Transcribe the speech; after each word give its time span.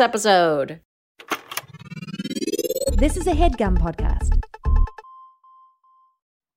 episode. 0.00 0.80
This 2.92 3.16
is 3.16 3.26
a 3.26 3.32
headgum 3.32 3.78
podcast. 3.78 4.40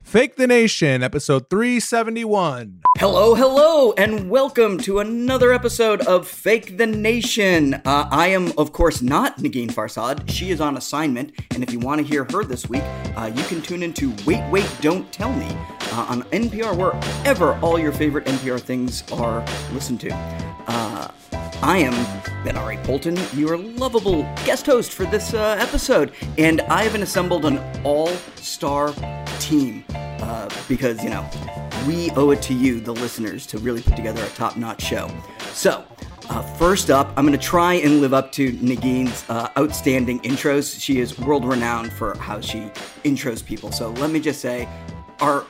Fake 0.08 0.38
the 0.38 0.48
Nation, 0.48 1.04
episode 1.04 1.50
371. 1.50 2.80
Hello, 2.98 3.36
hello, 3.36 3.92
and 3.98 4.30
welcome 4.30 4.78
to 4.78 5.00
another 5.00 5.52
episode 5.52 6.00
of 6.08 6.26
Fake 6.26 6.78
the 6.78 6.88
Nation. 6.88 7.74
Uh, 7.74 8.08
I 8.10 8.28
am, 8.28 8.54
of 8.58 8.72
course, 8.72 9.02
not 9.02 9.38
Negin 9.40 9.68
Farsad. 9.68 10.30
She 10.30 10.50
is 10.50 10.62
on 10.62 10.78
assignment, 10.78 11.34
and 11.52 11.62
if 11.62 11.74
you 11.74 11.80
want 11.80 12.00
to 12.00 12.08
hear 12.08 12.26
her 12.32 12.46
this 12.46 12.70
week, 12.70 12.84
uh, 13.18 13.30
you 13.36 13.44
can 13.44 13.62
tune 13.62 13.84
into 13.84 14.16
Wait, 14.26 14.50
Wait, 14.50 14.70
Don't 14.80 15.12
Tell 15.12 15.34
Me 15.34 15.50
uh, 15.92 16.06
on 16.08 16.24
NPR, 16.32 16.74
wherever 16.78 17.60
all 17.60 17.78
your 17.78 17.92
favorite 17.92 18.26
NPR 18.28 18.62
things 18.62 19.04
are 19.12 19.46
listened 19.74 20.00
to. 20.00 21.14
I 21.34 21.80
am 21.80 21.94
Benari 22.46 22.82
Poulten, 22.86 23.18
your 23.38 23.58
lovable 23.58 24.24
guest 24.46 24.66
host 24.66 24.92
for 24.92 25.06
this 25.06 25.34
uh, 25.34 25.58
episode, 25.60 26.12
and 26.38 26.62
I 26.62 26.84
have 26.84 26.96
assembled 26.96 27.46
an 27.46 27.60
all 27.84 28.10
star 28.36 28.94
team 29.40 29.84
uh, 29.90 30.50
because, 30.68 31.04
you 31.04 31.10
know, 31.10 31.28
we 31.88 32.12
owe 32.12 32.32
it 32.32 32.42
to 32.44 32.54
you, 32.54 32.80
the 32.80 32.94
listeners, 32.94 33.46
to 33.48 33.58
really 33.58 33.82
put 33.82 33.96
together 33.96 34.24
a 34.24 34.30
top 34.30 34.58
notch 34.58 34.82
show. 34.82 35.10
So, 35.54 35.84
uh, 36.30 36.42
first 36.56 36.90
up, 36.90 37.12
I'm 37.18 37.26
going 37.26 37.38
to 37.38 37.46
try 37.46 37.76
and 37.76 38.02
live 38.02 38.14
up 38.14 38.32
to 38.34 38.52
Negin's 38.54 39.24
uh, 39.30 39.50
outstanding 39.58 40.20
intros. 40.22 40.80
She 40.80 41.00
is 41.00 41.18
world 41.18 41.46
renowned 41.46 41.94
for 41.94 42.18
how 42.18 42.42
she 42.42 42.70
intros 43.04 43.44
people. 43.44 43.72
So, 43.72 43.92
let 43.92 44.12
me 44.12 44.20
just 44.20 44.42
say, 44.42 44.68
our 45.22 45.46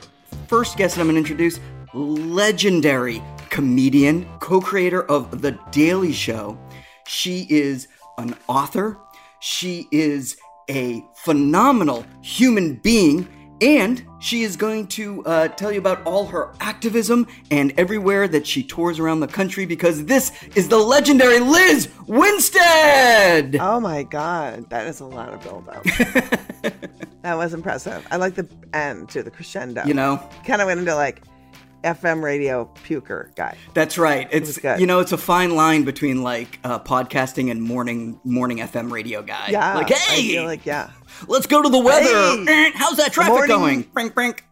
first 0.46 0.76
guest 0.76 0.94
that 0.94 1.00
I'm 1.00 1.08
going 1.08 1.22
to 1.22 1.30
introduce, 1.30 1.60
legendary 1.92 3.22
comedian, 3.50 4.26
co 4.40 4.60
creator 4.60 5.02
of 5.04 5.42
The 5.42 5.58
Daily 5.70 6.12
Show. 6.12 6.58
She 7.06 7.46
is 7.48 7.88
an 8.18 8.34
author, 8.48 8.98
she 9.40 9.88
is 9.90 10.36
a 10.68 11.04
phenomenal 11.14 12.04
human 12.22 12.74
being. 12.76 13.28
And 13.60 14.04
she 14.20 14.42
is 14.42 14.56
going 14.56 14.86
to 14.88 15.24
uh, 15.24 15.48
tell 15.48 15.72
you 15.72 15.80
about 15.80 16.00
all 16.04 16.26
her 16.26 16.52
activism 16.60 17.26
and 17.50 17.72
everywhere 17.76 18.28
that 18.28 18.46
she 18.46 18.62
tours 18.62 19.00
around 19.00 19.18
the 19.18 19.26
country 19.26 19.66
because 19.66 20.04
this 20.04 20.30
is 20.54 20.68
the 20.68 20.78
legendary 20.78 21.40
Lizz 21.40 21.88
Winstead! 22.06 23.56
Oh 23.56 23.80
my 23.80 24.04
god, 24.04 24.70
that 24.70 24.86
is 24.86 25.00
a 25.00 25.06
lot 25.06 25.34
of 25.34 25.42
buildup. 25.42 25.82
that 27.22 27.34
was 27.34 27.52
impressive. 27.52 28.06
I 28.12 28.16
like 28.16 28.36
the 28.36 28.48
end 28.72 29.08
to 29.08 29.24
the 29.24 29.30
crescendo. 29.30 29.84
You 29.84 29.94
know? 29.94 30.22
Kind 30.44 30.62
of 30.62 30.66
went 30.66 30.78
into 30.78 30.94
like, 30.94 31.22
FM 31.84 32.22
radio 32.22 32.70
puker 32.84 33.34
guy. 33.36 33.56
That's 33.74 33.98
right. 33.98 34.28
It's 34.30 34.58
it 34.58 34.80
you 34.80 34.86
know 34.86 35.00
it's 35.00 35.12
a 35.12 35.18
fine 35.18 35.54
line 35.54 35.84
between 35.84 36.22
like 36.22 36.58
uh, 36.64 36.78
podcasting 36.78 37.50
and 37.50 37.62
morning 37.62 38.20
morning 38.24 38.58
FM 38.58 38.90
radio 38.90 39.22
guy. 39.22 39.48
Yeah. 39.50 39.74
Like 39.74 39.90
hey, 39.90 40.40
like 40.44 40.66
yeah. 40.66 40.90
Let's 41.26 41.46
go 41.46 41.62
to 41.62 41.68
the 41.68 41.78
weather. 41.78 42.44
Hey, 42.44 42.72
How's 42.74 42.96
that 42.96 43.12
traffic 43.12 43.48
going? 43.48 43.82
Brink 43.82 44.14
brink. 44.14 44.44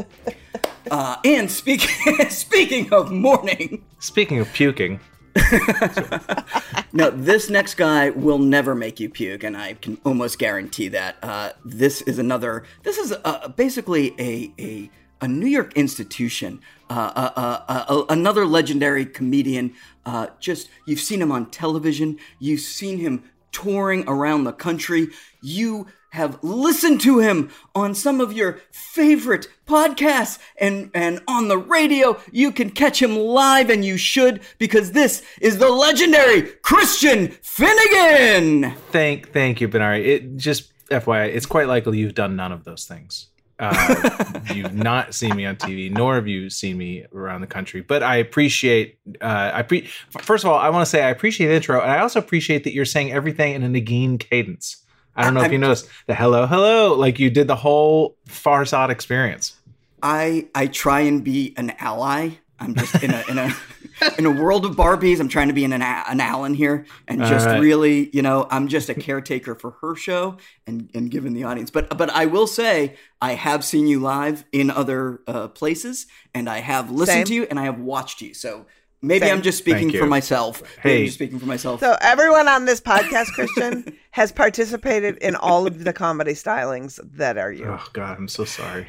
uh, 0.90 1.16
and 1.24 1.50
speaking 1.50 2.28
speaking 2.30 2.92
of 2.92 3.10
morning. 3.10 3.84
Speaking 3.98 4.38
of 4.38 4.52
puking. 4.52 5.00
no, 6.92 7.10
this 7.10 7.48
next 7.48 7.74
guy 7.74 8.10
will 8.10 8.38
never 8.38 8.74
make 8.74 8.98
you 8.98 9.08
puke, 9.08 9.44
and 9.44 9.56
I 9.56 9.74
can 9.74 9.98
almost 10.04 10.38
guarantee 10.38 10.88
that. 10.88 11.16
Uh, 11.22 11.50
this 11.64 12.02
is 12.02 12.18
another. 12.18 12.64
This 12.82 12.98
is 12.98 13.12
a, 13.12 13.52
basically 13.56 14.14
a 14.18 14.52
a 14.58 14.90
a 15.20 15.28
New 15.28 15.46
York 15.46 15.72
institution, 15.74 16.60
uh, 16.88 17.12
uh, 17.14 17.30
uh, 17.36 17.84
uh 17.88 18.04
another 18.08 18.46
legendary 18.46 19.06
comedian. 19.06 19.74
Uh, 20.04 20.28
just 20.38 20.68
you've 20.86 21.00
seen 21.00 21.20
him 21.20 21.30
on 21.30 21.50
television, 21.50 22.18
you've 22.38 22.60
seen 22.60 22.98
him 22.98 23.24
touring 23.52 24.04
around 24.08 24.44
the 24.44 24.52
country, 24.52 25.08
you 25.42 25.86
have 26.10 26.42
listened 26.42 27.00
to 27.00 27.20
him 27.20 27.50
on 27.74 27.94
some 27.94 28.20
of 28.20 28.32
your 28.32 28.60
favorite 28.72 29.46
podcasts 29.66 30.38
and 30.58 30.90
and 30.94 31.20
on 31.28 31.48
the 31.48 31.58
radio. 31.58 32.18
You 32.32 32.50
can 32.52 32.70
catch 32.70 33.00
him 33.00 33.16
live, 33.16 33.70
and 33.70 33.84
you 33.84 33.96
should 33.96 34.40
because 34.58 34.92
this 34.92 35.22
is 35.40 35.58
the 35.58 35.70
legendary 35.70 36.42
Christian 36.62 37.28
Finnegan. 37.28 38.72
Thank 38.90 39.32
thank 39.32 39.60
you, 39.60 39.68
Benari. 39.68 40.04
It 40.04 40.36
just 40.36 40.72
FYI, 40.88 41.28
it's 41.28 41.46
quite 41.46 41.68
likely 41.68 41.98
you've 41.98 42.14
done 42.14 42.36
none 42.36 42.52
of 42.52 42.64
those 42.64 42.84
things. 42.84 43.28
Uh, 43.60 44.40
you've 44.54 44.74
not 44.74 45.14
seen 45.14 45.36
me 45.36 45.44
on 45.44 45.54
TV, 45.54 45.90
nor 45.92 46.14
have 46.14 46.26
you 46.26 46.48
seen 46.48 46.78
me 46.78 47.04
around 47.12 47.42
the 47.42 47.46
country. 47.46 47.82
But 47.82 48.02
I 48.02 48.16
appreciate. 48.16 48.98
Uh, 49.20 49.50
I 49.52 49.62
pre- 49.62 49.86
First 50.22 50.44
of 50.44 50.50
all, 50.50 50.58
I 50.58 50.70
want 50.70 50.84
to 50.84 50.90
say 50.90 51.02
I 51.02 51.10
appreciate 51.10 51.48
the 51.48 51.54
intro, 51.54 51.80
and 51.80 51.90
I 51.90 51.98
also 51.98 52.18
appreciate 52.18 52.64
that 52.64 52.72
you're 52.72 52.86
saying 52.86 53.12
everything 53.12 53.54
in 53.54 53.62
a 53.62 53.68
Negin 53.68 54.18
cadence. 54.18 54.82
I 55.14 55.24
don't 55.24 55.34
know 55.34 55.42
I, 55.42 55.46
if 55.46 55.52
you 55.52 55.58
noticed 55.58 55.88
the 56.06 56.14
hello, 56.14 56.46
hello, 56.46 56.94
like 56.94 57.18
you 57.18 57.28
did 57.28 57.48
the 57.48 57.56
whole 57.56 58.16
Farsad 58.26 58.88
experience. 58.88 59.56
I 60.02 60.48
I 60.54 60.66
try 60.66 61.00
and 61.00 61.22
be 61.22 61.52
an 61.58 61.74
ally 61.78 62.30
I'm 62.60 62.74
just 62.74 63.02
in 63.02 63.10
a 63.10 63.24
in 63.28 63.38
a 63.38 63.56
in 64.18 64.26
a 64.26 64.30
world 64.30 64.66
of 64.66 64.76
Barbies. 64.76 65.18
I'm 65.18 65.28
trying 65.28 65.48
to 65.48 65.54
be 65.54 65.64
an 65.64 65.72
an 65.72 66.20
Alan 66.20 66.54
here, 66.54 66.84
and 67.08 67.20
just 67.22 67.46
right. 67.46 67.60
really, 67.60 68.10
you 68.12 68.22
know, 68.22 68.46
I'm 68.50 68.68
just 68.68 68.88
a 68.88 68.94
caretaker 68.94 69.54
for 69.54 69.72
her 69.80 69.96
show 69.96 70.36
and 70.66 70.90
and 70.94 71.10
giving 71.10 71.32
the 71.32 71.44
audience. 71.44 71.70
But 71.70 71.96
but 71.96 72.10
I 72.10 72.26
will 72.26 72.46
say, 72.46 72.96
I 73.20 73.34
have 73.34 73.64
seen 73.64 73.86
you 73.86 74.00
live 74.00 74.44
in 74.52 74.70
other 74.70 75.20
uh, 75.26 75.48
places, 75.48 76.06
and 76.34 76.48
I 76.48 76.58
have 76.58 76.90
listened 76.90 77.08
Same. 77.08 77.26
to 77.26 77.34
you, 77.34 77.46
and 77.48 77.58
I 77.58 77.64
have 77.64 77.80
watched 77.80 78.20
you. 78.20 78.34
So 78.34 78.66
maybe 79.00 79.26
Same. 79.26 79.36
I'm 79.36 79.42
just 79.42 79.58
speaking 79.58 79.90
for 79.90 79.96
you. 79.96 80.06
myself. 80.06 80.62
Maybe 80.62 80.80
Hey. 80.82 80.98
I'm 80.98 81.04
just 81.06 81.16
speaking 81.16 81.38
for 81.38 81.46
myself. 81.46 81.80
So 81.80 81.96
everyone 82.00 82.46
on 82.48 82.66
this 82.66 82.80
podcast, 82.80 83.32
Christian, 83.32 83.96
has 84.10 84.32
participated 84.32 85.16
in 85.18 85.34
all 85.34 85.66
of 85.66 85.84
the 85.84 85.92
comedy 85.92 86.32
stylings 86.32 87.00
that 87.16 87.38
are 87.38 87.52
you. 87.52 87.66
Oh 87.66 87.86
God, 87.94 88.18
I'm 88.18 88.28
so 88.28 88.44
sorry. 88.44 88.86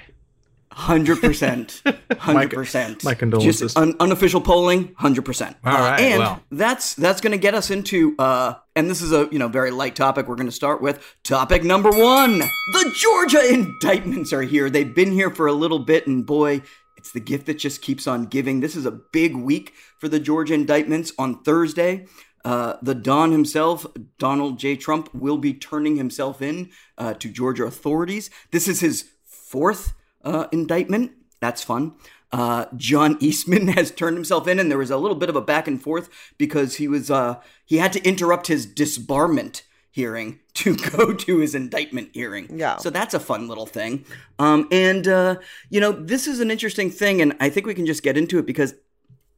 Hundred 0.73 1.19
percent, 1.19 1.81
hundred 2.17 2.51
percent. 2.51 3.03
my 3.03 3.13
condolences. 3.13 3.59
Just 3.59 3.77
un- 3.77 3.93
unofficial 3.99 4.39
polling, 4.39 4.95
hundred 4.97 5.25
percent. 5.25 5.57
All 5.65 5.73
right, 5.73 5.99
and 5.99 6.19
well. 6.19 6.41
that's 6.49 6.93
that's 6.95 7.19
going 7.19 7.33
to 7.33 7.37
get 7.37 7.53
us 7.53 7.69
into. 7.69 8.15
uh 8.17 8.53
And 8.75 8.89
this 8.89 9.01
is 9.01 9.11
a 9.11 9.27
you 9.33 9.37
know 9.37 9.49
very 9.49 9.71
light 9.71 9.97
topic. 9.97 10.29
We're 10.29 10.35
going 10.35 10.47
to 10.47 10.51
start 10.51 10.81
with 10.81 11.03
topic 11.23 11.65
number 11.65 11.89
one. 11.89 12.39
The 12.39 12.93
Georgia 12.95 13.53
indictments 13.53 14.31
are 14.31 14.43
here. 14.43 14.69
They've 14.69 14.95
been 14.95 15.11
here 15.11 15.29
for 15.29 15.45
a 15.47 15.53
little 15.53 15.79
bit, 15.79 16.07
and 16.07 16.25
boy, 16.25 16.61
it's 16.95 17.11
the 17.11 17.19
gift 17.19 17.47
that 17.47 17.55
just 17.59 17.81
keeps 17.81 18.07
on 18.07 18.25
giving. 18.27 18.61
This 18.61 18.77
is 18.77 18.85
a 18.85 18.91
big 18.91 19.35
week 19.35 19.73
for 19.99 20.07
the 20.07 20.21
Georgia 20.21 20.53
indictments. 20.53 21.11
On 21.19 21.43
Thursday, 21.43 22.05
uh, 22.45 22.75
the 22.81 22.95
Don 22.95 23.31
himself, 23.33 23.85
Donald 24.17 24.57
J. 24.57 24.77
Trump, 24.77 25.13
will 25.13 25.37
be 25.37 25.53
turning 25.53 25.97
himself 25.97 26.41
in 26.41 26.69
uh, 26.97 27.13
to 27.15 27.29
Georgia 27.29 27.65
authorities. 27.65 28.29
This 28.51 28.69
is 28.69 28.79
his 28.79 29.09
fourth 29.25 29.93
uh, 30.23 30.47
indictment. 30.51 31.11
That's 31.39 31.63
fun. 31.63 31.93
Uh, 32.31 32.65
John 32.75 33.17
Eastman 33.19 33.67
has 33.77 33.91
turned 33.91 34.15
himself 34.15 34.47
in, 34.47 34.59
and 34.59 34.71
there 34.71 34.77
was 34.77 34.91
a 34.91 34.97
little 34.97 35.17
bit 35.17 35.29
of 35.29 35.35
a 35.35 35.41
back 35.41 35.67
and 35.67 35.81
forth 35.81 36.09
because 36.37 36.75
he 36.75 36.87
was 36.87 37.11
uh, 37.11 37.39
he 37.65 37.77
had 37.77 37.93
to 37.93 38.03
interrupt 38.03 38.47
his 38.47 38.65
disbarment 38.65 39.63
hearing 39.91 40.39
to 40.53 40.75
go 40.75 41.13
to 41.13 41.37
his 41.39 41.53
indictment 41.53 42.09
hearing. 42.13 42.47
Yeah. 42.57 42.77
So 42.77 42.89
that's 42.89 43.13
a 43.13 43.19
fun 43.19 43.47
little 43.47 43.65
thing. 43.65 44.05
Um, 44.39 44.67
and 44.71 45.07
uh, 45.07 45.35
you 45.69 45.79
know, 45.79 45.91
this 45.91 46.27
is 46.27 46.39
an 46.39 46.49
interesting 46.49 46.89
thing, 46.89 47.21
and 47.21 47.35
I 47.39 47.49
think 47.49 47.67
we 47.67 47.73
can 47.73 47.85
just 47.85 48.03
get 48.03 48.17
into 48.17 48.39
it 48.39 48.45
because 48.45 48.73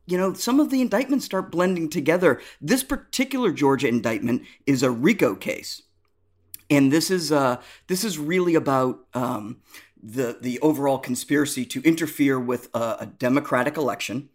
you 0.05 0.17
know, 0.17 0.33
some 0.33 0.59
of 0.59 0.69
the 0.69 0.81
indictments 0.81 1.25
start 1.25 1.51
blending 1.51 1.89
together. 1.89 2.41
This 2.59 2.83
particular 2.83 3.51
Georgia 3.51 3.87
indictment 3.87 4.43
is 4.65 4.83
a 4.83 4.91
RICO 4.91 5.35
case, 5.35 5.83
and 6.69 6.91
this 6.91 7.09
is 7.09 7.31
uh, 7.31 7.61
this 7.87 8.03
is 8.03 8.19
really 8.19 8.55
about 8.55 8.99
um, 9.13 9.61
the 10.03 10.37
the 10.41 10.59
overall 10.59 10.99
conspiracy 10.99 11.65
to 11.65 11.81
interfere 11.83 12.37
with 12.39 12.69
a, 12.73 12.97
a 12.99 13.05
democratic 13.05 13.77
election 13.77 14.29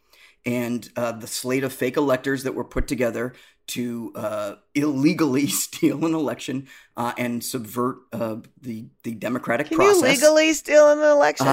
and 0.46 0.88
uh, 0.96 1.12
the 1.12 1.26
slate 1.26 1.62
of 1.62 1.72
fake 1.72 1.96
electors 1.96 2.44
that 2.44 2.54
were 2.54 2.64
put 2.64 2.88
together 2.88 3.34
to 3.66 4.12
uh, 4.14 4.54
illegally 4.74 5.46
steal 5.46 6.04
an 6.06 6.14
election 6.14 6.66
uh, 6.96 7.12
and 7.18 7.44
subvert 7.44 7.98
uh, 8.12 8.36
the 8.60 8.86
the 9.02 9.12
democratic 9.14 9.68
Can 9.68 9.76
process. 9.76 10.02
you 10.02 10.08
legally 10.08 10.52
steal 10.54 10.90
an 10.90 11.00
election? 11.00 11.46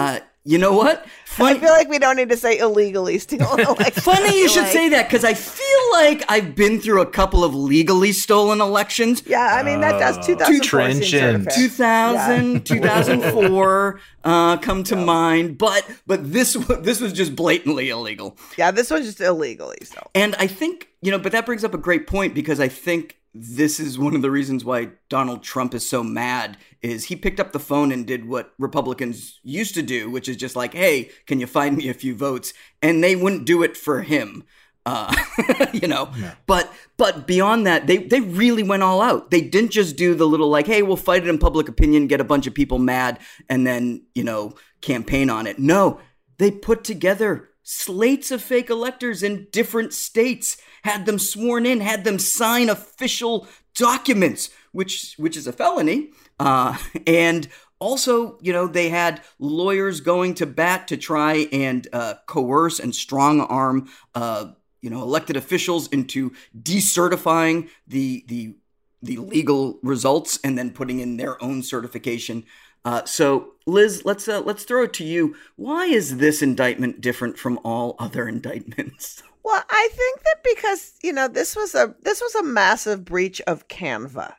Uh, 0.45 0.49
you 0.49 0.57
know 0.57 0.73
what? 0.73 1.05
I 1.37 1.59
feel 1.59 1.71
like 1.71 1.89
we 1.89 1.99
don't 1.99 2.15
need 2.15 2.29
to 2.29 2.37
say 2.37 2.57
illegally 2.59 3.17
stolen 3.19 3.59
an 3.59 3.65
election. 3.67 4.01
Funny 4.01 4.37
you 4.39 4.47
should 4.47 4.63
Like- 4.63 4.71
say 4.71 4.89
that 4.89 5.09
because 5.09 5.25
I 5.25 5.33
feel 5.33 5.65
like 5.91 6.23
I've 6.29 6.55
been 6.55 6.79
through 6.79 7.01
a 7.01 7.05
couple 7.05 7.43
of 7.43 7.53
legally 7.53 8.13
stolen 8.13 8.61
elections. 8.61 9.21
Yeah, 9.25 9.53
I 9.53 9.61
mean 9.63 9.81
that 9.81 9.99
does 9.99 10.17
Oh, 10.17 10.21
2004 10.21 10.91
seems 10.93 11.09
sort 11.11 11.23
of 11.35 11.43
trenchant. 11.47 11.51
fair. 11.51 11.67
2000, 11.67 12.65
2004 12.65 13.99
uh, 14.23 14.57
come 14.57 14.83
to 14.85 14.95
mind, 14.95 15.57
but 15.57 15.85
but 16.07 16.31
this 16.31 16.53
this 16.81 17.01
was 17.01 17.11
just 17.11 17.35
blatantly 17.35 17.89
illegal. 17.89 18.37
Yeah, 18.57 18.71
this 18.71 18.89
was 18.89 19.05
just 19.05 19.19
illegally 19.19 19.79
so. 19.83 19.99
And 20.15 20.35
I 20.35 20.47
think, 20.47 20.87
you 21.01 21.11
know, 21.11 21.19
but 21.19 21.31
that 21.33 21.45
brings 21.45 21.63
up 21.63 21.73
a 21.73 21.77
great 21.77 22.07
point 22.07 22.33
because 22.33 22.59
I 22.61 22.69
think 22.69 23.17
this 23.37 23.81
is 23.81 23.99
one 23.99 24.15
of 24.15 24.21
the 24.21 24.31
reasons 24.31 24.63
why 24.63 24.91
Donald 25.09 25.43
Trump 25.43 25.73
is 25.73 25.87
so 25.87 26.01
mad 26.01 26.55
is 26.81 27.05
he 27.05 27.17
picked 27.17 27.41
up 27.41 27.51
the 27.51 27.59
phone 27.59 27.91
and 27.91 28.07
did 28.07 28.29
what 28.29 28.53
Republicans 28.57 29.41
used 29.43 29.73
to 29.75 29.81
do, 29.81 30.09
which 30.09 30.29
is 30.29 30.37
just 30.37 30.55
like, 30.55 30.73
"Hey, 30.73 31.09
can 31.27 31.41
you 31.41 31.45
find 31.45 31.75
me 31.75 31.89
a 31.89 31.93
few 31.93 32.15
votes?" 32.15 32.53
And 32.81 33.03
they 33.03 33.13
wouldn't 33.13 33.45
do 33.45 33.61
it 33.61 33.75
for 33.75 34.03
him. 34.03 34.45
Uh, 34.85 35.13
you 35.73 35.87
know, 35.87 36.09
but 36.47 36.71
but 36.95 37.27
beyond 37.27 37.67
that, 37.67 37.87
they 37.87 37.97
they 37.97 38.21
really 38.21 38.63
went 38.63 38.83
all 38.83 39.01
out. 39.01 39.31
They 39.31 39.41
didn't 39.41 39.71
just 39.71 39.97
do 39.97 40.15
the 40.15 40.27
little 40.27 40.49
like, 40.49 40.67
"Hey, 40.67 40.81
we'll 40.81 40.95
fight 40.95 41.23
it 41.23 41.29
in 41.29 41.37
public 41.37 41.67
opinion, 41.67 42.07
get 42.07 42.21
a 42.21 42.25
bunch 42.25 42.47
of 42.47 42.53
people 42.53 42.79
mad, 42.79 43.19
and 43.49 43.67
then 43.67 44.05
you 44.15 44.23
know 44.23 44.53
campaign 44.79 45.29
on 45.29 45.45
it." 45.45 45.59
No, 45.59 45.99
they 46.37 46.51
put 46.51 46.85
together 46.85 47.49
slates 47.63 48.29
of 48.29 48.43
fake 48.43 48.69
electors 48.69 49.23
in 49.23 49.47
different 49.51 49.91
states, 49.91 50.55
had 50.85 51.05
them 51.05 51.19
sworn 51.19 51.65
in, 51.65 51.81
had 51.81 52.03
them 52.03 52.19
sign 52.19 52.69
official 52.69 53.47
documents, 53.73 54.51
which 54.71 55.15
which 55.17 55.35
is 55.35 55.47
a 55.47 55.51
felony, 55.51 56.11
uh, 56.39 56.77
and 57.07 57.47
also, 57.79 58.37
you 58.41 58.53
know, 58.53 58.67
they 58.67 58.89
had 58.89 59.21
lawyers 59.37 59.99
going 59.99 60.35
to 60.35 60.45
bat 60.45 60.87
to 60.87 60.95
try 60.95 61.47
and 61.51 61.87
uh, 61.91 62.13
coerce 62.27 62.79
and 62.79 62.95
strong 62.95 63.41
arm, 63.41 63.89
uh, 64.13 64.51
you 64.81 64.89
know, 64.89 65.01
elected 65.01 65.35
officials 65.35 65.87
into 65.87 66.31
decertifying 66.57 67.69
the 67.87 68.23
the 68.27 68.55
the 69.01 69.17
legal 69.17 69.79
results 69.83 70.39
and 70.43 70.57
then 70.57 70.71
putting 70.71 70.99
in 70.99 71.17
their 71.17 71.41
own 71.43 71.63
certification. 71.63 72.45
Uh, 72.85 73.03
so, 73.05 73.53
Lizz, 73.65 74.05
let's 74.05 74.27
uh, 74.27 74.41
let's 74.41 74.63
throw 74.63 74.83
it 74.83 74.93
to 74.93 75.03
you. 75.03 75.35
Why 75.55 75.85
is 75.85 76.17
this 76.17 76.43
indictment 76.43 77.01
different 77.01 77.39
from 77.39 77.59
all 77.63 77.95
other 77.97 78.27
indictments? 78.27 79.23
Well, 79.45 79.63
I 79.69 79.89
think 79.93 80.23
that 80.23 80.37
because 80.43 80.93
you 81.03 81.13
know 81.13 81.27
this 81.27 81.55
was 81.55 81.75
a 81.75 81.93
this 82.01 82.19
was 82.19 82.33
a 82.35 82.43
massive 82.43 83.05
breach 83.05 83.39
of 83.41 83.67
Canva. 83.67 84.33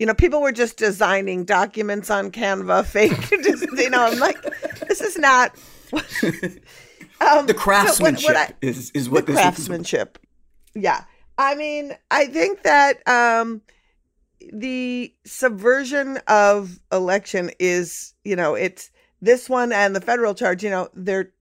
You 0.00 0.06
know, 0.06 0.14
people 0.14 0.42
were 0.42 0.52
just 0.52 0.76
designing 0.76 1.44
documents 1.44 2.10
on 2.10 2.30
Canva, 2.32 2.84
fake. 2.94 3.16
Just, 3.42 3.66
you 3.78 3.88
know, 3.90 4.02
I'm 4.06 4.18
like, 4.18 4.36
this 4.88 5.00
is 5.00 5.16
not. 5.16 5.52
um, 5.92 6.00
The 6.00 6.58
so 7.20 7.44
what- 7.46 7.56
craftsmanship 7.56 8.28
what 8.28 8.36
I- 8.36 8.52
is 8.62 8.90
is 8.92 9.08
what 9.08 9.26
the 9.26 9.32
this 9.32 9.40
is. 9.40 9.42
craftsmanship. 9.44 10.18
Yeah. 10.74 11.04
I 11.38 11.54
mean, 11.54 11.92
I 12.10 12.26
think 12.26 12.62
that 12.64 13.06
um 13.08 13.62
the 14.52 15.12
subversion 15.24 16.18
of 16.26 16.80
election 16.92 17.50
is, 17.60 18.14
you 18.24 18.34
know, 18.36 18.54
it's 18.54 18.90
this 19.20 19.48
one 19.48 19.72
and 19.72 19.94
the 19.96 20.00
federal 20.00 20.34
charge, 20.34 20.62
you 20.64 20.70
know, 20.70 20.88
they're 20.94 21.32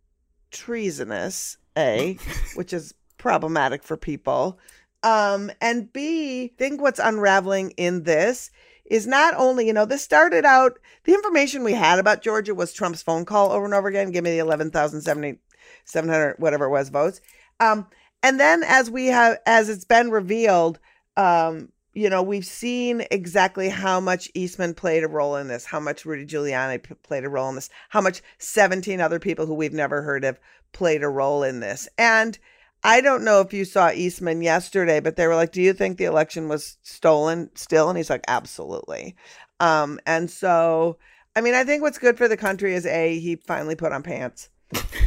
treasonous, 0.52 1.58
A, 1.78 2.18
which 2.56 2.74
is 2.74 2.94
problematic 3.18 3.84
for 3.84 3.98
people. 3.98 4.60
Um 5.04 5.52
and 5.62 5.92
B, 5.92 6.52
I 6.54 6.58
think 6.58 6.82
what's 6.82 7.00
unraveling 7.00 7.72
in 7.72 8.04
this 8.04 8.52
is 8.86 9.06
not 9.06 9.34
only, 9.36 9.68
you 9.68 9.74
know, 9.74 9.86
this 9.86 10.04
started 10.04 10.46
out 10.46 10.80
the 11.04 11.14
information 11.14 11.64
we 11.64 11.74
had 11.74 12.00
about 12.00 12.22
Georgia 12.22 12.56
was 12.56 12.74
Trump's 12.74 13.02
phone 13.02 13.26
call 13.26 13.52
over 13.52 13.66
and 13.66 13.74
over 13.74 13.88
again, 13.88 14.12
give 14.12 14.24
me 14.24 14.32
the 14.32 14.40
11,070 14.40 15.40
700 15.86 16.36
whatever 16.40 16.66
it 16.66 16.70
was 16.70 16.90
votes. 16.90 17.22
Um 17.60 17.88
and 18.24 18.40
then 18.40 18.64
as 18.64 18.90
we 18.90 19.08
have 19.08 19.38
as 19.46 19.70
it's 19.70 19.86
been 19.86 20.10
revealed 20.10 20.80
um 21.16 21.70
you 21.94 22.10
know 22.10 22.22
we've 22.22 22.46
seen 22.46 23.04
exactly 23.10 23.70
how 23.70 24.00
much 24.00 24.30
eastman 24.34 24.74
played 24.74 25.04
a 25.04 25.08
role 25.08 25.36
in 25.36 25.48
this 25.48 25.66
how 25.66 25.80
much 25.80 26.06
rudy 26.06 26.26
giuliani 26.26 26.82
p- 26.82 26.94
played 26.96 27.24
a 27.24 27.30
role 27.30 27.50
in 27.50 27.56
this 27.56 27.70
how 27.90 28.02
much 28.02 28.22
17 28.38 29.02
other 29.02 29.20
people 29.20 29.46
who 29.46 29.54
we've 29.54 29.74
never 29.74 30.02
heard 30.02 30.24
of 30.24 30.40
played 30.74 31.04
a 31.04 31.10
role 31.10 31.44
in 31.44 31.60
this 31.60 31.88
and 31.98 32.38
i 32.84 33.02
don't 33.02 33.24
know 33.24 33.42
if 33.42 33.54
you 33.54 33.66
saw 33.66 33.90
eastman 33.92 34.42
yesterday 34.42 35.00
but 35.00 35.16
they 35.16 35.28
were 35.28 35.36
like 35.36 35.52
do 35.52 35.62
you 35.62 35.74
think 35.74 35.98
the 35.98 36.06
election 36.06 36.48
was 36.48 36.78
stolen 36.84 37.50
still? 37.56 37.90
And 37.90 37.98
he's 37.98 38.10
like 38.10 38.24
absolutely. 38.28 39.16
Um 39.60 40.00
and 40.06 40.30
so 40.30 40.98
i 41.36 41.42
mean 41.42 41.54
i 41.56 41.64
think 41.64 41.82
what's 41.82 41.98
good 41.98 42.18
for 42.18 42.28
the 42.28 42.38
country 42.38 42.74
is 42.74 42.86
a 42.86 43.20
he 43.20 43.36
finally 43.36 43.76
put 43.76 43.92
on 43.92 44.04
pants 44.04 44.50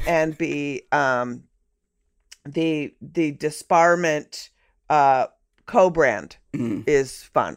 and 0.06 0.36
b 0.36 0.82
um 0.92 1.44
the 2.46 2.94
the 3.00 3.32
disbarment 3.32 4.50
uh 4.88 5.26
co-brand 5.66 6.36
Mm. 6.52 6.82
is 6.88 7.22
fun. 7.22 7.56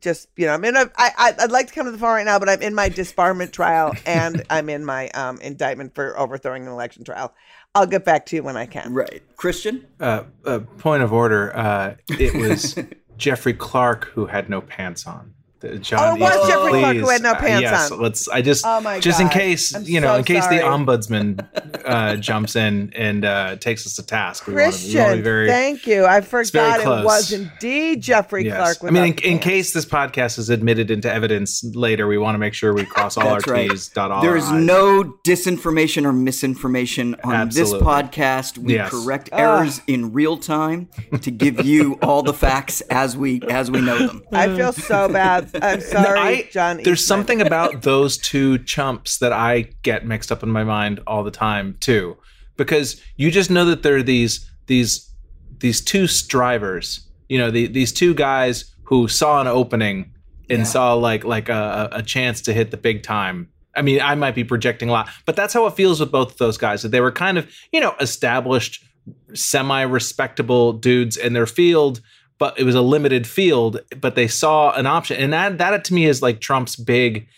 Just 0.00 0.28
you 0.36 0.46
know 0.46 0.52
i'm 0.52 0.64
in 0.64 0.76
a 0.76 0.90
I, 0.96 1.10
I 1.16 1.34
i'd 1.44 1.50
like 1.52 1.68
to 1.68 1.72
come 1.72 1.86
to 1.86 1.92
the 1.92 1.96
phone 1.98 2.10
right 2.16 2.26
now 2.26 2.38
but 2.38 2.48
i'm 2.50 2.60
in 2.60 2.74
my 2.74 2.90
disbarment 2.90 3.52
trial 3.52 3.94
and 4.04 4.42
i'm 4.50 4.68
in 4.68 4.84
my 4.84 5.08
um 5.10 5.40
indictment 5.40 5.94
for 5.94 6.18
overthrowing 6.18 6.66
an 6.66 6.72
election 6.72 7.04
trial 7.04 7.32
i'll 7.74 7.86
get 7.86 8.04
back 8.04 8.26
to 8.26 8.36
you 8.36 8.42
when 8.42 8.56
i 8.56 8.66
can 8.66 8.92
Right, 8.92 9.22
Christian. 9.36 9.86
Uh, 10.00 10.24
uh, 10.44 10.60
point 10.78 11.02
of 11.02 11.12
order. 11.12 11.54
Uh, 11.56 11.94
it 12.08 12.34
was 12.34 12.78
Jeffrey 13.18 13.52
Clark 13.54 14.06
who 14.06 14.26
had 14.26 14.48
no 14.48 14.60
pants 14.60 15.06
on 15.06 15.34
John. 15.80 16.00
Oh, 16.00 16.20
was 16.20 16.34
Eastman, 16.34 16.48
Jeffrey 16.48 16.80
Clark 16.80 16.96
who 16.96 17.02
please. 17.04 17.12
had 17.12 17.22
no 17.22 17.30
Uh, 17.32 17.38
pants 17.40 17.62
yes, 17.62 17.90
on. 17.90 18.00
Let's. 18.00 18.28
I 18.28 18.42
just. 18.42 18.64
Oh 18.66 18.80
my 18.80 19.00
just 19.00 19.20
in 19.20 19.28
case 19.28 19.74
I'm 19.74 19.82
you 19.84 20.00
know, 20.00 20.08
so 20.14 20.18
in 20.18 20.24
case 20.24 20.44
sorry. 20.44 20.56
the 20.58 20.62
ombudsman 20.62 21.46
uh, 21.84 22.16
jumps 22.16 22.56
in 22.56 22.92
and 22.94 23.24
uh, 23.24 23.56
takes 23.56 23.86
us 23.86 23.96
to 23.96 24.02
task. 24.06 24.46
We 24.46 24.54
wanna- 24.54 24.62
we 24.62 24.66
wanna 24.66 24.76
Christian, 24.78 25.16
be 25.16 25.22
very- 25.22 25.48
thank 25.48 25.86
you. 25.86 26.04
I 26.06 26.20
forgot 26.20 26.80
it 26.80 27.04
was 27.04 27.32
indeed 27.32 28.02
Jeffrey 28.02 28.44
Yes. 28.46 28.78
Clark. 28.78 28.90
I 28.90 28.94
mean, 28.94 29.02
in, 29.04 29.10
without 29.10 29.24
in 29.24 29.38
case 29.38 29.72
this 29.72 29.84
podcast 29.86 30.38
is 30.38 30.50
admitted 30.50 30.90
into 30.90 31.12
evidence 31.12 31.64
later, 31.74 32.06
we 32.06 32.18
want 32.18 32.34
to 32.34 32.38
make 32.38 32.54
sure 32.54 32.72
we 32.74 32.84
cross 32.84 33.16
all 33.16 33.28
our 33.28 33.40
right. 33.46 33.70
T's, 33.70 33.88
dot 33.88 34.10
all 34.10 34.22
There 34.22 34.32
our 34.32 34.36
is 34.36 34.44
I's. 34.44 34.62
no 34.62 35.04
disinformation 35.24 36.04
or 36.04 36.12
misinformation 36.12 37.14
on 37.24 37.34
Absolutely. 37.34 37.78
this 37.78 37.86
podcast. 37.86 38.58
We 38.58 38.74
Yes. 38.74 38.90
correct 38.90 39.28
errors 39.32 39.80
in 39.86 40.12
real 40.12 40.36
time 40.36 40.88
to 41.22 41.30
give 41.30 41.64
you 41.64 41.98
all 42.02 42.22
the 42.22 42.34
facts 42.34 42.80
as 42.82 43.16
we 43.16 43.40
as 43.48 43.70
we 43.70 43.80
know 43.80 43.98
them. 44.06 44.22
I 44.32 44.48
feel 44.54 44.72
so 44.72 45.08
bad. 45.08 45.50
I'm 45.62 45.80
sorry, 45.80 46.18
I- 46.20 46.48
John. 46.52 46.76
There's 46.78 47.00
Eastman. 47.00 47.18
something 47.18 47.40
about 47.42 47.82
those 47.82 48.18
two 48.18 48.58
chumps 48.58 49.18
that 49.18 49.32
I 49.32 49.70
get 49.82 50.06
mixed 50.06 50.30
up 50.32 50.42
in 50.42 50.50
my 50.50 50.64
mind 50.64 51.00
all 51.06 51.22
the 51.24 51.30
time 51.30 51.76
too, 51.80 52.16
because 52.56 53.00
you 53.16 53.30
just 53.30 53.50
know 53.50 53.64
that 53.66 53.82
there 53.82 53.96
are 53.96 54.02
these 54.02 54.50
these 54.66 55.10
these 55.58 55.80
two 55.80 56.06
drivers. 56.28 57.08
You 57.28 57.38
know, 57.38 57.50
the, 57.50 57.66
these 57.66 57.92
two 57.92 58.14
guys 58.14 58.74
who 58.84 59.08
saw 59.08 59.40
an 59.40 59.46
opening 59.46 60.12
and 60.50 60.58
Yeah. 60.60 60.64
saw 60.64 60.94
like 60.94 61.24
like 61.24 61.48
a, 61.48 61.88
a 61.92 62.02
chance 62.02 62.42
to 62.42 62.52
hit 62.52 62.70
the 62.70 62.76
big 62.76 63.02
time. 63.02 63.48
I 63.76 63.82
mean, 63.82 64.00
I 64.00 64.14
might 64.14 64.34
be 64.34 64.44
projecting 64.44 64.88
a 64.88 64.92
lot, 64.92 65.08
but 65.26 65.34
that's 65.34 65.52
how 65.54 65.66
it 65.66 65.74
feels 65.74 65.98
with 66.00 66.12
both 66.12 66.32
of 66.32 66.38
those 66.38 66.56
guys. 66.58 66.82
That 66.82 66.90
they 66.90 67.00
were 67.00 67.10
kind 67.12 67.38
of 67.38 67.50
you 67.72 67.80
know 67.80 67.94
established, 68.00 68.84
semi 69.32 69.82
respectable 69.82 70.72
dudes 70.74 71.16
in 71.16 71.32
their 71.32 71.46
field 71.46 72.00
but 72.38 72.58
it 72.58 72.64
was 72.64 72.74
a 72.74 72.82
limited 72.82 73.26
field. 73.26 73.80
But 74.00 74.14
they 74.14 74.28
saw 74.28 74.72
an 74.72 74.86
option, 74.86 75.20
and 75.20 75.32
that 75.32 75.58
that 75.58 75.84
to 75.84 75.94
me 75.94 76.06
is 76.06 76.22
like 76.22 76.40
Trump's 76.40 76.76
big. 76.76 77.28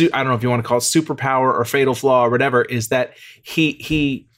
I 0.00 0.18
don't 0.18 0.28
know 0.28 0.34
if 0.34 0.42
you 0.42 0.50
want 0.50 0.62
to 0.62 0.68
call 0.68 0.78
it 0.78 0.82
superpower 0.82 1.52
or 1.52 1.64
fatal 1.64 1.94
flaw 1.94 2.26
or 2.26 2.30
whatever. 2.30 2.62
Is 2.62 2.88
that 2.88 3.14
he 3.42 3.72
he 3.72 4.28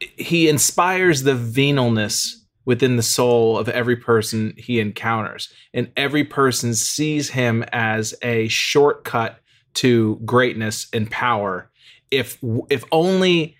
he 0.00 0.48
inspires 0.48 1.22
the 1.22 1.34
venalness 1.34 2.32
within 2.64 2.96
the 2.96 3.02
soul 3.02 3.58
of 3.58 3.68
every 3.68 3.96
person 3.96 4.54
he 4.56 4.80
encounters, 4.80 5.52
and 5.72 5.90
every 5.96 6.24
person 6.24 6.74
sees 6.74 7.30
him 7.30 7.64
as 7.72 8.14
a 8.22 8.48
shortcut 8.48 9.38
to 9.74 10.20
greatness 10.24 10.88
and 10.92 11.10
power. 11.10 11.70
If 12.10 12.38
if 12.70 12.84
only 12.90 13.56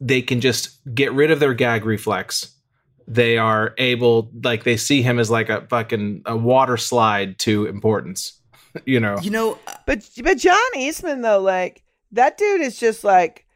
they 0.00 0.22
can 0.22 0.40
just 0.40 0.78
get 0.94 1.12
rid 1.12 1.30
of 1.30 1.40
their 1.40 1.54
gag 1.54 1.84
reflex 1.84 2.55
they 3.08 3.38
are 3.38 3.74
able 3.78 4.30
like 4.42 4.64
they 4.64 4.76
see 4.76 5.02
him 5.02 5.18
as 5.18 5.30
like 5.30 5.48
a 5.48 5.66
fucking 5.68 6.22
a 6.26 6.36
water 6.36 6.76
slide 6.76 7.38
to 7.38 7.66
importance 7.66 8.40
you 8.84 9.00
know 9.00 9.16
You 9.22 9.30
know, 9.30 9.58
uh, 9.66 9.74
But 9.86 10.08
but 10.22 10.38
John 10.38 10.58
Eastman 10.76 11.22
though, 11.22 11.40
like 11.40 11.82
that 12.12 12.38
dude 12.38 12.60
is 12.60 12.78
just 12.78 13.04
like 13.04 13.46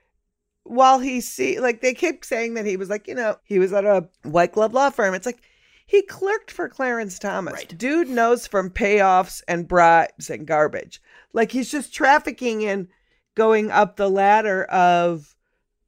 while 0.64 0.98
he 0.98 1.20
see 1.20 1.60
like 1.60 1.80
they 1.80 1.94
keep 1.94 2.24
saying 2.24 2.54
that 2.54 2.66
he 2.66 2.76
was 2.76 2.88
like, 2.88 3.08
you 3.08 3.14
know, 3.14 3.36
he 3.44 3.58
was 3.58 3.72
at 3.72 3.84
a 3.84 4.08
white 4.22 4.52
glove 4.52 4.74
law 4.74 4.90
firm. 4.90 5.14
It's 5.14 5.26
like 5.26 5.42
he 5.86 6.02
clerked 6.02 6.50
for 6.50 6.68
Clarence 6.68 7.18
Thomas. 7.18 7.54
Right. 7.54 7.78
Dude 7.78 8.08
knows 8.08 8.46
from 8.46 8.70
payoffs 8.70 9.42
and 9.48 9.66
bribes 9.66 10.30
and 10.30 10.46
garbage. 10.46 11.02
Like 11.32 11.50
he's 11.50 11.70
just 11.70 11.92
trafficking 11.92 12.62
in 12.62 12.88
going 13.34 13.70
up 13.70 13.96
the 13.96 14.10
ladder 14.10 14.64
of 14.64 15.34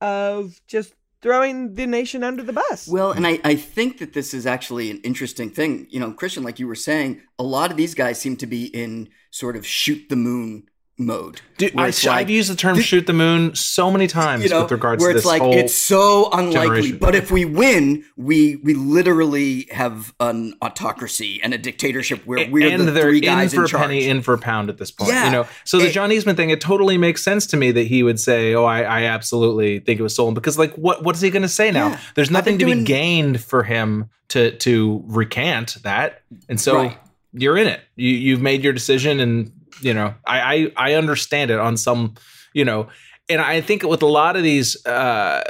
of 0.00 0.60
just 0.66 0.94
throwing 1.22 1.74
the 1.74 1.86
nation 1.86 2.24
under 2.24 2.42
the 2.42 2.52
bus. 2.52 2.88
Well, 2.88 3.12
and 3.12 3.26
I, 3.26 3.38
I 3.44 3.54
think 3.54 3.98
that 3.98 4.12
this 4.12 4.34
is 4.34 4.44
actually 4.44 4.90
an 4.90 4.98
interesting 4.98 5.50
thing. 5.50 5.86
You 5.88 6.00
know, 6.00 6.12
Christian, 6.12 6.42
like 6.42 6.58
you 6.58 6.66
were 6.66 6.74
saying, 6.74 7.22
a 7.38 7.44
lot 7.44 7.70
of 7.70 7.76
these 7.76 7.94
guys 7.94 8.20
seem 8.20 8.36
to 8.38 8.46
be 8.46 8.66
in 8.66 9.08
sort 9.30 9.56
of 9.56 9.64
shoot 9.64 10.08
the 10.08 10.16
moon 10.16 10.64
mode. 11.06 11.40
Dude, 11.58 11.78
I, 11.78 11.86
have 11.86 12.04
like- 12.04 12.28
used 12.28 12.50
the 12.50 12.56
term 12.56 12.74
Th- 12.74 12.84
"shoot 12.86 13.06
the 13.06 13.12
moon" 13.12 13.54
so 13.54 13.90
many 13.90 14.06
times 14.08 14.42
you 14.44 14.50
know, 14.50 14.62
with 14.62 14.72
regards 14.72 15.00
where 15.00 15.12
to 15.12 15.16
it's 15.18 15.24
this 15.24 15.30
like 15.30 15.42
whole. 15.42 15.52
it's 15.54 15.74
so 15.74 16.28
unlikely. 16.32 16.52
generation. 16.52 16.98
But 16.98 17.14
if 17.14 17.30
we 17.30 17.44
win, 17.44 18.04
we 18.16 18.56
we 18.56 18.74
literally 18.74 19.68
have 19.70 20.12
an 20.18 20.54
autocracy 20.62 21.40
and 21.42 21.54
a 21.54 21.58
dictatorship 21.58 22.26
where 22.26 22.48
we're 22.50 22.68
and 22.70 22.88
the 22.88 23.00
three 23.00 23.18
in 23.18 23.24
guys 23.24 23.52
for 23.54 23.60
in 23.60 23.64
a 23.66 23.68
charge. 23.68 23.82
penny, 23.82 24.06
in 24.08 24.22
for 24.22 24.34
a 24.34 24.38
pound 24.38 24.70
at 24.70 24.78
this 24.78 24.90
point. 24.90 25.10
Yeah. 25.10 25.26
You 25.26 25.30
know, 25.32 25.46
so 25.64 25.78
the 25.78 25.86
It- 25.86 25.92
John 25.92 26.10
Eastman 26.10 26.34
thing, 26.36 26.50
it 26.50 26.60
totally 26.60 26.98
makes 26.98 27.22
sense 27.22 27.46
to 27.48 27.56
me 27.56 27.70
that 27.72 27.86
he 27.86 28.02
would 28.02 28.18
say, 28.18 28.54
"Oh, 28.54 28.64
I, 28.64 28.82
I 28.82 29.02
absolutely 29.04 29.78
think 29.80 30.00
it 30.00 30.02
was 30.02 30.14
stolen," 30.14 30.34
because 30.34 30.58
like, 30.58 30.74
what 30.74 31.04
what 31.04 31.14
is 31.14 31.20
he 31.20 31.30
going 31.30 31.42
to 31.42 31.48
say 31.48 31.70
now? 31.70 31.88
Yeah. 31.90 32.00
There's 32.14 32.30
nothing 32.30 32.58
to 32.58 32.64
been 32.64 32.78
be 32.80 32.84
gained 32.84 33.40
for 33.40 33.62
him 33.62 34.08
to 34.30 34.52
to 34.58 35.02
recant 35.06 35.76
that, 35.84 36.22
and 36.48 36.60
so 36.60 36.74
Right. 36.76 36.98
you're 37.32 37.56
in 37.56 37.68
it. 37.68 37.80
You 37.96 38.08
you've 38.10 38.40
made 38.42 38.64
your 38.64 38.72
decision, 38.72 39.20
and 39.20 39.52
you 39.82 39.94
know, 39.94 40.14
I 40.26 40.40
I, 40.76 40.90
I 40.90 40.94
understand 40.94 41.50
it 41.50 41.58
on 41.58 41.76
some, 41.76 42.14
you 42.54 42.64
know, 42.64 42.88
and 43.28 43.40
I 43.40 43.60
think 43.60 43.82
with 43.82 44.02
a 44.02 44.06
lot 44.06 44.36
of 44.36 44.42
these, 44.42 44.84
uh, 44.86 45.42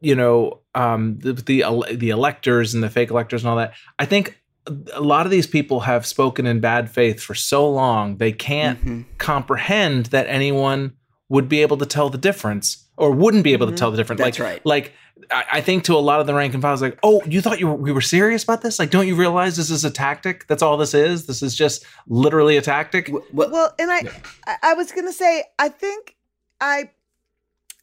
you 0.00 0.14
know, 0.14 0.60
um, 0.74 1.18
the 1.18 1.32
the 1.32 1.64
the 1.96 2.10
electors 2.10 2.74
and 2.74 2.82
the 2.82 2.90
fake 2.90 3.10
electors 3.10 3.42
and 3.42 3.50
all 3.50 3.56
that, 3.56 3.72
I 3.98 4.04
think 4.06 4.40
a 4.92 5.00
lot 5.00 5.26
of 5.26 5.30
these 5.30 5.46
people 5.46 5.80
have 5.80 6.04
spoken 6.04 6.44
in 6.46 6.58
bad 6.60 6.90
faith 6.90 7.20
for 7.20 7.34
so 7.36 7.68
long 7.70 8.16
they 8.16 8.32
can't 8.32 8.84
Mhm. 8.84 9.04
comprehend 9.18 10.06
that 10.06 10.26
anyone 10.28 10.92
would 11.28 11.48
be 11.48 11.62
able 11.62 11.76
to 11.76 11.86
tell 11.86 12.10
the 12.10 12.18
difference 12.18 12.84
or 12.96 13.12
wouldn't 13.12 13.44
be 13.44 13.52
able 13.52 13.66
to 13.66 13.72
Mhm. 13.72 13.76
tell 13.76 13.90
the 13.92 13.96
difference. 13.96 14.20
That's 14.20 14.38
like, 14.40 14.48
right. 14.48 14.60
Like 14.66 14.92
I, 15.30 15.44
I 15.52 15.60
think 15.60 15.84
to 15.84 15.94
a 15.94 15.98
lot 15.98 16.20
of 16.20 16.26
the 16.26 16.34
rank 16.34 16.52
and 16.54 16.62
files, 16.62 16.82
like, 16.82 16.98
oh, 17.02 17.22
you 17.26 17.40
thought 17.40 17.58
you 17.58 17.68
were, 17.68 17.74
we 17.74 17.90
were 17.92 18.00
serious 18.00 18.44
about 18.44 18.62
this? 18.62 18.78
Like, 18.78 18.90
don't 18.90 19.06
you 19.06 19.14
realize 19.14 19.56
this 19.56 19.70
is 19.70 19.84
a 19.84 19.90
tactic? 19.90 20.46
That's 20.46 20.62
all 20.62 20.76
this 20.76 20.94
is. 20.94 21.26
This 21.26 21.42
is 21.42 21.54
just 21.54 21.84
literally 22.06 22.56
a 22.56 22.62
tactic. 22.62 23.08
Wh- 23.08 23.34
what- 23.34 23.50
Well, 23.50 23.74
and 23.78 23.90
I, 23.90 24.00
Yeah. 24.00 24.12
I, 24.46 24.56
I 24.62 24.74
was 24.74 24.92
gonna 24.92 25.12
say, 25.12 25.44
I 25.58 25.68
think 25.68 26.16
I, 26.60 26.90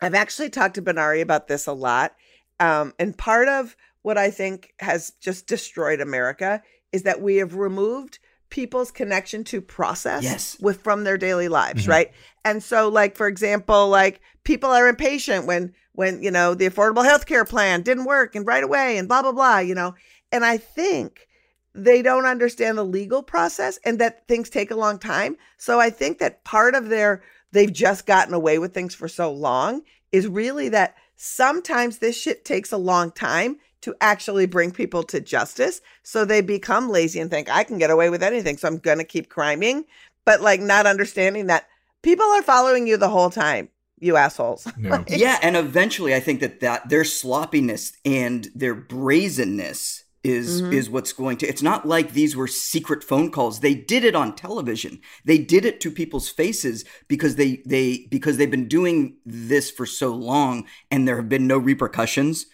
I've 0.02 0.14
actually 0.14 0.50
talked 0.50 0.76
to 0.76 0.82
Benari 0.82 1.22
about 1.22 1.48
this 1.48 1.66
a 1.68 1.74
lot, 1.74 2.14
um, 2.60 2.94
and 3.00 3.18
part 3.18 3.48
of 3.48 3.76
what 4.04 4.18
I 4.18 4.30
think 4.30 4.74
has 4.80 5.12
just 5.20 5.48
destroyed 5.48 6.02
America 6.02 6.62
is 6.92 7.04
that 7.04 7.22
we 7.22 7.38
have 7.38 7.56
removed 7.56 8.20
people's 8.54 8.92
connection 8.92 9.44
to 9.44 9.60
process 9.60 10.22
Yes. 10.24 10.58
with 10.60 10.84
from 10.84 11.04
their 11.04 11.18
daily 11.18 11.48
lives, 11.48 11.86
Mhm. 11.86 11.90
right? 11.90 12.12
And 12.46 12.62
so, 12.62 12.88
like 12.88 13.16
for 13.18 13.28
example, 13.28 13.90
like 13.90 14.22
people 14.44 14.70
are 14.70 14.88
impatient 14.88 15.48
when 15.48 15.74
when 15.94 16.22
you 16.22 16.30
know 16.30 16.54
the 16.54 16.70
affordable 16.70 17.04
health 17.04 17.26
care 17.26 17.46
plan 17.46 17.82
didn't 17.82 18.06
work 18.06 18.36
and 18.36 18.46
right 18.46 18.64
away 18.64 18.98
and 19.00 19.08
blah 19.08 19.24
blah 19.24 19.32
blah, 19.32 19.58
you 19.58 19.74
know, 19.74 19.96
and 20.32 20.46
I 20.46 20.58
think 20.58 21.28
they 21.74 22.04
don't 22.04 22.28
understand 22.28 22.78
the 22.78 22.86
legal 22.86 23.24
process 23.24 23.80
and 23.84 23.98
that 23.98 24.28
things 24.28 24.52
take 24.52 24.70
a 24.70 24.76
long 24.76 25.00
time. 25.00 25.36
So 25.58 25.80
I 25.80 25.90
think 25.90 26.20
that 26.20 26.44
part 26.44 26.76
of 26.76 26.90
their 26.90 27.24
they've 27.52 27.74
just 27.74 28.06
gotten 28.06 28.36
away 28.36 28.60
with 28.60 28.72
things 28.72 28.94
for 28.94 29.08
so 29.08 29.32
long 29.34 29.82
is 30.12 30.28
really 30.28 30.70
that 30.70 30.94
sometimes 31.16 31.98
this 31.98 32.16
shit 32.16 32.46
takes 32.46 32.72
a 32.72 32.78
long 32.78 33.10
time 33.12 33.58
to 33.84 33.94
actually 34.02 34.46
bring 34.46 34.72
people 34.72 35.04
to 35.04 35.20
justice. 35.22 35.82
So 36.04 36.26
they 36.26 36.42
become 36.42 36.90
lazy 36.90 37.20
and 37.20 37.30
think 37.30 37.50
I 37.50 37.64
can 37.64 37.78
get 37.78 37.90
away 37.92 38.10
with 38.10 38.24
anything. 38.24 38.58
So 38.58 38.68
I'm 38.68 38.78
going 38.78 38.98
to 38.98 39.04
keep 39.04 39.30
criming, 39.30 39.86
but 40.26 40.42
like 40.42 40.62
not 40.62 40.86
understanding 40.86 41.48
that 41.48 41.68
people 42.02 42.26
are 42.26 42.42
following 42.42 42.88
you 42.88 42.96
the 42.98 43.10
whole 43.10 43.30
time, 43.30 43.70
you 44.00 44.16
assholes. 44.16 44.68
Yeah. 44.80 45.04
yeah, 45.10 45.40
and 45.42 45.56
eventually, 45.58 46.16
I 46.16 46.20
think 46.22 46.40
that 46.40 46.62
that 46.62 46.90
their 46.90 47.04
sloppiness 47.04 47.94
and 48.06 48.48
their 48.56 48.74
brazenness 48.76 50.04
is 50.24 50.62
Mhm. 50.62 50.74
is 50.74 50.90
what's 50.90 51.12
going 51.12 51.36
to. 51.40 51.48
It's 51.48 51.62
not 51.62 51.86
like 51.86 52.14
these 52.14 52.34
were 52.36 52.48
secret 52.48 53.04
phone 53.04 53.30
calls. 53.32 53.60
They 53.60 53.76
did 53.76 54.06
it 54.06 54.16
on 54.16 54.36
television. 54.36 55.02
They 55.26 55.38
did 55.38 55.66
it 55.66 55.82
to 55.82 55.92
people's 55.92 56.30
faces 56.30 56.86
because 57.10 57.36
they 57.36 57.62
they 57.66 58.08
because 58.10 58.38
they've 58.38 58.50
been 58.50 58.70
doing 58.70 59.18
this 59.26 59.70
for 59.70 59.86
so 59.86 60.16
long, 60.16 60.66
and 60.90 61.06
there 61.06 61.18
have 61.18 61.28
been 61.28 61.48
no 61.48 61.58
repercussions. 61.58 62.46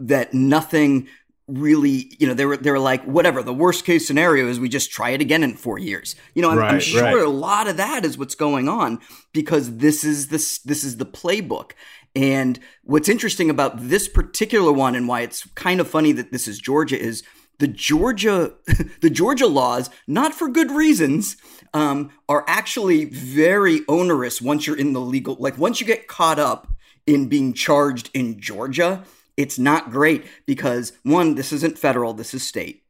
That 0.00 0.34
nothing 0.34 1.08
really, 1.46 2.10
you 2.18 2.26
know, 2.26 2.34
they 2.34 2.46
were 2.46 2.56
they 2.56 2.70
were 2.70 2.78
like, 2.78 3.04
whatever. 3.04 3.42
The 3.42 3.52
worst 3.52 3.84
case 3.84 4.06
scenario 4.06 4.48
is 4.48 4.58
we 4.58 4.68
just 4.68 4.90
try 4.90 5.10
it 5.10 5.20
again 5.20 5.42
in 5.42 5.54
four 5.54 5.78
years. 5.78 6.16
You 6.34 6.42
know, 6.42 6.50
I'm, 6.50 6.58
I'm 6.58 6.80
sure 6.80 7.02
right. 7.02 7.18
a 7.18 7.28
lot 7.28 7.68
of 7.68 7.76
that 7.76 8.04
is 8.04 8.16
what's 8.16 8.34
going 8.34 8.68
on 8.68 9.00
because 9.32 9.78
this 9.78 10.04
is 10.04 10.28
this 10.28 10.58
this 10.60 10.84
is 10.84 10.96
the 10.96 11.06
playbook. 11.06 11.72
And 12.16 12.60
what's 12.84 13.08
interesting 13.08 13.50
about 13.50 13.88
this 13.88 14.08
particular 14.08 14.72
one 14.72 14.94
and 14.94 15.08
why 15.08 15.22
it's 15.22 15.46
kind 15.54 15.80
of 15.80 15.88
funny 15.88 16.12
that 16.12 16.30
this 16.30 16.46
is 16.46 16.58
Georgia 16.58 16.98
is 16.98 17.24
the 17.58 17.68
Georgia 17.68 18.54
the 19.00 19.10
Georgia 19.10 19.46
laws, 19.46 19.90
not 20.06 20.32
for 20.32 20.48
good 20.48 20.70
reasons, 20.70 21.36
um, 21.74 22.10
are 22.28 22.44
actually 22.46 23.04
very 23.04 23.80
onerous 23.88 24.40
once 24.40 24.66
you're 24.66 24.78
in 24.78 24.92
the 24.92 25.00
legal 25.00 25.36
like 25.38 25.58
once 25.58 25.80
you 25.80 25.86
get 25.86 26.08
caught 26.08 26.38
up 26.38 26.68
in 27.06 27.28
being 27.28 27.52
charged 27.52 28.10
in 28.14 28.40
Georgia, 28.40 29.04
it's 29.36 29.58
not 29.58 29.90
great 29.90 30.24
because 30.46 30.92
one, 31.02 31.34
this 31.34 31.52
isn't 31.52 31.78
federal, 31.78 32.14
this 32.14 32.34
is 32.34 32.46
state. 32.46 32.82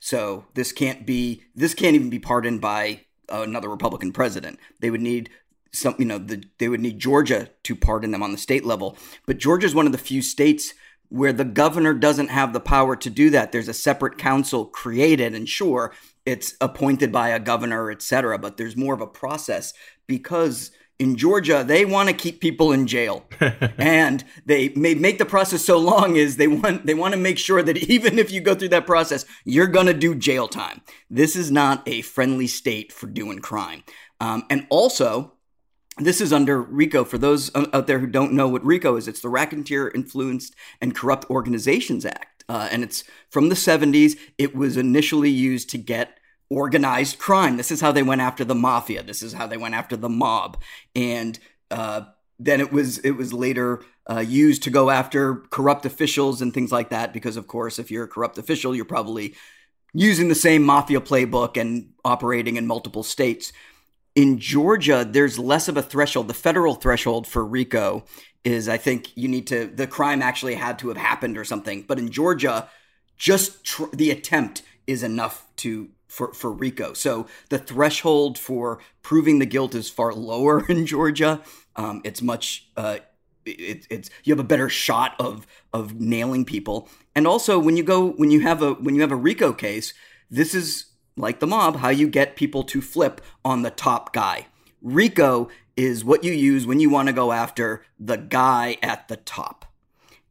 So 0.00 0.46
this 0.54 0.72
can't 0.72 1.06
be 1.06 1.42
this 1.54 1.74
can't 1.74 1.94
even 1.94 2.10
be 2.10 2.18
pardoned 2.18 2.60
by 2.60 3.02
another 3.28 3.68
Republican 3.68 4.12
president. 4.12 4.58
They 4.80 4.90
would 4.90 5.00
need 5.00 5.30
some, 5.72 5.94
you 5.98 6.04
know, 6.04 6.18
the, 6.18 6.44
they 6.58 6.68
would 6.68 6.80
need 6.80 6.98
Georgia 6.98 7.50
to 7.64 7.76
pardon 7.76 8.10
them 8.10 8.22
on 8.22 8.32
the 8.32 8.38
state 8.38 8.64
level. 8.64 8.96
But 9.26 9.38
Georgia 9.38 9.66
is 9.66 9.74
one 9.74 9.86
of 9.86 9.92
the 9.92 9.98
few 9.98 10.22
states 10.22 10.74
where 11.08 11.32
the 11.32 11.44
governor 11.44 11.94
doesn't 11.94 12.28
have 12.28 12.52
the 12.52 12.60
power 12.60 12.96
to 12.96 13.10
do 13.10 13.30
that. 13.30 13.52
There's 13.52 13.68
a 13.68 13.74
separate 13.74 14.18
council 14.18 14.64
created, 14.64 15.34
and 15.34 15.48
sure, 15.48 15.92
it's 16.24 16.54
appointed 16.60 17.12
by 17.12 17.28
a 17.28 17.38
governor, 17.38 17.90
et 17.90 18.02
cetera, 18.02 18.38
but 18.38 18.56
there's 18.56 18.76
more 18.76 18.94
of 18.94 19.00
a 19.00 19.06
process 19.06 19.72
because 20.06 20.72
in 20.98 21.16
Georgia, 21.16 21.62
they 21.66 21.84
want 21.84 22.08
to 22.08 22.14
keep 22.14 22.40
people 22.40 22.72
in 22.72 22.86
jail, 22.86 23.24
and 23.78 24.24
they 24.46 24.70
may 24.70 24.94
make 24.94 25.18
the 25.18 25.26
process 25.26 25.64
so 25.64 25.78
long 25.78 26.16
is 26.16 26.36
they 26.36 26.48
want 26.48 26.86
they 26.86 26.94
want 26.94 27.12
to 27.12 27.20
make 27.20 27.38
sure 27.38 27.62
that 27.62 27.76
even 27.90 28.18
if 28.18 28.30
you 28.30 28.40
go 28.40 28.54
through 28.54 28.70
that 28.70 28.86
process, 28.86 29.24
you're 29.44 29.66
gonna 29.66 29.94
do 29.94 30.14
jail 30.14 30.48
time. 30.48 30.80
This 31.10 31.36
is 31.36 31.50
not 31.50 31.86
a 31.86 32.02
friendly 32.02 32.46
state 32.46 32.92
for 32.92 33.06
doing 33.06 33.38
crime, 33.40 33.84
um, 34.20 34.44
and 34.50 34.66
also. 34.70 35.32
This 35.98 36.20
is 36.20 36.30
under 36.30 36.60
RICO. 36.60 37.04
For 37.04 37.16
those 37.16 37.50
out 37.54 37.86
there 37.86 38.00
who 38.00 38.06
don't 38.06 38.34
know 38.34 38.48
what 38.48 38.62
RICO 38.62 38.96
is, 38.96 39.08
it's 39.08 39.22
the 39.22 39.30
Racketeer 39.30 39.88
Influenced 39.94 40.54
and 40.78 40.94
Corrupt 40.94 41.24
Organizations 41.30 42.04
Act. 42.04 42.44
Uh, 42.50 42.68
and 42.70 42.82
it's 42.82 43.02
from 43.30 43.48
the 43.48 43.54
70s. 43.54 44.14
It 44.36 44.54
was 44.54 44.76
initially 44.76 45.30
used 45.30 45.70
to 45.70 45.78
get 45.78 46.18
organized 46.50 47.18
crime. 47.18 47.56
This 47.56 47.70
is 47.70 47.80
how 47.80 47.92
they 47.92 48.02
went 48.02 48.20
after 48.20 48.44
the 48.44 48.54
mafia. 48.54 49.02
This 49.02 49.22
is 49.22 49.32
how 49.32 49.46
they 49.46 49.56
went 49.56 49.74
after 49.74 49.96
the 49.96 50.08
mob. 50.08 50.58
And 50.94 51.38
uh, 51.70 52.02
then 52.38 52.60
it 52.60 52.72
was 52.72 52.98
it 52.98 53.12
was 53.12 53.32
later 53.32 53.82
uh, 54.08 54.20
used 54.20 54.62
to 54.64 54.70
go 54.70 54.90
after 54.90 55.36
corrupt 55.50 55.84
officials 55.86 56.40
and 56.40 56.52
things 56.54 56.70
like 56.70 56.90
that. 56.90 57.12
Because 57.12 57.36
of 57.36 57.46
course, 57.46 57.78
if 57.78 57.90
you're 57.90 58.04
a 58.04 58.08
corrupt 58.08 58.38
official, 58.38 58.74
you're 58.74 58.84
probably 58.84 59.34
using 59.92 60.28
the 60.28 60.34
same 60.34 60.62
mafia 60.62 61.00
playbook 61.00 61.56
and 61.56 61.92
operating 62.04 62.56
in 62.56 62.66
multiple 62.66 63.02
states. 63.02 63.52
In 64.14 64.38
Georgia, 64.38 65.06
there's 65.08 65.38
less 65.38 65.68
of 65.68 65.76
a 65.76 65.82
threshold. 65.82 66.28
The 66.28 66.34
federal 66.34 66.74
threshold 66.74 67.26
for 67.26 67.44
RICO 67.44 68.04
is, 68.44 68.68
I 68.68 68.76
think, 68.76 69.14
you 69.16 69.28
need 69.28 69.46
to 69.48 69.66
the 69.66 69.86
crime 69.86 70.22
actually 70.22 70.54
had 70.54 70.78
to 70.80 70.88
have 70.88 70.96
happened 70.96 71.36
or 71.36 71.44
something. 71.44 71.82
But 71.82 71.98
in 71.98 72.10
Georgia, 72.10 72.68
just 73.16 73.64
tr- 73.64 73.84
the 73.92 74.10
attempt 74.10 74.62
is 74.86 75.02
enough 75.02 75.46
to 75.56 75.88
for, 76.16 76.32
for 76.32 76.50
RICO. 76.50 76.94
So 76.94 77.26
the 77.50 77.58
threshold 77.58 78.38
for 78.38 78.78
proving 79.02 79.38
the 79.38 79.44
guilt 79.44 79.74
is 79.74 79.90
far 79.90 80.14
lower 80.14 80.66
in 80.66 80.86
Georgia. 80.86 81.42
Um, 81.76 82.00
it's 82.04 82.22
much 82.22 82.68
uh, 82.76 82.98
it, 83.44 83.86
it's 83.90 84.10
you 84.24 84.32
have 84.32 84.40
a 84.40 84.48
better 84.48 84.70
shot 84.70 85.14
of 85.20 85.46
of 85.74 86.00
nailing 86.00 86.46
people. 86.46 86.88
And 87.14 87.26
also 87.26 87.58
when 87.58 87.76
you 87.76 87.82
go 87.82 88.12
when 88.12 88.30
you 88.30 88.40
have 88.40 88.62
a 88.62 88.72
when 88.74 88.94
you 88.94 89.02
have 89.02 89.12
a 89.12 89.16
RICO 89.16 89.52
case, 89.52 89.92
this 90.30 90.54
is 90.54 90.86
like 91.18 91.40
the 91.40 91.46
mob 91.46 91.76
how 91.76 91.90
you 91.90 92.08
get 92.08 92.34
people 92.34 92.62
to 92.64 92.80
flip 92.80 93.20
on 93.44 93.60
the 93.60 93.70
top 93.70 94.14
guy. 94.14 94.46
RICO 94.80 95.48
is 95.76 96.02
what 96.02 96.24
you 96.24 96.32
use 96.32 96.66
when 96.66 96.80
you 96.80 96.88
want 96.88 97.08
to 97.08 97.12
go 97.12 97.32
after 97.32 97.84
the 98.00 98.16
guy 98.16 98.78
at 98.82 99.08
the 99.08 99.16
top. 99.16 99.66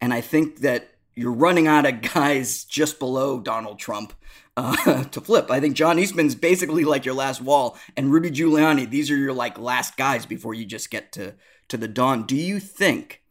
And 0.01 0.13
I 0.13 0.21
think 0.21 0.61
that 0.61 0.95
you're 1.13 1.31
running 1.31 1.67
out 1.67 1.85
of 1.85 2.01
guys 2.13 2.63
just 2.63 2.97
below 2.97 3.39
Donald 3.39 3.77
Trump 3.77 4.13
uh, 4.57 5.03
to 5.11 5.21
flip. 5.21 5.51
I 5.51 5.59
think 5.59 5.75
John 5.75 5.99
Eastman's 5.99 6.35
basically 6.35 6.83
like 6.83 7.05
your 7.05 7.15
last 7.15 7.41
wall, 7.41 7.77
and 7.95 8.11
Rudy 8.11 8.31
Giuliani. 8.31 8.89
These 8.89 9.11
are 9.11 9.17
your 9.17 9.33
like 9.33 9.57
last 9.57 9.97
guys 9.97 10.25
before 10.25 10.53
you 10.53 10.65
just 10.65 10.89
get 10.89 11.11
to 11.13 11.33
to 11.69 11.77
the 11.77 11.87
Don. 11.87 12.23
Do 12.23 12.35
you 12.35 12.59
think 12.59 13.21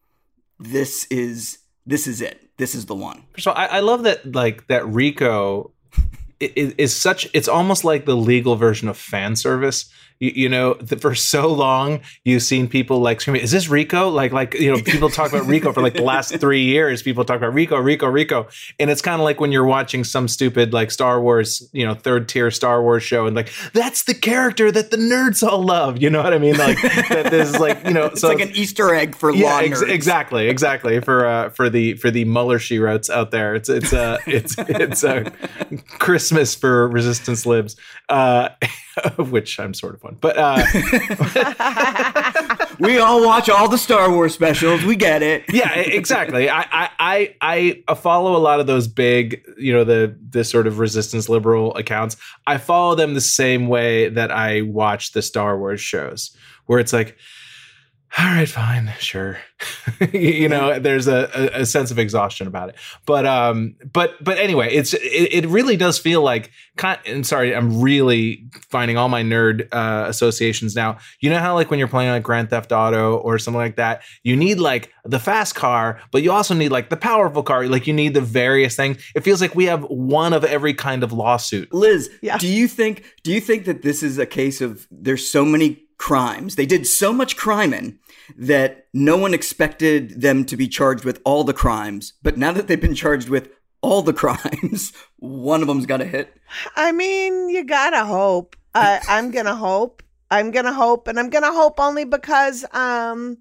this 0.58 1.06
is 1.06 1.58
this 1.86 2.06
is 2.06 2.20
it? 2.20 2.40
This 2.56 2.74
is 2.74 2.86
the 2.86 2.94
one. 2.94 3.24
So 3.38 3.50
I, 3.50 3.64
I 3.66 3.80
love 3.80 4.04
that 4.04 4.34
like 4.34 4.66
that 4.68 4.86
Rico 4.86 5.72
is, 6.40 6.74
is 6.78 6.96
such. 6.96 7.28
It's 7.32 7.48
almost 7.48 7.84
like 7.84 8.06
the 8.06 8.16
legal 8.16 8.56
version 8.56 8.88
of 8.88 8.96
fan 8.96 9.36
service 9.36 9.90
you, 10.18 10.32
you 10.34 10.48
know, 10.48 10.74
the, 10.74 10.96
for 10.96 11.14
so 11.14 11.52
long 11.52 12.00
you've 12.24 12.42
seen 12.42 12.68
people 12.68 12.98
like 13.00 13.20
screaming, 13.20 13.42
"Is 13.42 13.50
this 13.50 13.68
Rico?" 13.68 14.08
Like, 14.08 14.32
like 14.32 14.54
you 14.54 14.72
know, 14.72 14.82
people 14.82 15.10
talk 15.10 15.32
about 15.32 15.46
Rico 15.46 15.72
for 15.72 15.82
like 15.82 15.94
the 15.94 16.02
last 16.02 16.34
three 16.40 16.64
years. 16.64 17.02
People 17.02 17.24
talk 17.24 17.36
about 17.36 17.54
Rico, 17.54 17.76
Rico, 17.76 18.06
Rico, 18.06 18.48
and 18.78 18.90
it's 18.90 19.02
kind 19.02 19.20
of 19.20 19.24
like 19.24 19.40
when 19.40 19.52
you're 19.52 19.64
watching 19.64 20.04
some 20.04 20.26
stupid 20.26 20.72
like 20.72 20.90
Star 20.90 21.20
Wars, 21.20 21.68
you 21.72 21.86
know, 21.86 21.94
third 21.94 22.28
tier 22.28 22.50
Star 22.50 22.82
Wars 22.82 23.02
show, 23.02 23.26
and 23.26 23.36
like 23.36 23.52
that's 23.72 24.04
the 24.04 24.14
character 24.14 24.72
that 24.72 24.90
the 24.90 24.96
nerds 24.96 25.46
all 25.46 25.62
love. 25.62 26.00
You 26.00 26.10
know 26.10 26.22
what 26.22 26.34
I 26.34 26.38
mean? 26.38 26.56
Like 26.56 26.80
that 26.82 27.28
this 27.30 27.50
is 27.50 27.58
like 27.58 27.84
you 27.84 27.92
know, 27.92 28.06
it's 28.14 28.22
so 28.22 28.28
like 28.28 28.40
an 28.40 28.50
Easter 28.50 28.94
egg 28.94 29.14
for 29.14 29.32
yeah, 29.32 29.60
ex- 29.62 29.82
exactly, 29.82 30.48
exactly 30.48 31.00
for 31.00 31.26
uh 31.26 31.50
for 31.50 31.68
the 31.70 31.94
for 31.94 32.10
the 32.10 32.24
Mueller 32.24 32.58
she 32.58 32.78
wrote 32.78 33.04
out 33.10 33.30
there. 33.30 33.54
It's 33.54 33.68
it's 33.68 33.92
uh 33.92 34.18
it's 34.26 34.54
it's 34.58 35.04
a 35.04 35.30
Christmas 35.98 36.54
for 36.54 36.88
resistance 36.88 37.46
libs, 37.46 37.76
uh, 38.08 38.50
which 39.16 39.58
I'm 39.58 39.74
sort 39.74 39.94
of 39.94 40.00
one. 40.04 40.16
But 40.20 40.36
uh, 40.36 40.64
we 42.78 42.98
all 42.98 43.24
watch 43.24 43.48
all 43.48 43.68
the 43.68 43.78
Star 43.78 44.10
Wars 44.10 44.34
specials. 44.34 44.84
We 44.84 44.94
get 44.96 45.22
it. 45.22 45.44
yeah, 45.52 45.74
exactly. 45.74 46.48
I, 46.48 46.66
I 46.70 47.34
I 47.40 47.82
I 47.88 47.94
follow 47.94 48.36
a 48.36 48.38
lot 48.38 48.60
of 48.60 48.66
those 48.66 48.86
big, 48.86 49.42
you 49.58 49.72
know, 49.72 49.84
the 49.84 50.16
the 50.30 50.44
sort 50.44 50.66
of 50.66 50.78
resistance 50.78 51.28
liberal 51.28 51.74
accounts. 51.76 52.16
I 52.46 52.58
follow 52.58 52.94
them 52.94 53.14
the 53.14 53.20
same 53.20 53.66
way 53.66 54.10
that 54.10 54.30
I 54.30 54.60
watch 54.62 55.12
the 55.12 55.22
Star 55.22 55.58
Wars 55.58 55.80
shows, 55.80 56.36
where 56.66 56.78
it's 56.78 56.92
like 56.92 57.16
all 58.16 58.26
right, 58.26 58.48
fine, 58.48 58.92
sure. 59.00 59.38
you 60.12 60.48
know, 60.48 60.78
there's 60.78 61.08
a, 61.08 61.50
a, 61.52 61.66
sense 61.66 61.90
of 61.90 61.98
exhaustion 61.98 62.46
about 62.46 62.68
it. 62.68 62.76
But 63.06 63.26
um, 63.26 63.74
but 63.92 64.22
but 64.22 64.38
anyway, 64.38 64.72
it's 64.72 64.94
it, 64.94 65.44
it 65.44 65.46
really 65.46 65.76
does 65.76 65.98
feel 65.98 66.22
like. 66.22 66.52
And 67.06 67.26
sorry, 67.26 67.54
I'm 67.54 67.80
really 67.80 68.46
finding 68.70 68.96
all 68.96 69.08
my 69.08 69.22
nerd 69.22 69.68
uh, 69.72 70.06
associations 70.08 70.76
now. 70.76 70.98
You 71.20 71.30
know 71.30 71.40
how 71.40 71.54
like 71.54 71.70
when 71.70 71.78
you're 71.80 71.88
playing 71.88 72.10
like 72.10 72.22
Grand 72.22 72.50
Theft 72.50 72.70
Auto 72.70 73.16
or 73.16 73.36
something 73.38 73.58
like 73.58 73.76
that, 73.76 74.02
you 74.22 74.36
need 74.36 74.58
like 74.58 74.92
the 75.04 75.18
fast 75.18 75.56
car, 75.56 76.00
but 76.12 76.22
you 76.22 76.30
also 76.30 76.54
need 76.54 76.70
like 76.70 76.90
the 76.90 76.96
powerful 76.96 77.42
car. 77.42 77.66
Like 77.66 77.88
you 77.88 77.94
need 77.94 78.14
the 78.14 78.20
various 78.20 78.76
things. 78.76 79.02
It 79.16 79.24
feels 79.24 79.40
like 79.40 79.56
we 79.56 79.64
have 79.64 79.82
one 79.84 80.32
of 80.32 80.44
every 80.44 80.74
kind 80.74 81.02
of 81.02 81.12
lawsuit. 81.12 81.74
Lizz, 81.74 82.10
yeah. 82.22 82.38
do 82.38 82.46
you 82.46 82.68
think 82.68 83.04
do 83.24 83.32
you 83.32 83.40
think 83.40 83.64
that 83.64 83.82
this 83.82 84.04
is 84.04 84.18
a 84.18 84.26
case 84.26 84.60
of 84.60 84.86
there's 84.92 85.26
so 85.26 85.44
many 85.44 85.84
crimes. 85.98 86.56
They 86.56 86.66
did 86.66 86.86
so 86.86 87.12
much 87.12 87.36
criming 87.36 87.98
that 88.36 88.86
no 88.92 89.16
one 89.16 89.34
expected 89.34 90.20
them 90.20 90.44
to 90.46 90.56
be 90.56 90.68
charged 90.68 91.04
with 91.04 91.20
all 91.24 91.44
the 91.44 91.52
crimes. 91.52 92.14
But 92.22 92.36
now 92.36 92.52
that 92.52 92.66
they've 92.66 92.80
been 92.80 92.94
charged 92.94 93.28
with 93.28 93.50
all 93.82 94.02
the 94.02 94.12
crimes, 94.24 94.92
one 95.16 95.60
of 95.60 95.68
them's 95.68 95.86
got 95.86 96.00
a 96.00 96.04
hit. 96.04 96.36
I 96.76 96.92
mean, 96.92 97.48
you 97.48 97.64
gotta 97.64 98.04
hope. 98.04 98.56
Uh, 98.74 98.98
I'm 99.08 99.30
gonna 99.30 99.56
hope. 99.56 100.02
I'm 100.30 100.50
gonna 100.50 100.72
hope, 100.72 101.06
and 101.06 101.18
I'm 101.18 101.30
gonna 101.30 101.52
hope 101.52 101.78
only 101.78 102.04
because, 102.04 102.64
um, 102.72 103.38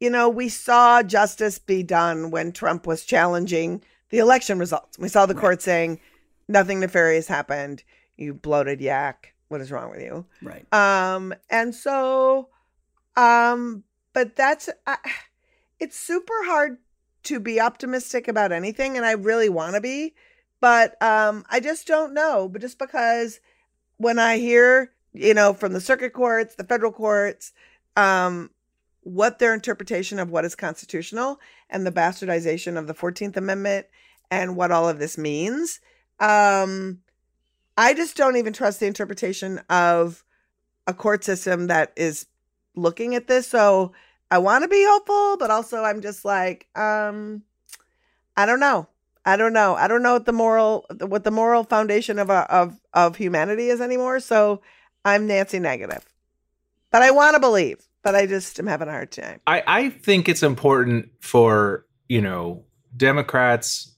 you 0.00 0.10
know, 0.10 0.28
we 0.28 0.48
saw 0.48 1.02
justice 1.02 1.58
be 1.58 1.82
done 1.82 2.30
when 2.30 2.52
Trump 2.52 2.86
was 2.86 3.04
challenging 3.04 3.82
the 4.10 4.18
election 4.18 4.58
results. 4.58 4.98
We 4.98 5.08
saw 5.08 5.26
the 5.26 5.34
right. 5.34 5.40
court 5.40 5.62
saying 5.62 6.00
nothing 6.48 6.80
nefarious 6.80 7.26
happened. 7.26 7.82
You 8.16 8.34
bloated 8.34 8.80
yak 8.80 9.34
what 9.48 9.60
is 9.60 9.70
wrong 9.70 9.90
with 9.90 10.00
you 10.00 10.26
right 10.42 10.66
um 10.72 11.32
and 11.48 11.74
so 11.74 12.48
um 13.16 13.84
but 14.14 14.36
that's 14.36 14.70
uh, 14.86 14.96
it's 15.78 15.98
super 15.98 16.44
hard 16.44 16.78
to 17.24 17.38
be 17.38 17.60
optimistic 17.60 18.28
about 18.28 18.52
anything 18.52 18.96
and 18.96 19.04
i 19.04 19.12
really 19.12 19.48
want 19.48 19.74
to 19.74 19.80
be 19.80 20.14
but 20.60 21.00
um 21.02 21.44
i 21.50 21.60
just 21.60 21.86
don't 21.86 22.14
know 22.14 22.48
but 22.48 22.60
just 22.62 22.78
because 22.78 23.40
when 23.98 24.18
i 24.18 24.38
hear 24.38 24.92
you 25.12 25.34
know 25.34 25.52
from 25.52 25.72
the 25.72 25.80
circuit 25.80 26.12
courts 26.12 26.54
the 26.54 26.64
federal 26.64 26.92
courts 26.92 27.52
um 27.96 28.50
what 29.02 29.38
their 29.38 29.52
interpretation 29.52 30.18
of 30.18 30.30
what 30.30 30.46
is 30.46 30.54
constitutional 30.54 31.38
and 31.68 31.86
the 31.86 31.92
bastardization 31.92 32.78
of 32.78 32.86
the 32.86 32.94
14th 32.94 33.36
amendment 33.36 33.86
and 34.30 34.56
what 34.56 34.72
all 34.72 34.88
of 34.88 34.98
this 34.98 35.18
means 35.18 35.80
um 36.20 37.00
I 37.76 37.94
just 37.94 38.16
don't 38.16 38.36
even 38.36 38.52
trust 38.52 38.80
the 38.80 38.86
interpretation 38.86 39.60
of 39.68 40.24
a 40.86 40.94
court 40.94 41.24
system 41.24 41.66
that 41.66 41.92
is 41.96 42.26
looking 42.76 43.14
at 43.14 43.26
this. 43.26 43.48
So 43.48 43.92
I 44.30 44.38
want 44.38 44.62
to 44.62 44.68
be 44.68 44.84
hopeful, 44.88 45.36
but 45.38 45.50
also 45.50 45.82
I'm 45.82 46.00
just 46.00 46.24
like, 46.24 46.66
um, 46.74 47.42
I 48.36 48.46
don't 48.46 48.60
know. 48.60 48.88
I 49.24 49.36
don't 49.36 49.52
know. 49.52 49.74
I 49.74 49.88
don't 49.88 50.02
know 50.02 50.14
what 50.14 50.26
the 50.26 50.32
moral 50.32 50.86
what 51.00 51.24
the 51.24 51.30
moral 51.30 51.64
foundation 51.64 52.18
of 52.18 52.30
a, 52.30 52.52
of 52.52 52.78
of 52.92 53.16
humanity 53.16 53.68
is 53.68 53.80
anymore. 53.80 54.20
So 54.20 54.60
I'm 55.04 55.26
Nancy 55.26 55.58
negative. 55.58 56.04
But 56.90 57.02
I 57.02 57.10
want 57.10 57.34
to 57.34 57.40
believe, 57.40 57.80
but 58.02 58.14
I 58.14 58.26
just 58.26 58.58
am 58.58 58.66
having 58.66 58.88
a 58.88 58.92
hard 58.92 59.10
time. 59.10 59.40
I, 59.46 59.62
I 59.66 59.90
think 59.90 60.28
it's 60.28 60.42
important 60.42 61.10
for, 61.20 61.86
you 62.08 62.20
know, 62.20 62.64
Democrats 62.96 63.94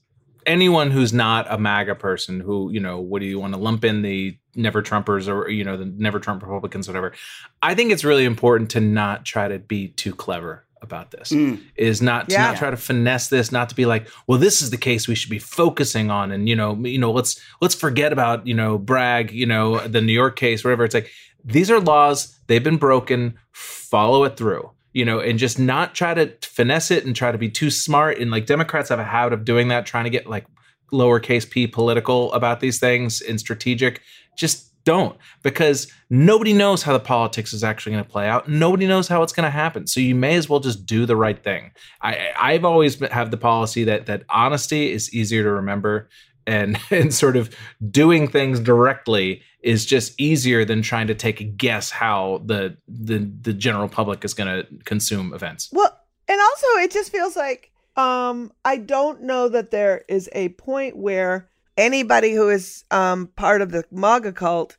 anyone 0.47 0.89
who's 0.89 1.13
not 1.13 1.45
a 1.49 1.57
MAGA 1.57 1.95
person 1.95 2.39
who, 2.39 2.71
you 2.71 2.79
know, 2.79 2.99
what 2.99 3.19
do 3.19 3.25
you 3.27 3.39
want 3.39 3.53
to 3.53 3.59
lump 3.59 3.83
in 3.83 4.01
the 4.01 4.37
never 4.57 4.81
Trumpers 4.81 5.27
or, 5.27 5.49
you 5.49 5.63
know, 5.63 5.77
the 5.77 5.85
never 5.85 6.19
Trump 6.19 6.41
Republicans, 6.41 6.87
whatever. 6.87 7.13
I 7.61 7.75
think 7.75 7.91
it's 7.91 8.03
really 8.03 8.25
important 8.25 8.69
to 8.71 8.79
not 8.79 9.25
try 9.25 9.47
to 9.47 9.59
be 9.59 9.89
too 9.89 10.13
clever 10.13 10.63
about 10.79 11.09
this 11.09 11.31
mm. 11.31 11.59
is 11.75 12.03
not 12.03 12.29
to 12.29 12.35
yeah. 12.35 12.49
not 12.49 12.57
try 12.57 12.69
to 12.69 12.77
finesse 12.77 13.29
this 13.29 13.51
not 13.51 13.67
to 13.67 13.73
be 13.73 13.87
like 13.87 14.07
well 14.27 14.37
this 14.37 14.61
is 14.61 14.69
the 14.69 14.77
case 14.77 15.07
we 15.07 15.15
should 15.15 15.31
be 15.31 15.39
focusing 15.39 16.11
on 16.11 16.31
and 16.31 16.47
you 16.47 16.55
know 16.55 16.75
you 16.85 16.99
know 16.99 17.11
let's 17.11 17.41
let's 17.61 17.73
forget 17.73 18.13
about 18.13 18.45
you 18.45 18.53
know 18.53 18.77
bragg 18.77 19.31
you 19.31 19.47
know 19.47 19.79
the 19.87 20.03
new 20.03 20.13
york 20.13 20.35
case 20.35 20.63
whatever 20.63 20.85
it's 20.85 20.93
like 20.93 21.09
these 21.43 21.71
are 21.71 21.79
laws 21.79 22.37
they've 22.45 22.63
been 22.63 22.77
broken 22.77 23.33
follow 23.53 24.23
it 24.23 24.37
through 24.37 24.69
you 24.97 25.05
know, 25.05 25.19
and 25.19 25.37
just 25.37 25.59
not 25.59 25.93
try 25.93 26.15
to 26.15 26.33
finesse 26.41 26.89
it 26.89 27.05
and 27.05 27.15
try 27.15 27.31
to 27.31 27.37
be 27.37 27.51
too 27.51 27.69
smart. 27.69 28.17
And 28.17 28.31
like 28.31 28.47
Democrats 28.47 28.89
have 28.89 28.97
a 28.97 29.03
habit 29.03 29.31
of 29.31 29.45
doing 29.45 29.67
that, 29.67 29.85
trying 29.85 30.05
to 30.05 30.09
get 30.09 30.25
like 30.25 30.47
lowercase 30.91 31.49
p 31.49 31.67
political 31.67 32.31
about 32.33 32.59
these 32.59 32.79
things 32.79 33.21
and 33.21 33.39
strategic. 33.39 34.01
Just 34.37 34.67
don't 34.87 35.17
because 35.43 35.91
nobody 36.09 36.53
knows 36.53 36.81
how 36.81 36.93
the 36.93 36.99
politics 36.99 37.51
is 37.51 37.61
actually 37.61 37.91
going 37.91 38.05
to 38.05 38.09
play 38.09 38.29
out. 38.29 38.47
Nobody 38.47 38.87
knows 38.87 39.09
how 39.09 39.21
it's 39.21 39.33
going 39.33 39.43
to 39.43 39.49
happen. 39.49 39.85
So 39.85 39.99
you 39.99 40.15
may 40.15 40.35
as 40.35 40.47
well 40.47 40.61
just 40.61 40.85
do 40.85 41.05
the 41.05 41.17
right 41.17 41.43
thing. 41.43 41.71
I, 42.01 42.29
I've 42.39 42.63
always 42.63 42.97
have 43.09 43.29
the 43.29 43.37
policy 43.37 43.83
that 43.83 44.05
that 44.05 44.23
honesty 44.29 44.91
is 44.91 45.13
easier 45.13 45.43
to 45.43 45.51
remember, 45.51 46.07
and 46.45 46.79
and 46.89 47.13
sort 47.13 47.35
of 47.35 47.53
doing 47.91 48.29
things 48.29 48.61
directly 48.61 49.41
is 49.61 49.85
just 49.85 50.19
easier 50.19 50.63
than 50.63 50.81
trying 50.81 51.07
to 51.07 51.15
take 51.15 51.41
a 51.41 51.43
guess 51.43 51.91
how 51.91 52.41
the 52.45 52.77
the 52.87 53.29
the 53.41 53.53
general 53.53 53.89
public 53.89 54.23
is 54.23 54.33
going 54.33 54.47
to 54.47 54.65
consume 54.85 55.33
events. 55.33 55.69
Well, 55.73 55.99
and 56.29 56.39
also 56.39 56.67
it 56.77 56.91
just 56.91 57.11
feels 57.11 57.35
like 57.35 57.71
um 57.97 58.51
I 58.63 58.77
don't 58.77 59.23
know 59.23 59.49
that 59.49 59.71
there 59.71 60.05
is 60.07 60.29
a 60.33 60.49
point 60.49 60.95
where 60.95 61.49
anybody 61.77 62.33
who 62.33 62.49
is 62.49 62.83
um, 62.91 63.27
part 63.35 63.61
of 63.61 63.71
the 63.71 63.83
MAGA 63.91 64.33
cult 64.33 64.77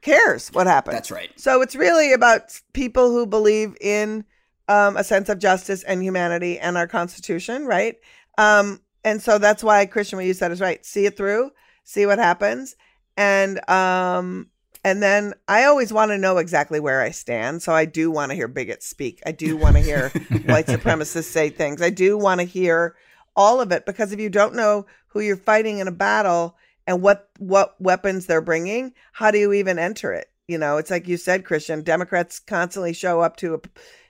cares 0.00 0.48
what 0.48 0.66
happens. 0.66 0.94
That's 0.94 1.10
right. 1.10 1.30
So 1.38 1.62
it's 1.62 1.76
really 1.76 2.12
about 2.12 2.60
people 2.72 3.10
who 3.10 3.26
believe 3.26 3.76
in 3.80 4.24
um, 4.68 4.96
a 4.96 5.04
sense 5.04 5.28
of 5.28 5.38
justice 5.38 5.82
and 5.84 6.02
humanity 6.02 6.58
and 6.58 6.76
our 6.76 6.86
Constitution, 6.86 7.66
right? 7.66 7.96
Um, 8.38 8.80
and 9.04 9.22
so 9.22 9.38
that's 9.38 9.62
why 9.62 9.86
Christian, 9.86 10.16
what 10.16 10.26
you 10.26 10.34
said 10.34 10.52
is 10.52 10.60
right. 10.60 10.84
See 10.84 11.06
it 11.06 11.16
through, 11.16 11.50
see 11.84 12.06
what 12.06 12.18
happens, 12.18 12.76
and 13.16 13.68
um, 13.68 14.48
and 14.84 15.02
then 15.02 15.34
I 15.46 15.64
always 15.64 15.92
want 15.92 16.10
to 16.10 16.18
know 16.18 16.38
exactly 16.38 16.80
where 16.80 17.00
I 17.00 17.10
stand. 17.10 17.62
So 17.62 17.72
I 17.72 17.84
do 17.84 18.10
want 18.10 18.30
to 18.30 18.36
hear 18.36 18.48
bigots 18.48 18.86
speak. 18.86 19.22
I 19.24 19.32
do 19.32 19.56
want 19.56 19.76
to 19.76 19.82
hear 19.82 20.08
white 20.46 20.66
supremacists 20.66 21.24
say 21.24 21.50
things. 21.50 21.80
I 21.80 21.90
do 21.90 22.18
want 22.18 22.40
to 22.40 22.46
hear 22.46 22.96
all 23.36 23.60
of 23.60 23.72
it 23.72 23.86
because 23.86 24.12
if 24.12 24.20
you 24.20 24.28
don't 24.28 24.54
know 24.54 24.86
who 25.08 25.20
you're 25.20 25.36
fighting 25.36 25.78
in 25.78 25.88
a 25.88 25.92
battle 25.92 26.56
and 26.86 27.00
what 27.00 27.28
what 27.38 27.80
weapons 27.80 28.26
they're 28.26 28.40
bringing, 28.40 28.92
how 29.12 29.30
do 29.30 29.38
you 29.38 29.52
even 29.52 29.78
enter 29.78 30.12
it? 30.12 30.28
You 30.48 30.58
know, 30.58 30.78
it's 30.78 30.90
like 30.90 31.06
you 31.06 31.16
said, 31.16 31.44
Christian. 31.44 31.82
Democrats 31.82 32.40
constantly 32.40 32.92
show 32.92 33.20
up 33.20 33.36
to 33.36 33.54
a, 33.54 33.60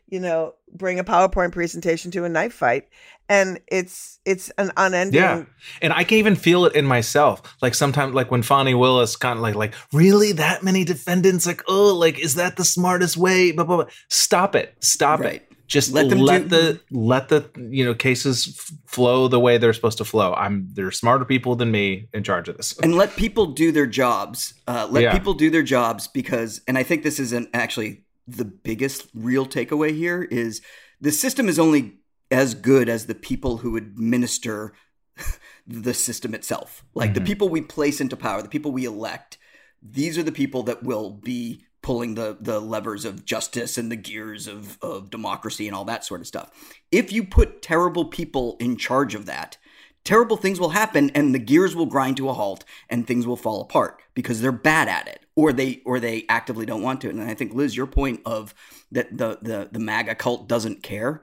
you 0.09 0.21
know, 0.21 0.55
bring 0.73 0.99
a 0.99 1.05
PowerPoint 1.05 1.53
presentation 1.53 2.11
to 2.13 2.25
a 2.25 2.29
knife 2.29 2.55
fight, 2.55 2.89
and 3.29 3.61
it's 3.69 4.19
it's 4.25 4.51
an 4.59 4.73
unending. 4.77 5.21
Yeah, 5.21 5.45
and 5.81 5.93
I 5.93 6.05
can 6.05 6.19
even 6.19 6.37
feel 6.37 6.65
it 6.65 6.75
in 6.75 6.85
myself. 6.85 7.57
Like 7.63 7.75
sometimes, 7.75 8.15
like 8.15 8.31
when 8.31 8.43
Fani 8.43 8.75
Willis 8.75 9.17
kind 9.17 9.39
of 9.39 9.43
like, 9.43 9.55
like 9.55 9.75
really 9.93 10.33
that 10.33 10.63
many 10.63 10.85
defendants, 10.85 11.47
like 11.47 11.63
oh, 11.69 11.95
like 11.95 12.19
is 12.19 12.35
that 12.35 12.57
the 12.57 12.65
smartest 12.65 13.17
way? 13.17 13.53
Blah 13.53 13.65
blah. 13.65 13.77
blah. 13.77 13.87
Stop 14.09 14.55
it! 14.55 14.75
Stop 14.81 15.21
right. 15.21 15.35
it! 15.37 15.53
just 15.73 15.93
let 15.93 16.11
them 16.11 16.19
let 16.19 16.43
do- 16.43 16.49
the 16.49 16.81
let 16.91 17.29
the 17.31 17.51
you 17.57 17.85
know 17.85 17.95
cases 17.95 18.49
f- 18.49 18.73
flow 18.87 19.27
the 19.27 19.41
way 19.41 19.57
they're 19.57 19.73
supposed 19.73 19.99
to 19.99 20.05
flow. 20.05 20.35
I'm 20.35 20.69
there's 20.75 20.99
smarter 20.99 21.25
people 21.25 21.57
than 21.57 21.71
me 21.71 22.09
in 22.13 22.23
charge 22.23 22.49
of 22.49 22.59
this, 22.59 22.79
and 22.81 22.95
let 22.95 23.17
people 23.17 23.47
do 23.47 23.73
their 23.73 23.87
jobs. 23.87 24.55
Uh, 24.69 24.87
let 24.91 25.03
yeah. 25.03 25.13
people 25.13 25.33
do 25.33 25.51
their 25.51 25.63
jobs 25.63 26.07
because, 26.07 26.61
and 26.69 26.77
I 26.77 26.83
think 26.83 27.03
this 27.03 27.19
is 27.19 27.33
an, 27.33 27.49
actually 27.55 28.05
the 28.29 28.45
biggest 28.45 29.09
real 29.15 29.47
takeaway 29.47 29.97
here 29.97 30.23
is 30.23 30.61
the 31.01 31.11
system 31.11 31.49
is 31.49 31.59
only 31.59 31.95
as 32.33 32.55
good 32.55 32.89
as 32.89 33.07
the 33.07 33.15
people 33.15 33.59
who 33.59 33.77
administer 33.77 34.73
the 35.67 35.95
system 35.95 36.35
itself. 36.35 36.85
Like 36.95 37.11
mm-hmm. 37.11 37.23
the 37.23 37.27
people 37.29 37.49
we 37.49 37.61
place 37.61 38.01
into 38.01 38.17
power, 38.17 38.43
the 38.43 38.49
people 38.49 38.73
we 38.73 38.85
elect. 38.85 39.39
These 39.83 40.17
are 40.17 40.23
the 40.23 40.33
people 40.33 40.63
that 40.65 40.83
will 40.83 41.11
be 41.11 41.67
pulling 41.83 42.15
the 42.15 42.37
the 42.41 42.61
levers 42.61 43.05
of 43.05 43.25
justice 43.25 43.77
and 43.77 43.91
the 43.91 43.97
gears 43.97 44.47
of 44.47 44.79
of 44.81 45.11
democracy 45.11 45.67
and 45.67 45.77
all 45.77 45.85
that 45.85 46.05
sort 46.05 46.21
of 46.21 46.27
stuff. 46.27 46.51
If 46.91 47.13
you 47.13 47.25
put 47.25 47.61
terrible 47.61 48.05
people 48.05 48.57
in 48.61 48.77
charge 48.77 49.15
of 49.15 49.27
that, 49.27 49.59
terrible 50.05 50.37
things 50.37 50.61
will 50.61 50.71
happen 50.71 51.11
and 51.11 51.35
the 51.35 51.41
gears 51.41 51.75
will 51.75 51.87
grind 51.87 52.17
to 52.19 52.29
a 52.29 52.33
halt 52.33 52.65
and 52.89 53.07
things 53.07 53.27
will 53.27 53.37
fall 53.37 53.61
apart 53.61 54.01
because 54.15 54.41
they're 54.41 54.53
bad 54.53 54.89
at 54.89 55.09
it 55.09 55.27
or 55.35 55.53
they 55.53 55.83
or 55.85 55.99
they 55.99 56.25
actively 56.29 56.65
don't 56.65 56.83
want 56.83 57.01
to. 57.01 57.11
And 57.11 57.21
I 57.21 57.35
think 57.35 57.53
Lizz 57.53 57.77
your 57.77 57.87
point 57.87 58.21
of 58.25 58.55
that 58.93 59.17
the 59.17 59.39
the 59.43 59.69
the 59.73 59.81
MAGA 59.81 60.15
cult 60.15 60.49
doesn't 60.49 60.83
care. 60.83 61.23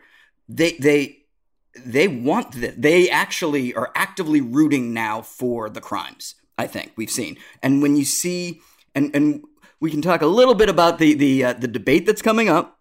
They 0.50 0.72
they 0.74 1.20
they 1.86 2.08
want 2.08 2.60
that. 2.60 2.82
They 2.82 3.10
actually 3.10 3.74
are 3.76 3.92
actively 3.96 4.42
rooting 4.42 4.94
now 4.94 5.22
for 5.22 5.70
the 5.70 5.80
crimes. 5.80 6.36
I 6.58 6.68
think 6.68 6.92
we've 6.98 7.12
seen. 7.12 7.38
And 7.64 7.82
when 7.82 7.96
you 7.96 8.04
see 8.04 8.60
and 8.96 9.16
and 9.16 9.44
we 9.80 9.92
can 9.92 10.02
talk 10.02 10.22
a 10.22 10.28
little 10.28 10.56
bit 10.56 10.68
about 10.68 10.98
the 10.98 11.14
the 11.14 11.46
uh, 11.46 11.54
the 11.54 11.68
debate 11.68 12.06
that's 12.06 12.22
coming 12.22 12.50
up, 12.50 12.80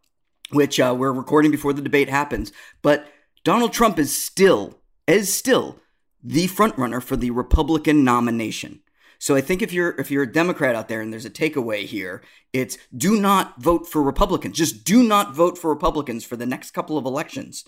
which 0.51 0.81
uh, 0.81 0.97
we're 0.99 1.13
recording 1.13 1.51
before 1.51 1.73
the 1.73 1.83
debate 1.83 2.09
happens. 2.09 2.51
But 2.83 3.07
Donald 3.45 3.73
Trump 3.73 3.99
is 3.99 4.17
still 4.17 4.81
is 5.07 5.33
still 5.33 5.79
the 6.25 6.47
front 6.47 6.77
runner 6.77 7.01
for 7.01 7.17
the 7.17 7.31
Republican 7.31 8.03
nomination. 8.03 8.81
So 9.19 9.35
I 9.35 9.41
think 9.41 9.63
if 9.63 9.73
you're 9.73 9.91
if 9.99 10.11
you're 10.11 10.23
a 10.23 10.33
Democrat 10.33 10.75
out 10.75 10.89
there 10.89 11.01
and 11.01 11.13
there's 11.13 11.25
a 11.25 11.31
takeaway 11.31 11.85
here, 11.85 12.23
it's 12.53 12.79
do 12.97 13.21
not 13.21 13.61
vote 13.61 13.87
for 13.87 14.03
Republicans. 14.03 14.57
Just 14.57 14.85
do 14.85 15.03
not 15.03 15.35
vote 15.35 15.59
for 15.59 15.69
Republicans 15.71 16.25
for 16.25 16.37
the 16.37 16.47
next 16.47 16.71
couple 16.71 16.97
of 16.97 17.05
elections. 17.05 17.65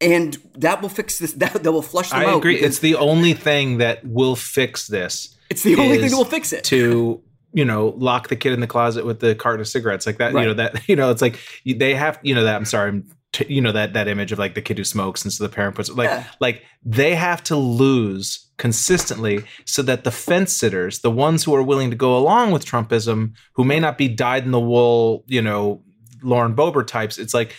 And 0.00 0.36
that 0.54 0.80
will 0.80 0.88
fix 0.88 1.18
this. 1.18 1.32
That, 1.36 1.62
that 1.62 1.72
will 1.72 1.82
flush 1.82 2.10
them 2.10 2.20
I 2.20 2.24
out. 2.26 2.34
I 2.34 2.38
agree. 2.38 2.56
It's 2.56 2.78
the 2.78 2.94
only 2.96 3.34
thing 3.34 3.78
that 3.78 4.04
will 4.06 4.36
fix 4.36 4.86
this. 4.86 5.36
It's 5.50 5.62
the 5.62 5.76
only 5.76 5.98
thing 5.98 6.10
that 6.10 6.16
will 6.16 6.24
fix 6.24 6.52
it. 6.52 6.64
To 6.64 7.22
you 7.52 7.64
know, 7.66 7.94
lock 7.98 8.28
the 8.28 8.36
kid 8.36 8.52
in 8.52 8.60
the 8.60 8.66
closet 8.66 9.04
with 9.04 9.20
the 9.20 9.34
carton 9.34 9.60
of 9.60 9.68
cigarettes 9.68 10.06
like 10.06 10.18
that. 10.18 10.32
Right. 10.32 10.42
You 10.42 10.48
know 10.48 10.54
that 10.54 10.88
you 10.88 10.96
know 10.96 11.10
it's 11.10 11.22
like 11.22 11.38
they 11.66 11.94
have 11.94 12.18
you 12.22 12.34
know 12.34 12.44
that 12.44 12.56
I'm 12.56 12.64
sorry. 12.64 12.90
i'm 12.90 13.10
you 13.48 13.62
know 13.62 13.72
that 13.72 13.94
that 13.94 14.08
image 14.08 14.30
of 14.30 14.38
like 14.38 14.54
the 14.54 14.60
kid 14.60 14.76
who 14.76 14.84
smokes 14.84 15.24
and 15.24 15.32
so 15.32 15.42
the 15.42 15.48
parent 15.48 15.74
puts 15.74 15.88
like 15.88 16.10
yeah. 16.10 16.24
like 16.38 16.64
they 16.84 17.14
have 17.14 17.42
to 17.42 17.56
lose 17.56 18.51
consistently 18.62 19.42
so 19.64 19.82
that 19.82 20.04
the 20.04 20.10
fence 20.12 20.52
sitters 20.52 21.00
the 21.00 21.10
ones 21.10 21.42
who 21.42 21.52
are 21.52 21.64
willing 21.64 21.90
to 21.90 21.96
go 21.96 22.16
along 22.16 22.52
with 22.52 22.64
trumpism 22.64 23.32
who 23.54 23.64
may 23.64 23.80
not 23.80 23.98
be 23.98 24.06
dyed 24.06 24.44
in 24.44 24.52
the 24.52 24.60
wool 24.60 25.24
you 25.26 25.42
know 25.42 25.82
lauren 26.22 26.54
Boebert 26.54 26.86
types 26.86 27.18
it's 27.18 27.34
like 27.34 27.56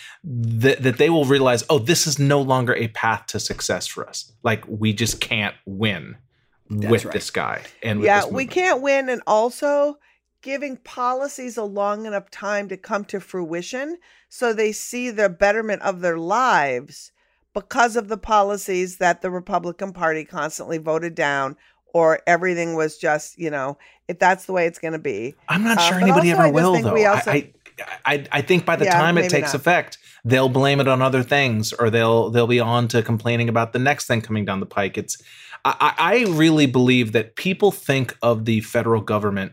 th- 0.62 0.78
that 0.78 0.96
they 0.96 1.10
will 1.10 1.26
realize 1.26 1.62
oh 1.68 1.78
this 1.78 2.06
is 2.06 2.18
no 2.18 2.40
longer 2.40 2.74
a 2.76 2.88
path 2.88 3.26
to 3.26 3.38
success 3.38 3.86
for 3.86 4.08
us 4.08 4.32
like 4.44 4.64
we 4.66 4.94
just 4.94 5.20
can't 5.20 5.54
win 5.66 6.16
that's 6.70 6.90
with 6.90 7.04
right. 7.04 7.12
this 7.12 7.30
guy 7.30 7.60
and 7.82 8.02
yeah 8.02 8.24
we 8.24 8.46
can't 8.46 8.80
win 8.80 9.10
and 9.10 9.20
also 9.26 9.98
giving 10.40 10.78
policies 10.78 11.58
a 11.58 11.64
long 11.64 12.06
enough 12.06 12.30
time 12.30 12.66
to 12.66 12.78
come 12.78 13.04
to 13.04 13.20
fruition 13.20 13.98
so 14.30 14.54
they 14.54 14.72
see 14.72 15.10
the 15.10 15.28
betterment 15.28 15.82
of 15.82 16.00
their 16.00 16.16
lives 16.16 17.12
because 17.54 17.96
of 17.96 18.08
the 18.08 18.16
policies 18.16 18.98
that 18.98 19.22
the 19.22 19.30
republican 19.30 19.92
party 19.92 20.24
constantly 20.24 20.78
voted 20.78 21.14
down 21.14 21.56
or 21.92 22.20
everything 22.26 22.74
was 22.74 22.98
just 22.98 23.38
you 23.38 23.50
know 23.50 23.78
if 24.08 24.18
that's 24.18 24.44
the 24.44 24.52
way 24.52 24.66
it's 24.66 24.78
going 24.78 24.92
to 24.92 24.98
be 24.98 25.34
i'm 25.48 25.64
not 25.64 25.80
sure 25.80 25.96
uh, 25.96 26.00
anybody 26.00 26.30
ever 26.30 26.50
will 26.50 26.80
though 26.80 27.06
also, 27.06 27.30
I, 27.30 27.52
I, 28.04 28.26
I 28.30 28.42
think 28.42 28.64
by 28.64 28.76
the 28.76 28.84
yeah, 28.84 28.98
time 28.98 29.18
it 29.18 29.30
takes 29.30 29.52
not. 29.52 29.60
effect 29.60 29.98
they'll 30.24 30.48
blame 30.48 30.80
it 30.80 30.88
on 30.88 31.00
other 31.00 31.22
things 31.22 31.72
or 31.72 31.90
they'll 31.90 32.30
they'll 32.30 32.46
be 32.46 32.60
on 32.60 32.88
to 32.88 33.02
complaining 33.02 33.48
about 33.48 33.72
the 33.72 33.78
next 33.78 34.06
thing 34.06 34.20
coming 34.20 34.44
down 34.44 34.60
the 34.60 34.66
pike 34.66 34.98
it's 34.98 35.22
I, 35.64 35.94
I 35.98 36.24
really 36.28 36.66
believe 36.66 37.12
that 37.12 37.36
people 37.36 37.72
think 37.72 38.16
of 38.22 38.44
the 38.44 38.60
federal 38.60 39.00
government 39.00 39.52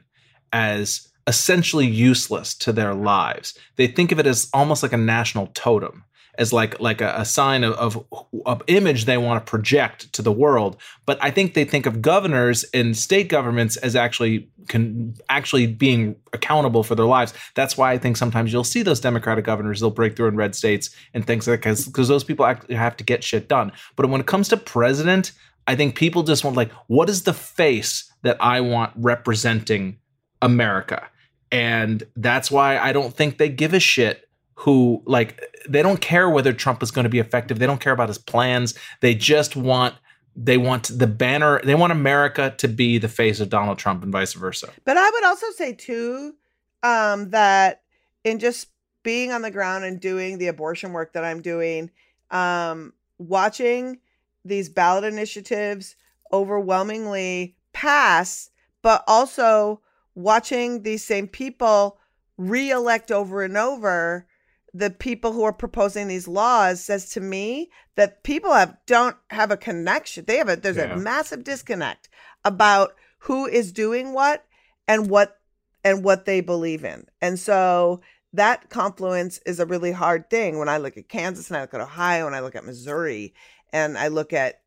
as 0.51 1.07
essentially 1.27 1.87
useless 1.87 2.53
to 2.55 2.73
their 2.73 2.93
lives. 2.93 3.57
They 3.77 3.87
think 3.87 4.11
of 4.11 4.19
it 4.19 4.27
as 4.27 4.49
almost 4.53 4.83
like 4.83 4.93
a 4.93 4.97
national 4.97 5.47
totem, 5.53 6.03
as 6.37 6.53
like 6.53 6.79
like 6.79 7.01
a, 7.01 7.13
a 7.17 7.25
sign 7.25 7.63
of, 7.63 7.73
of, 7.73 8.05
of 8.45 8.61
image 8.67 9.05
they 9.05 9.17
want 9.17 9.45
to 9.45 9.49
project 9.49 10.11
to 10.13 10.21
the 10.21 10.31
world. 10.31 10.77
But 11.05 11.17
I 11.21 11.31
think 11.31 11.53
they 11.53 11.65
think 11.65 11.85
of 11.85 12.01
governors 12.01 12.63
and 12.73 12.95
state 12.95 13.27
governments 13.27 13.77
as 13.77 13.95
actually 13.95 14.49
can 14.67 15.15
actually 15.29 15.67
being 15.67 16.15
accountable 16.33 16.83
for 16.83 16.95
their 16.95 17.05
lives. 17.05 17.33
That's 17.55 17.77
why 17.77 17.91
I 17.91 17.97
think 17.97 18.17
sometimes 18.17 18.53
you'll 18.53 18.63
see 18.63 18.81
those 18.83 18.99
Democratic 18.99 19.45
governors 19.45 19.79
they'll 19.79 19.91
break 19.91 20.15
through 20.15 20.27
in 20.27 20.35
red 20.35 20.55
states 20.55 20.89
and 21.13 21.25
things 21.25 21.47
like 21.47 21.63
that 21.63 21.85
because 21.85 22.07
those 22.07 22.23
people 22.23 22.45
actually 22.45 22.75
have 22.75 22.97
to 22.97 23.03
get 23.03 23.23
shit 23.23 23.47
done. 23.47 23.71
But 23.95 24.09
when 24.09 24.21
it 24.21 24.27
comes 24.27 24.47
to 24.49 24.57
president, 24.57 25.31
I 25.67 25.75
think 25.75 25.95
people 25.95 26.23
just 26.23 26.43
want 26.43 26.55
like, 26.55 26.71
what 26.87 27.09
is 27.09 27.23
the 27.23 27.33
face 27.33 28.11
that 28.23 28.37
I 28.39 28.61
want 28.61 28.93
representing 28.95 29.97
America? 30.41 31.07
And 31.51 32.03
that's 32.15 32.49
why 32.49 32.77
I 32.77 32.93
don't 32.93 33.13
think 33.13 33.37
they 33.37 33.49
give 33.49 33.73
a 33.73 33.79
shit 33.79 34.27
who 34.61 35.01
like 35.07 35.43
they 35.67 35.81
don't 35.81 36.01
care 36.01 36.29
whether 36.29 36.53
Trump 36.53 36.83
is 36.83 36.91
going 36.91 37.03
to 37.03 37.09
be 37.09 37.17
effective. 37.17 37.57
They 37.57 37.65
don't 37.65 37.81
care 37.81 37.93
about 37.93 38.09
his 38.09 38.19
plans. 38.19 38.75
They 38.99 39.15
just 39.15 39.55
want 39.55 39.95
they 40.35 40.57
want 40.57 40.91
the 40.99 41.07
banner 41.07 41.59
they 41.63 41.73
want 41.73 41.91
America 41.91 42.53
to 42.59 42.67
be 42.67 42.99
the 42.99 43.09
face 43.09 43.39
of 43.39 43.49
Donald 43.49 43.79
Trump 43.79 44.03
and 44.03 44.11
vice 44.11 44.33
versa. 44.33 44.69
But 44.85 44.97
I 44.97 45.09
would 45.09 45.25
also 45.25 45.47
say 45.55 45.73
too 45.73 46.35
um 46.83 47.31
that 47.31 47.81
in 48.23 48.37
just 48.37 48.67
being 49.01 49.31
on 49.31 49.41
the 49.41 49.49
ground 49.49 49.83
and 49.83 49.99
doing 49.99 50.37
the 50.37 50.47
abortion 50.47 50.93
work 50.93 51.13
that 51.13 51.23
I'm 51.23 51.41
doing 51.41 51.89
um 52.29 52.93
watching 53.17 53.97
these 54.45 54.69
ballot 54.69 55.05
initiatives 55.05 55.95
overwhelmingly 56.31 57.55
pass, 57.73 58.51
but 58.83 59.03
also 59.07 59.81
watching 60.13 60.83
these 60.83 61.03
same 61.03 61.27
people 61.27 61.97
re-elect 62.37 63.11
over 63.11 63.43
and 63.43 63.57
over 63.57 64.27
the 64.73 64.89
people 64.89 65.33
who 65.33 65.43
are 65.43 65.51
proposing 65.53 66.07
these 66.07 66.27
laws 66.27 66.81
says 66.83 67.09
to 67.09 67.19
me 67.21 67.69
that 67.95 68.23
people 68.23 68.53
have 68.53 68.77
don't 68.85 69.17
have 69.29 69.51
a 69.51 69.57
connection. 69.57 70.25
They 70.25 70.37
have 70.37 70.49
a 70.49 70.55
there's 70.55 70.77
Yeah. 70.77 70.93
a 70.93 70.97
massive 70.97 71.43
disconnect 71.43 72.07
about 72.45 72.95
who 73.19 73.45
is 73.45 73.71
doing 73.71 74.13
what 74.13 74.45
and 74.87 75.09
what 75.09 75.39
and 75.83 76.03
what 76.03 76.25
they 76.25 76.41
believe 76.41 76.85
in. 76.85 77.05
And 77.21 77.37
so 77.39 78.01
that 78.33 78.69
confluence 78.69 79.39
is 79.45 79.59
a 79.59 79.65
really 79.65 79.91
hard 79.91 80.29
thing 80.29 80.57
when 80.57 80.69
I 80.69 80.77
look 80.77 80.95
at 80.95 81.09
Kansas 81.09 81.49
and 81.49 81.57
I 81.57 81.61
look 81.61 81.73
at 81.73 81.81
Ohio 81.81 82.27
and 82.27 82.35
I 82.35 82.39
look 82.39 82.55
at 82.55 82.65
Missouri 82.65 83.33
and 83.73 83.97
I 83.97 84.07
look 84.07 84.31
at 84.31 84.61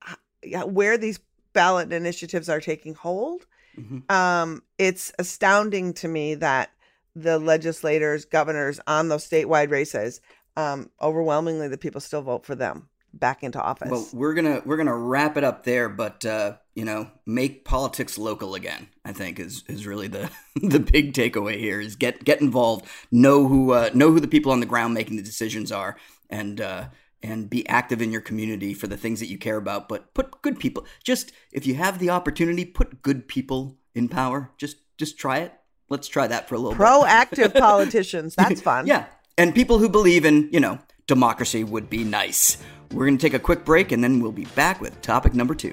where 0.66 0.98
these 0.98 1.18
ballot 1.54 1.92
initiatives 1.92 2.48
are 2.50 2.60
taking 2.60 2.94
hold. 2.94 3.46
Mhm. 3.78 4.10
Um, 4.12 4.62
it's 4.76 5.12
astounding 5.18 5.94
to 5.94 6.08
me 6.08 6.34
that 6.36 6.70
the 7.14 7.38
legislators, 7.38 8.24
governors 8.24 8.80
on 8.86 9.08
those 9.08 9.28
statewide 9.28 9.70
races, 9.70 10.20
um, 10.56 10.90
overwhelmingly 11.00 11.68
the 11.68 11.78
people 11.78 12.00
still 12.00 12.22
vote 12.22 12.44
for 12.44 12.54
them 12.54 12.88
back 13.12 13.42
into 13.42 13.60
office. 13.60 13.90
Well, 13.90 14.08
we're 14.12 14.34
gonna 14.34 14.62
we're 14.64 14.76
gonna 14.76 14.96
wrap 14.96 15.36
it 15.36 15.44
up 15.44 15.64
there, 15.64 15.88
but 15.88 16.24
uh, 16.24 16.56
you 16.74 16.84
know, 16.84 17.10
make 17.26 17.64
politics 17.64 18.18
local 18.18 18.54
again. 18.54 18.88
I 19.04 19.12
think 19.12 19.38
is 19.38 19.64
is 19.68 19.86
really 19.86 20.08
the 20.08 20.30
the 20.56 20.80
big 20.80 21.12
takeaway 21.12 21.58
here. 21.58 21.80
Is 21.80 21.96
get 21.96 22.24
get 22.24 22.40
involved, 22.40 22.86
know 23.10 23.46
who 23.46 23.72
uh, 23.72 23.90
know 23.94 24.10
who 24.10 24.20
the 24.20 24.28
people 24.28 24.52
on 24.52 24.60
the 24.60 24.66
ground 24.66 24.94
making 24.94 25.16
the 25.16 25.22
decisions 25.22 25.72
are, 25.72 25.96
and 26.28 26.60
uh, 26.60 26.86
and 27.22 27.48
be 27.48 27.66
active 27.68 28.02
in 28.02 28.12
your 28.12 28.20
community 28.20 28.74
for 28.74 28.86
the 28.86 28.96
things 28.96 29.20
that 29.20 29.28
you 29.28 29.38
care 29.38 29.56
about. 29.56 29.88
But 29.88 30.14
put 30.14 30.42
good 30.42 30.58
people. 30.58 30.84
Just 31.02 31.32
if 31.52 31.66
you 31.66 31.76
have 31.76 31.98
the 31.98 32.10
opportunity, 32.10 32.64
put 32.64 33.02
good 33.02 33.28
people 33.28 33.78
in 33.94 34.08
power. 34.08 34.50
Just 34.58 34.76
just 34.98 35.18
try 35.18 35.38
it. 35.38 35.52
Let's 35.94 36.08
try 36.08 36.26
that 36.26 36.48
for 36.48 36.56
a 36.56 36.58
little 36.58 36.72
bit. 36.72 36.80
Proactive 36.80 37.56
politicians, 37.58 38.34
that's 38.34 38.60
fun. 38.70 38.88
Yeah. 38.88 39.04
And 39.38 39.54
people 39.54 39.78
who 39.78 39.88
believe 39.88 40.24
in, 40.24 40.48
you 40.50 40.58
know, 40.58 40.80
democracy 41.06 41.62
would 41.62 41.88
be 41.88 42.02
nice. 42.02 42.58
We're 42.90 43.06
going 43.06 43.16
to 43.16 43.22
take 43.22 43.32
a 43.32 43.38
quick 43.38 43.64
break 43.64 43.92
and 43.92 44.02
then 44.02 44.18
we'll 44.18 44.32
be 44.32 44.46
back 44.56 44.80
with 44.80 45.00
topic 45.02 45.34
number 45.34 45.54
two. 45.54 45.72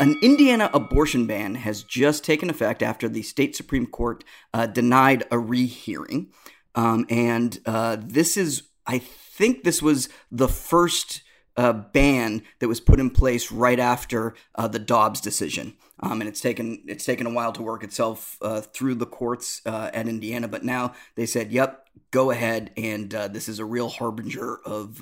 An 0.00 0.18
Indiana 0.22 0.70
abortion 0.74 1.26
ban 1.26 1.54
has 1.56 1.82
just 1.82 2.24
taken 2.24 2.50
effect 2.50 2.82
after 2.82 3.08
the 3.08 3.22
state 3.22 3.54
Supreme 3.54 3.86
Court 3.86 4.24
uh, 4.52 4.66
denied 4.66 5.24
a 5.30 5.38
rehearing. 5.38 6.32
Um, 6.74 7.06
and 7.08 7.60
uh, 7.66 7.98
this 8.00 8.36
is, 8.36 8.64
I 8.86 8.98
think, 8.98 9.62
this 9.62 9.80
was 9.82 10.08
the 10.30 10.48
first 10.48 11.22
uh, 11.56 11.72
ban 11.72 12.42
that 12.58 12.68
was 12.68 12.80
put 12.80 12.98
in 12.98 13.10
place 13.10 13.52
right 13.52 13.78
after 13.78 14.34
uh, 14.54 14.66
the 14.66 14.78
Dobbs 14.78 15.20
decision. 15.20 15.74
Um, 16.00 16.20
and 16.20 16.28
it's 16.28 16.40
taken 16.40 16.82
it's 16.88 17.04
taken 17.04 17.26
a 17.26 17.32
while 17.32 17.52
to 17.52 17.62
work 17.62 17.84
itself 17.84 18.38
uh, 18.42 18.62
through 18.62 18.96
the 18.96 19.06
courts 19.06 19.60
uh, 19.66 19.90
at 19.94 20.08
Indiana, 20.08 20.48
but 20.48 20.64
now 20.64 20.94
they 21.14 21.26
said, 21.26 21.52
"Yep, 21.52 21.86
go 22.10 22.32
ahead." 22.32 22.72
And 22.76 23.10
this 23.10 23.48
is 23.48 23.60
a 23.60 23.64
real 23.64 23.88
harbinger 23.88 24.58
of 24.64 25.00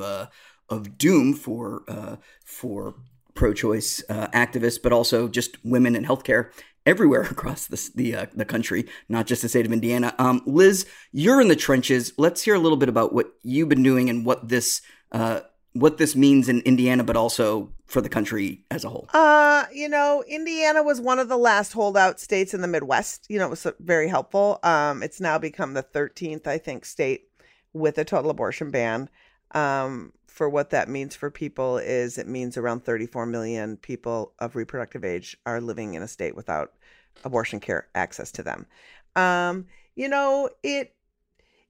of 0.71 0.97
doom 0.97 1.35
for 1.35 1.83
uh, 1.89 2.17
for 3.41 3.47
pro-choice 3.47 4.05
uh, 4.11 4.29
activists, 4.29 4.79
but 4.83 4.93
also 4.93 5.27
just 5.27 5.57
women 5.65 5.97
in 5.97 6.05
healthcare 6.05 6.51
everywhere 6.85 7.23
across 7.31 7.67
the 7.67 7.91
the, 7.95 8.15
uh, 8.15 8.27
the 8.35 8.45
country, 8.45 8.87
not 9.09 9.27
just 9.27 9.43
the 9.43 9.49
state 9.49 9.67
of 9.67 9.73
Indiana. 9.73 10.15
Um, 10.19 10.43
Lizz, 10.47 10.87
you're 11.13 11.41
in 11.41 11.49
the 11.49 11.57
trenches. 11.57 12.13
Let's 12.19 12.43
hear 12.43 12.55
a 12.55 12.59
little 12.59 12.77
bit 12.77 12.89
about 12.89 13.13
what 13.15 13.33
you've 13.43 13.69
been 13.69 13.83
doing 13.83 14.11
and 14.11 14.27
what 14.27 14.49
this 14.49 14.83
uh, 15.13 15.41
what 15.73 15.99
this 15.99 16.15
means 16.15 16.49
in 16.49 16.61
Indiana, 16.61 17.03
but 17.03 17.17
also 17.17 17.73
for 17.87 18.01
the 18.01 18.09
country 18.09 18.65
as 18.71 18.85
a 18.85 18.89
whole. 18.91 19.09
Uh, 19.15 19.65
you 19.73 19.89
know, 19.89 20.23
Indiana 20.29 20.83
was 20.83 21.01
one 21.01 21.19
of 21.19 21.29
the 21.29 21.39
last 21.39 21.73
holdout 21.73 22.21
states 22.21 22.53
in 22.53 22.61
the 22.61 22.69
Midwest. 22.69 23.27
You 23.29 23.39
know, 23.39 23.47
it 23.47 23.51
was 23.51 23.67
uh, 23.67 23.73
very 23.81 24.09
helpful. 24.09 24.59
Um, 24.63 25.03
it's 25.03 25.21
now 25.21 25.39
become 25.39 25.75
the 25.75 25.83
13th, 25.83 26.47
I 26.47 26.59
think, 26.59 26.85
state 26.85 27.29
with 27.73 27.99
a 27.99 28.05
total 28.05 28.31
abortion 28.31 28.71
ban. 28.71 29.09
Um, 29.53 30.13
for 30.27 30.49
what 30.49 30.71
that 30.71 30.89
means 30.89 31.15
for 31.15 31.31
people 31.31 31.77
is 31.77 32.17
it 32.17 32.27
means 32.27 32.57
around 32.57 32.85
34 32.85 33.27
million 33.27 33.77
people 33.77 34.33
of 34.39 34.57
reproductive 34.57 35.05
age 35.05 35.37
are 35.45 35.61
living 35.61 35.95
in 35.95 36.03
a 36.03 36.09
state 36.09 36.35
without 36.35 36.73
abortion 37.25 37.61
care 37.61 37.89
access 37.95 38.33
to 38.33 38.43
them. 38.43 38.67
Um, 39.17 39.67
you 39.97 40.09
know, 40.09 40.49
it 40.63 40.95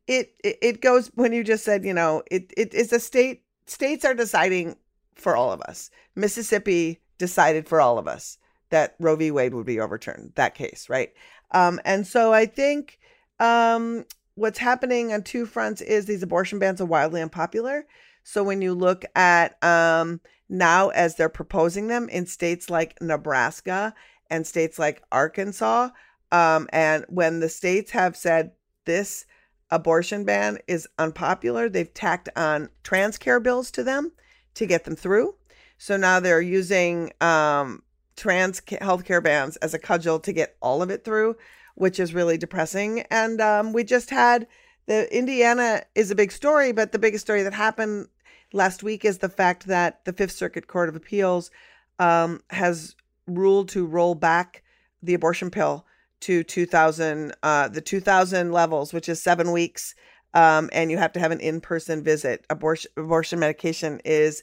it 0.06 0.34
it 0.42 0.80
goes 0.80 1.10
when 1.14 1.32
you 1.32 1.42
just 1.42 1.64
said, 1.64 1.84
you 1.84 1.94
know, 1.94 2.22
it 2.30 2.52
it 2.56 2.74
is 2.74 2.92
a 2.92 3.00
state 3.00 3.42
states 3.66 4.04
are 4.04 4.14
deciding 4.14 4.76
for 5.14 5.36
all 5.36 5.52
of 5.52 5.60
us. 5.62 5.90
Mississippi 6.14 7.00
decided 7.18 7.68
for 7.68 7.80
all 7.80 7.98
of 7.98 8.06
us 8.06 8.38
that 8.70 8.94
Roe 9.00 9.16
v. 9.16 9.30
Wade 9.30 9.54
would 9.54 9.66
be 9.66 9.80
overturned, 9.80 10.32
that 10.36 10.54
case, 10.54 10.88
right? 10.88 11.12
Um, 11.50 11.80
and 11.84 12.06
so 12.06 12.32
I 12.32 12.46
think 12.46 12.98
um, 13.40 14.04
what's 14.40 14.58
happening 14.58 15.12
on 15.12 15.22
two 15.22 15.44
fronts 15.44 15.82
is 15.82 16.06
these 16.06 16.22
abortion 16.22 16.58
bans 16.58 16.80
are 16.80 16.86
wildly 16.86 17.20
unpopular. 17.20 17.86
So 18.24 18.42
when 18.42 18.62
you 18.62 18.72
look 18.72 19.04
at 19.14 19.62
um, 19.62 20.18
now 20.48 20.88
as 20.88 21.14
they're 21.14 21.28
proposing 21.28 21.88
them 21.88 22.08
in 22.08 22.24
states 22.24 22.70
like 22.70 22.96
Nebraska 23.02 23.94
and 24.30 24.46
states 24.46 24.78
like 24.78 25.02
Arkansas, 25.12 25.90
um, 26.32 26.68
and 26.72 27.04
when 27.10 27.40
the 27.40 27.50
states 27.50 27.90
have 27.90 28.16
said 28.16 28.52
this 28.86 29.26
abortion 29.70 30.24
ban 30.24 30.56
is 30.66 30.88
unpopular, 30.98 31.68
they've 31.68 31.92
tacked 31.92 32.30
on 32.34 32.70
trans 32.82 33.18
care 33.18 33.40
bills 33.40 33.70
to 33.72 33.84
them 33.84 34.10
to 34.54 34.64
get 34.64 34.84
them 34.84 34.96
through. 34.96 35.34
So 35.76 35.98
now 35.98 36.18
they're 36.18 36.40
using 36.40 37.12
um, 37.20 37.82
trans 38.16 38.62
healthcare 38.62 39.22
bans 39.22 39.56
as 39.56 39.74
a 39.74 39.78
cudgel 39.78 40.18
to 40.20 40.32
get 40.32 40.56
all 40.62 40.80
of 40.80 40.88
it 40.88 41.04
through, 41.04 41.36
which 41.80 41.98
is 41.98 42.12
really 42.12 42.36
depressing. 42.36 43.00
And 43.10 43.40
um, 43.40 43.72
we 43.72 43.84
just 43.84 44.10
had 44.10 44.46
the 44.84 45.16
Indiana 45.16 45.82
is 45.94 46.10
a 46.10 46.14
big 46.14 46.30
story, 46.30 46.72
but 46.72 46.92
the 46.92 46.98
biggest 46.98 47.24
story 47.24 47.42
that 47.42 47.54
happened 47.54 48.08
last 48.52 48.82
week 48.82 49.02
is 49.02 49.18
the 49.18 49.30
fact 49.30 49.66
that 49.66 50.04
the 50.04 50.12
Fifth 50.12 50.32
Circuit 50.32 50.66
Court 50.66 50.90
of 50.90 50.96
Appeals 50.96 51.50
um, 51.98 52.42
has 52.50 52.96
ruled 53.26 53.70
to 53.70 53.86
roll 53.86 54.14
back 54.14 54.62
the 55.02 55.14
abortion 55.14 55.50
pill 55.50 55.86
to 56.20 56.42
2000 56.42 57.32
uh, 57.42 57.68
the 57.68 57.80
2000 57.80 58.52
levels 58.52 58.92
which 58.92 59.08
is 59.08 59.22
seven 59.22 59.50
weeks 59.50 59.94
um, 60.34 60.68
and 60.72 60.90
you 60.90 60.98
have 60.98 61.12
to 61.12 61.20
have 61.20 61.30
an 61.30 61.40
in-person 61.40 62.02
visit 62.02 62.44
abortion 62.50 62.90
abortion 62.98 63.38
medication 63.38 64.00
is 64.04 64.42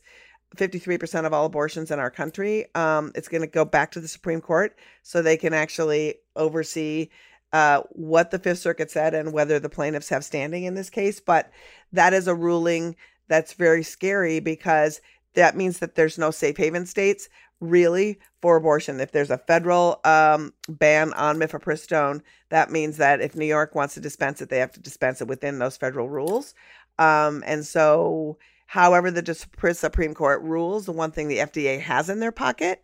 53% 0.56 1.26
of 1.26 1.34
all 1.34 1.46
abortions 1.46 1.92
in 1.92 2.00
our 2.00 2.10
country 2.10 2.66
um, 2.76 3.12
it's 3.16 3.28
going 3.28 3.42
to 3.42 3.48
go 3.48 3.66
back 3.66 3.92
to 3.92 4.00
the 4.00 4.08
supreme 4.08 4.42
court 4.42 4.78
so 5.04 5.22
they 5.22 5.38
can 5.38 5.54
actually 5.54 6.16
oversee 6.36 7.10
uh, 7.54 7.82
what 7.92 8.32
the 8.32 8.40
fifth 8.40 8.60
circuit 8.60 8.92
said 8.92 9.14
and 9.14 9.34
whether 9.34 9.60
the 9.60 9.70
plaintiffs 9.70 10.10
have 10.10 10.24
standing 10.24 10.64
in 10.64 10.76
this 10.76 10.90
case 10.90 11.20
but 11.20 11.52
that 11.92 12.14
is 12.14 12.28
a 12.28 12.36
ruling 12.36 12.96
that's 13.28 13.54
very 13.54 13.84
scary 13.84 14.40
because 14.40 15.02
that 15.34 15.56
means 15.56 15.80
that 15.80 15.96
there's 15.96 16.18
no 16.18 16.32
safe 16.32 16.58
haven 16.58 16.86
states 16.86 17.30
really 17.60 18.20
for 18.42 18.56
abortion. 18.56 19.00
If 19.00 19.12
there's 19.12 19.32
a 19.32 19.38
federal 19.38 20.00
um, 20.04 20.54
ban 20.70 21.14
on 21.14 21.38
mifepristone, 21.38 22.22
that 22.50 22.72
means 22.72 22.98
that 22.98 23.22
if 23.22 23.36
New 23.36 23.46
York 23.46 23.76
wants 23.76 23.96
to 23.96 24.00
dispense 24.00 24.42
it, 24.42 24.50
they 24.50 24.60
have 24.60 24.72
to 24.74 24.80
dispense 24.80 25.22
it 25.22 25.28
within 25.28 25.60
those 25.60 25.78
federal 25.78 26.10
rules. 26.10 26.54
Um, 27.00 27.44
and 27.46 27.66
so, 27.66 28.38
however, 28.68 29.10
the 29.10 29.74
Supreme 29.74 30.14
Court 30.14 30.42
rules, 30.44 30.86
the 30.86 30.92
one 30.92 31.12
thing 31.12 31.28
the 31.28 31.40
FDA 31.40 31.80
has 31.82 32.10
in 32.10 32.20
their 32.20 32.32
pocket 32.32 32.84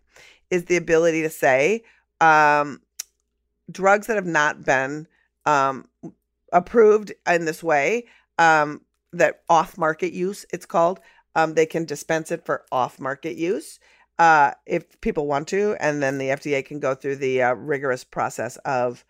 is 0.49 0.65
the 0.65 0.77
ability 0.77 1.21
to 1.21 1.29
say 1.29 1.83
um, 2.19 2.81
drugs 3.71 4.07
that 4.07 4.15
have 4.15 4.25
not 4.25 4.65
been 4.65 5.07
um, 5.45 5.87
approved 6.51 7.13
in 7.27 7.45
this 7.45 7.63
way, 7.63 8.05
um, 8.37 8.81
that 9.11 9.43
off 9.49 9.77
market 9.77 10.13
use, 10.13 10.45
it's 10.51 10.65
called. 10.65 10.99
Um, 11.35 11.55
they 11.55 11.65
can 11.65 11.85
dispense 11.85 12.31
it 12.31 12.45
for 12.45 12.63
off 12.71 12.99
market 12.99 13.35
use 13.37 13.79
uh, 14.19 14.51
if 14.65 14.99
people 15.01 15.27
want 15.27 15.47
to, 15.49 15.75
and 15.79 16.01
then 16.01 16.17
the 16.17 16.29
FDA 16.29 16.63
can 16.63 16.79
go 16.79 16.95
through 16.95 17.17
the 17.17 17.41
uh, 17.41 17.53
rigorous 17.53 18.03
process 18.03 18.57
of 18.57 19.03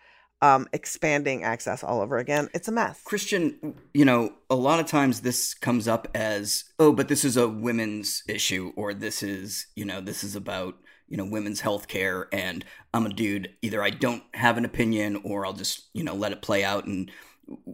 um, 0.44 0.68
expanding 0.74 1.46
access 1.46 1.86
all 1.86 2.02
over 2.02 2.18
again. 2.18 2.50
It's 2.54 2.68
a 2.68 2.72
mess. 2.74 3.02
Christian, 3.06 3.76
you 3.94 4.04
know, 4.04 4.34
a 4.50 4.56
lot 4.56 4.82
of 4.82 4.86
times 4.86 5.22
this 5.22 5.54
comes 5.54 5.88
up 5.88 6.10
as, 6.14 6.66
oh, 6.78 6.92
but 6.92 7.08
this 7.08 7.24
is 7.24 7.38
a 7.38 7.48
women's 7.48 8.24
issue, 8.28 8.74
or 8.76 8.94
this 8.94 9.24
is, 9.24 9.68
you 9.74 9.86
know, 9.86 10.02
this 10.02 10.22
is 10.22 10.36
about, 10.36 10.76
you 11.08 11.16
know, 11.16 11.24
women's 11.24 11.62
health 11.62 11.88
care, 11.88 12.28
and 12.34 12.66
I'm 12.94 13.06
a 13.06 13.10
dude. 13.10 13.56
Either 13.62 13.82
I 13.82 13.90
don't 13.90 14.24
have 14.34 14.58
an 14.58 14.66
opinion, 14.66 15.22
or 15.24 15.46
I'll 15.46 15.54
just, 15.54 15.90
you 15.94 16.04
know, 16.04 16.14
let 16.14 16.34
it 16.34 16.42
play 16.42 16.62
out. 16.62 16.88
And, 16.88 17.10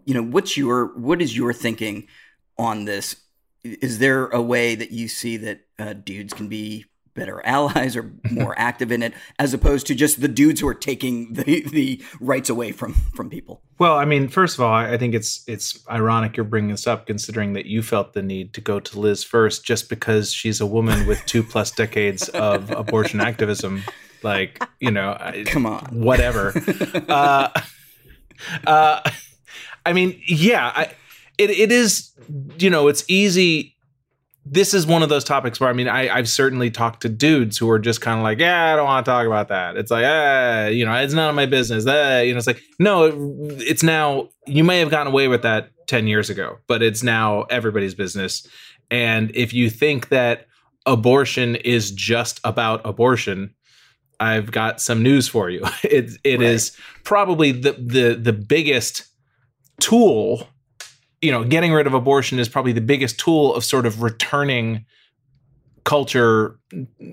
you 0.06 0.14
know, 0.14 0.24
what's 0.24 0.56
your, 0.56 0.96
what 0.96 1.24
is 1.24 1.36
your 1.36 1.54
thinking 1.54 2.08
on 2.56 2.86
this? 2.86 3.16
Is 3.64 3.98
there 3.98 4.28
a 4.28 4.42
way 4.44 4.76
that 4.76 4.92
you 4.92 5.08
see 5.08 5.38
that 5.38 5.62
uh, 5.80 5.94
dudes 5.94 6.34
can 6.34 6.48
be 6.48 6.86
better 7.14 7.46
allies 7.46 7.96
or 7.96 8.12
more 8.32 8.54
active 8.58 8.92
in 8.92 9.04
it 9.04 9.14
as 9.38 9.54
opposed 9.54 9.88
to 9.88 9.96
just 9.96 10.22
the 10.22 10.28
dudes 10.28 10.62
who 10.62 10.68
are 10.68 10.74
taking 10.74 11.34
the, 11.34 11.62
the 11.70 12.02
rights 12.20 12.50
away 12.50 12.72
from 12.72 12.94
from 13.14 13.30
people. 13.30 13.62
Well 13.78 13.96
i 13.98 14.06
mean 14.06 14.28
first 14.28 14.58
of 14.58 14.64
all 14.64 14.74
i 14.74 14.98
think 14.98 15.14
it's 15.14 15.44
it's 15.48 15.86
ironic 15.90 16.36
you're 16.36 16.44
bringing 16.44 16.72
this 16.72 16.88
up 16.88 17.06
considering 17.08 17.54
that 17.54 17.66
you 17.66 17.82
felt 17.82 18.14
the 18.14 18.22
need 18.22 18.54
to 18.54 18.62
go 18.62 18.80
to 18.80 19.00
lizz 19.00 19.24
first 19.24 19.66
just 19.66 19.90
because 19.90 20.34
she's 20.34 20.60
a 20.60 20.66
woman 20.66 21.08
with 21.08 21.26
two 21.26 21.44
plus 21.44 21.72
decades 21.72 22.30
of 22.30 22.72
abortion 22.84 23.22
activism. 23.22 23.84
Like 24.22 24.62
you 24.80 24.92
know 24.92 25.18
come 25.46 25.66
on. 25.66 25.86
whatever. 25.92 26.54
Uh, 27.10 27.50
uh, 28.66 29.02
i 29.86 29.92
mean 29.92 30.22
yeah 30.28 30.72
I, 30.74 30.94
it, 31.38 31.50
it 31.50 31.72
is 31.72 32.12
you 32.58 32.70
know 32.70 32.88
it's 32.88 33.04
easy 33.10 33.76
this 34.46 34.74
is 34.74 34.86
one 34.88 35.04
of 35.04 35.10
those 35.10 35.24
topics 35.24 35.60
where 35.60 35.70
I 35.70 35.74
mean, 35.74 35.88
I, 35.88 36.10
I've 36.10 36.30
certainly 36.30 36.72
talked 36.72 37.02
to 37.02 37.10
dudes 37.10 37.58
who 37.58 37.70
are 37.70 37.80
just 37.80 38.02
kind 38.02 38.20
of 38.20 38.24
like, 38.24 38.40
yeah, 38.40 38.74
I 38.74 38.76
don't 38.76 38.86
want 38.86 39.06
to 39.06 39.12
talk 39.12 39.28
about 39.28 39.50
that. 39.50 39.78
It's 39.78 39.92
like, 39.92 40.06
ah, 40.08 40.68
you 40.68 40.86
know, 40.86 40.94
it's 40.94 41.14
none 41.14 41.30
of 41.30 41.36
my 41.36 41.46
business. 41.46 41.86
Uh, 41.86 42.24
you 42.26 42.34
know, 42.34 42.38
it's 42.38 42.48
like, 42.48 42.62
no, 42.80 43.12
it's 43.60 43.84
now, 43.84 44.30
you 44.48 44.64
may 44.64 44.80
have 44.80 44.90
gotten 44.90 45.08
away 45.08 45.28
with 45.28 45.44
that 45.44 45.70
10 45.88 46.08
years 46.08 46.30
ago, 46.30 46.58
but 46.68 46.82
it's 46.82 47.04
now 47.04 47.44
everybody's 47.44 47.94
business. 47.94 48.48
And 48.90 49.32
if 49.36 49.54
you 49.54 49.70
think 49.70 50.10
that 50.10 50.48
abortion 50.86 51.56
is 51.58 51.92
just 51.92 52.40
about 52.44 52.82
abortion, 52.86 53.54
I've 54.20 54.52
got 54.52 54.82
some 54.82 55.04
news 55.04 55.28
for 55.28 55.50
you. 55.50 55.64
It, 55.84 56.12
it 56.24 56.40
right. 56.40 56.50
is 56.50 56.76
probably 57.04 57.52
the, 57.52 57.74
the, 57.74 58.16
the 58.16 58.34
biggest 58.34 59.06
tool 59.80 60.48
you 61.22 61.32
know, 61.32 61.44
getting 61.44 61.74
rid 61.74 61.88
of 61.88 61.94
abortion 61.94 62.40
is 62.40 62.50
probably 62.50 62.72
the 62.72 62.82
biggest 62.82 63.20
tool 63.20 63.54
of 63.54 63.64
sort 63.64 63.86
of 63.86 64.02
returning 64.02 64.86
culture 65.84 66.60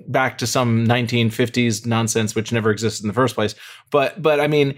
back 0.07 0.37
to 0.37 0.45
some 0.47 0.85
1950s 0.85 1.85
nonsense 1.85 2.35
which 2.35 2.51
never 2.51 2.69
existed 2.69 3.03
in 3.03 3.07
the 3.07 3.13
first 3.13 3.35
place. 3.35 3.55
But 3.91 4.21
but 4.21 4.39
I 4.39 4.47
mean, 4.47 4.75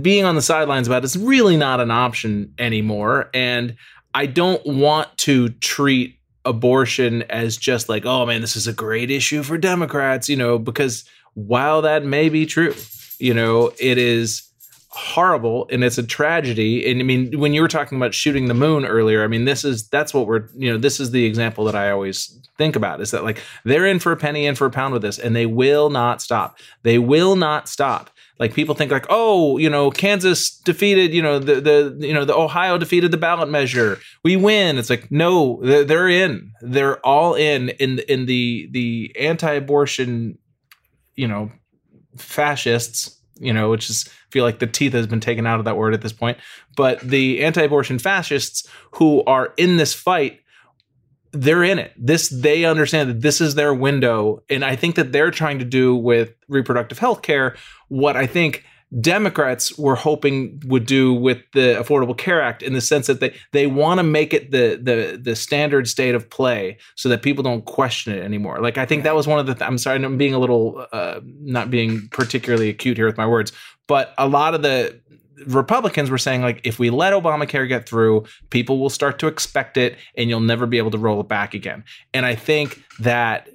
being 0.00 0.24
on 0.24 0.34
the 0.34 0.42
sidelines 0.42 0.86
about 0.86 1.02
it 1.02 1.06
is 1.06 1.18
really 1.18 1.56
not 1.56 1.80
an 1.80 1.90
option 1.90 2.54
anymore 2.58 3.30
and 3.34 3.76
I 4.14 4.26
don't 4.26 4.64
want 4.66 5.16
to 5.18 5.50
treat 5.50 6.18
abortion 6.44 7.22
as 7.30 7.56
just 7.56 7.88
like, 7.88 8.04
oh 8.04 8.26
man, 8.26 8.40
this 8.40 8.56
is 8.56 8.66
a 8.66 8.72
great 8.72 9.10
issue 9.10 9.42
for 9.42 9.58
Democrats, 9.58 10.28
you 10.28 10.36
know, 10.36 10.58
because 10.58 11.04
while 11.34 11.82
that 11.82 12.04
may 12.04 12.28
be 12.28 12.46
true, 12.46 12.74
you 13.18 13.34
know, 13.34 13.72
it 13.78 13.98
is 13.98 14.49
horrible 15.00 15.66
and 15.70 15.82
it's 15.82 15.98
a 15.98 16.02
tragedy. 16.02 16.90
And 16.90 17.00
i 17.00 17.02
mean 17.02 17.38
when 17.38 17.54
you 17.54 17.62
were 17.62 17.68
talking 17.68 17.96
about 17.96 18.14
shooting 18.14 18.46
the 18.46 18.54
moon 18.54 18.84
earlier 18.84 19.24
i 19.24 19.26
mean 19.26 19.44
this 19.44 19.64
is 19.64 19.88
that's 19.88 20.12
what 20.12 20.26
we're 20.26 20.48
you 20.56 20.70
know 20.70 20.78
this 20.78 21.00
is 21.00 21.10
the 21.10 21.24
example 21.24 21.64
that 21.64 21.74
i 21.74 21.90
always 21.90 22.40
think 22.60 22.76
about 22.76 23.00
is 23.00 23.10
that 23.10 23.24
like 23.24 23.42
they're 23.64 23.86
in 23.86 23.98
for 23.98 24.12
a 24.12 24.16
penny 24.16 24.44
in 24.44 24.54
for 24.54 24.66
a 24.66 24.70
pound 24.70 24.92
with 24.92 25.00
this 25.00 25.18
and 25.18 25.34
they 25.34 25.46
will 25.46 25.88
not 25.88 26.20
stop. 26.20 26.58
They 26.82 26.98
will 26.98 27.34
not 27.34 27.70
stop. 27.70 28.10
Like 28.38 28.52
people 28.52 28.74
think 28.74 28.90
like 28.90 29.06
oh 29.08 29.56
you 29.56 29.70
know 29.70 29.90
kansas 29.90 30.50
defeated 30.50 31.14
you 31.14 31.22
know 31.22 31.38
the 31.38 31.60
the 31.60 31.96
you 32.06 32.12
know 32.12 32.26
the 32.26 32.36
ohio 32.36 32.76
defeated 32.76 33.10
the 33.10 33.16
ballot 33.16 33.48
measure. 33.48 33.98
We 34.22 34.36
win. 34.36 34.76
It's 34.76 34.90
like 34.90 35.10
no 35.10 35.60
they're, 35.62 35.84
they're 35.84 36.08
in. 36.08 36.52
They're 36.60 36.98
all 37.00 37.34
in 37.34 37.70
in 37.70 38.00
in 38.00 38.26
the 38.26 38.68
the 38.72 39.14
anti-abortion 39.18 40.38
you 41.16 41.28
know 41.28 41.50
fascists 42.16 43.19
you 43.40 43.52
know, 43.52 43.70
which 43.70 43.90
is 43.90 44.08
feel 44.30 44.44
like 44.44 44.58
the 44.60 44.66
teeth 44.66 44.92
has 44.92 45.06
been 45.06 45.20
taken 45.20 45.46
out 45.46 45.58
of 45.58 45.64
that 45.64 45.76
word 45.76 45.94
at 45.94 46.02
this 46.02 46.12
point. 46.12 46.38
But 46.76 47.00
the 47.00 47.42
anti-abortion 47.42 47.98
fascists 47.98 48.68
who 48.92 49.24
are 49.24 49.52
in 49.56 49.76
this 49.76 49.94
fight, 49.94 50.40
they're 51.32 51.64
in 51.64 51.78
it. 51.78 51.92
This 51.96 52.28
they 52.28 52.64
understand 52.64 53.08
that 53.08 53.20
this 53.22 53.40
is 53.40 53.54
their 53.54 53.74
window, 53.74 54.42
and 54.48 54.64
I 54.64 54.76
think 54.76 54.94
that 54.96 55.12
they're 55.12 55.30
trying 55.30 55.58
to 55.58 55.64
do 55.64 55.96
with 55.96 56.34
reproductive 56.48 56.98
health 56.98 57.22
care 57.22 57.56
what 57.88 58.16
I 58.16 58.26
think 58.26 58.64
Democrats 58.98 59.78
were 59.78 59.94
hoping 59.94 60.60
would 60.66 60.84
do 60.84 61.14
with 61.14 61.38
the 61.52 61.76
Affordable 61.80 62.16
Care 62.16 62.42
Act 62.42 62.60
in 62.62 62.72
the 62.72 62.80
sense 62.80 63.06
that 63.06 63.20
they 63.20 63.34
they 63.52 63.68
want 63.68 63.98
to 63.98 64.02
make 64.02 64.34
it 64.34 64.50
the 64.50 64.80
the 64.82 65.20
the 65.22 65.36
standard 65.36 65.86
state 65.86 66.14
of 66.14 66.28
play 66.28 66.76
so 66.96 67.08
that 67.08 67.22
people 67.22 67.44
don't 67.44 67.64
question 67.66 68.12
it 68.12 68.24
anymore. 68.24 68.58
Like 68.58 68.78
I 68.78 68.86
think 68.86 69.04
that 69.04 69.14
was 69.14 69.28
one 69.28 69.38
of 69.38 69.46
the 69.46 69.54
th- 69.54 69.68
I'm 69.68 69.78
sorry 69.78 70.04
I'm 70.04 70.16
being 70.16 70.34
a 70.34 70.40
little 70.40 70.86
uh, 70.92 71.20
not 71.24 71.70
being 71.70 72.08
particularly 72.08 72.68
acute 72.68 72.96
here 72.96 73.06
with 73.06 73.16
my 73.16 73.26
words, 73.26 73.52
but 73.86 74.12
a 74.18 74.26
lot 74.26 74.54
of 74.54 74.62
the 74.62 75.00
Republicans 75.46 76.10
were 76.10 76.18
saying 76.18 76.42
like 76.42 76.60
if 76.64 76.80
we 76.80 76.90
let 76.90 77.12
Obamacare 77.12 77.68
get 77.68 77.88
through, 77.88 78.24
people 78.50 78.80
will 78.80 78.90
start 78.90 79.20
to 79.20 79.28
expect 79.28 79.76
it 79.76 79.98
and 80.16 80.28
you'll 80.28 80.40
never 80.40 80.66
be 80.66 80.78
able 80.78 80.90
to 80.90 80.98
roll 80.98 81.20
it 81.20 81.28
back 81.28 81.54
again. 81.54 81.84
And 82.12 82.26
I 82.26 82.34
think 82.34 82.82
that 82.98 83.48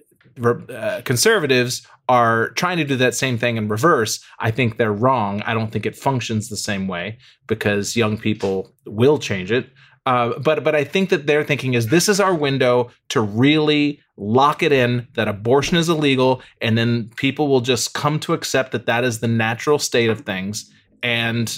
uh, 0.43 1.02
conservatives 1.04 1.86
are 2.08 2.50
trying 2.52 2.78
to 2.78 2.84
do 2.84 2.96
that 2.98 3.15
same 3.15 3.38
thing 3.38 3.58
in 3.58 3.68
reverse, 3.68 4.24
I 4.39 4.52
think 4.52 4.78
they're 4.78 4.94
wrong. 4.94 5.41
I 5.46 5.54
don't 5.54 5.72
think 5.72 5.86
it 5.86 5.96
functions 5.96 6.50
the 6.50 6.58
same 6.58 6.88
way 6.88 7.18
because 7.48 7.96
young 7.96 8.18
people 8.18 8.72
will 8.86 9.18
change 9.18 9.52
it. 9.52 9.70
Uh, 10.06 10.38
but 10.38 10.63
but 10.63 10.76
I 10.76 10.84
think 10.84 11.10
that 11.10 11.26
their 11.26 11.44
thinking 11.44 11.74
is 11.74 11.88
this 11.88 12.08
is 12.08 12.20
our 12.20 12.36
window 12.36 12.91
to 13.10 13.22
really 13.22 14.00
lock 14.18 14.62
it 14.62 14.72
in 14.72 15.08
that 15.15 15.28
abortion 15.28 15.78
is 15.78 15.89
illegal, 15.89 16.41
and 16.62 16.78
then 16.78 17.10
people 17.15 17.48
will 17.48 17.62
just 17.62 17.96
come 17.96 18.20
to 18.20 18.34
accept 18.34 18.72
that 18.72 18.86
that 18.86 19.04
is 19.04 19.20
the 19.20 19.28
natural 19.28 19.80
state 19.80 20.12
of 20.12 20.22
things, 20.22 20.72
and 21.02 21.58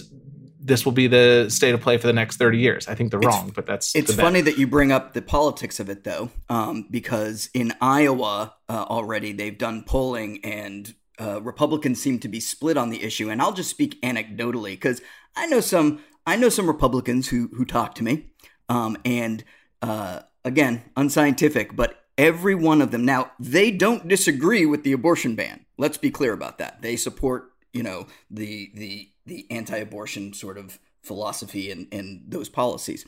this 0.68 0.84
will 0.84 0.92
be 0.92 1.08
the 1.08 1.48
state 1.50 1.74
of 1.74 1.82
play 1.82 1.98
for 1.98 2.08
the 2.08 2.14
next 2.14 2.38
30 2.38 2.58
years. 2.58 2.88
I 2.88 2.96
think 2.96 3.12
they're 3.12 3.20
it's, 3.22 3.28
wrong, 3.28 3.52
but 3.56 3.66
that's 3.66 3.96
It's 3.96 4.14
funny 4.14 4.42
that 4.42 4.58
you 4.58 4.68
bring 4.68 4.92
up 4.92 5.14
the 5.14 5.22
politics 5.22 5.80
of 5.80 5.90
it 5.90 6.04
though, 6.04 6.30
um, 6.50 6.88
because 6.92 7.50
in 7.54 7.74
Iowa 7.80 8.54
uh, 8.68 8.86
already 8.90 9.32
they've 9.32 9.58
done 9.58 9.84
polling 9.84 10.44
and 10.44 10.94
uh, 11.20 11.42
Republicans 11.42 12.02
seem 12.02 12.20
to 12.20 12.28
be 12.28 12.42
split 12.42 12.78
on 12.78 12.90
the 12.90 13.02
issue. 13.02 13.30
And 13.30 13.42
I'll 13.42 13.54
just 13.54 13.70
speak 13.70 14.00
anecdotally 14.02 14.72
because 14.72 15.02
I 15.36 15.48
know 15.48 15.62
some 15.62 16.02
I 16.26 16.36
know 16.36 16.50
some 16.50 16.68
Republicans 16.68 17.30
who 17.30 17.50
who 17.56 17.64
talk 17.64 17.96
to 17.96 18.04
me, 18.04 18.28
um, 18.68 18.98
and 19.06 19.44
uh, 19.82 20.22
again, 20.44 20.84
unscientific, 20.98 21.76
but 21.76 22.04
every 22.18 22.56
one 22.56 22.82
of 22.82 22.92
them 22.92 23.06
now 23.06 23.32
they 23.40 23.72
don't 23.72 24.08
disagree 24.08 24.66
with 24.66 24.84
the 24.84 24.92
abortion 24.92 25.36
ban. 25.36 25.66
Let's 25.78 25.98
be 25.98 26.12
clear 26.12 26.34
about 26.34 26.58
that. 26.58 26.82
They 26.82 26.98
support, 26.98 27.52
you 27.72 27.84
know, 27.84 28.08
the 28.30 28.72
the 28.76 29.10
the 29.28 29.46
anti-abortion 29.52 30.34
sort 30.34 30.58
of 30.58 30.80
philosophy 31.04 31.72
and, 31.72 31.88
and 31.92 32.24
those 32.28 32.50
policies. 32.50 33.06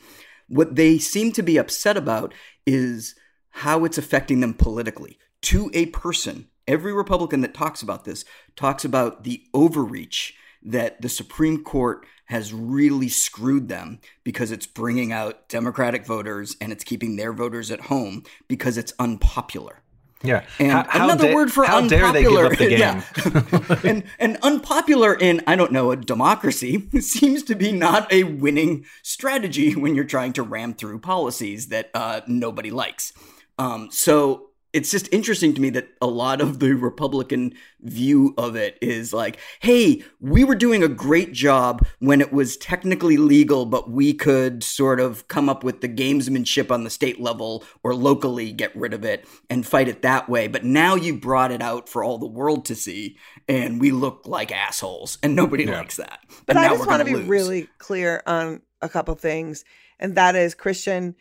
What 0.48 0.76
they 0.76 0.98
seem 0.98 1.32
to 1.32 1.42
be 1.42 1.58
upset 1.58 1.96
about 1.96 2.34
is 2.66 3.14
how 3.50 3.84
it's 3.84 3.98
affecting 3.98 4.40
them 4.40 4.54
politically. 4.54 5.18
To 5.42 5.70
a 5.74 5.86
person, 5.86 6.48
every 6.66 6.92
Republican 6.92 7.40
that 7.40 7.54
talks 7.54 7.82
about 7.82 8.04
this 8.04 8.24
talks 8.56 8.84
about 8.84 9.24
the 9.24 9.44
overreach 9.54 10.34
that 10.62 11.00
the 11.00 11.08
Supreme 11.08 11.64
Court 11.64 12.06
has 12.26 12.52
really 12.52 13.08
screwed 13.08 13.68
them 13.68 13.98
because 14.22 14.52
it's 14.52 14.66
bringing 14.66 15.12
out 15.12 15.48
Democratic 15.48 16.06
voters 16.06 16.56
and 16.60 16.70
it's 16.70 16.84
keeping 16.84 17.16
their 17.16 17.32
voters 17.32 17.70
at 17.70 17.82
home 17.82 18.22
because 18.46 18.78
it's 18.78 18.92
unpopular. 18.98 19.82
Yeah. 20.22 20.44
And 20.58 20.70
How- 20.72 20.84
how 20.88 21.04
another 21.06 21.28
da- 21.28 21.34
word 21.34 21.50
for 21.52 21.64
how 21.64 21.78
unpopular. 21.78 22.12
dare 22.12 22.12
they 22.12 22.22
give 22.22 22.52
up 22.52 22.58
the 22.58 22.68
game? 23.78 23.82
yeah. 23.84 23.90
and 23.90 24.04
and 24.18 24.36
unpopular 24.42 25.14
in 25.14 25.42
I 25.46 25.56
don't 25.56 25.72
know 25.72 25.90
a 25.92 25.96
democracy 25.96 26.88
seems 27.00 27.42
to 27.44 27.54
be 27.54 27.72
not 27.72 28.12
a 28.12 28.24
winning 28.24 28.84
strategy 29.02 29.74
when 29.74 29.94
you're 29.94 30.04
trying 30.04 30.32
to 30.34 30.42
ram 30.42 30.74
through 30.74 30.98
policies 31.00 31.68
that 31.68 31.90
uh, 31.94 32.20
nobody 32.26 32.70
likes. 32.70 33.12
Um, 33.58 33.88
so 33.90 34.49
it's 34.72 34.90
just 34.90 35.12
interesting 35.12 35.52
to 35.54 35.60
me 35.60 35.70
that 35.70 35.88
a 36.00 36.06
lot 36.06 36.40
of 36.40 36.60
the 36.60 36.74
Republican 36.74 37.54
view 37.80 38.34
of 38.38 38.54
it 38.54 38.78
is 38.80 39.12
like, 39.12 39.38
hey, 39.60 40.02
we 40.20 40.44
were 40.44 40.54
doing 40.54 40.82
a 40.82 40.88
great 40.88 41.32
job 41.32 41.84
when 41.98 42.20
it 42.20 42.32
was 42.32 42.56
technically 42.56 43.16
legal, 43.16 43.66
but 43.66 43.90
we 43.90 44.14
could 44.14 44.62
sort 44.62 45.00
of 45.00 45.26
come 45.28 45.48
up 45.48 45.64
with 45.64 45.80
the 45.80 45.88
gamesmanship 45.88 46.70
on 46.70 46.84
the 46.84 46.90
state 46.90 47.20
level 47.20 47.64
or 47.82 47.94
locally 47.94 48.52
get 48.52 48.74
rid 48.76 48.94
of 48.94 49.04
it 49.04 49.26
and 49.48 49.66
fight 49.66 49.88
it 49.88 50.02
that 50.02 50.28
way. 50.28 50.46
But 50.46 50.64
now 50.64 50.94
you 50.94 51.18
brought 51.18 51.50
it 51.50 51.62
out 51.62 51.88
for 51.88 52.04
all 52.04 52.18
the 52.18 52.26
world 52.26 52.64
to 52.66 52.74
see, 52.76 53.16
and 53.48 53.80
we 53.80 53.90
look 53.90 54.22
like 54.26 54.52
assholes, 54.52 55.18
and 55.22 55.34
nobody 55.34 55.66
likes 55.66 55.96
that. 55.96 56.20
But 56.46 56.56
And 56.56 56.58
I 56.58 56.62
now 56.62 56.68
just 56.74 56.80
we're 56.82 56.86
want 56.86 57.00
to 57.00 57.04
gonna 57.04 57.16
be 57.16 57.22
lose. 57.22 57.28
really 57.28 57.68
clear 57.78 58.22
on 58.26 58.62
a 58.82 58.88
couple 58.88 59.14
things, 59.16 59.64
and 59.98 60.14
that 60.16 60.36
is 60.36 60.54
Christian. 60.54 61.16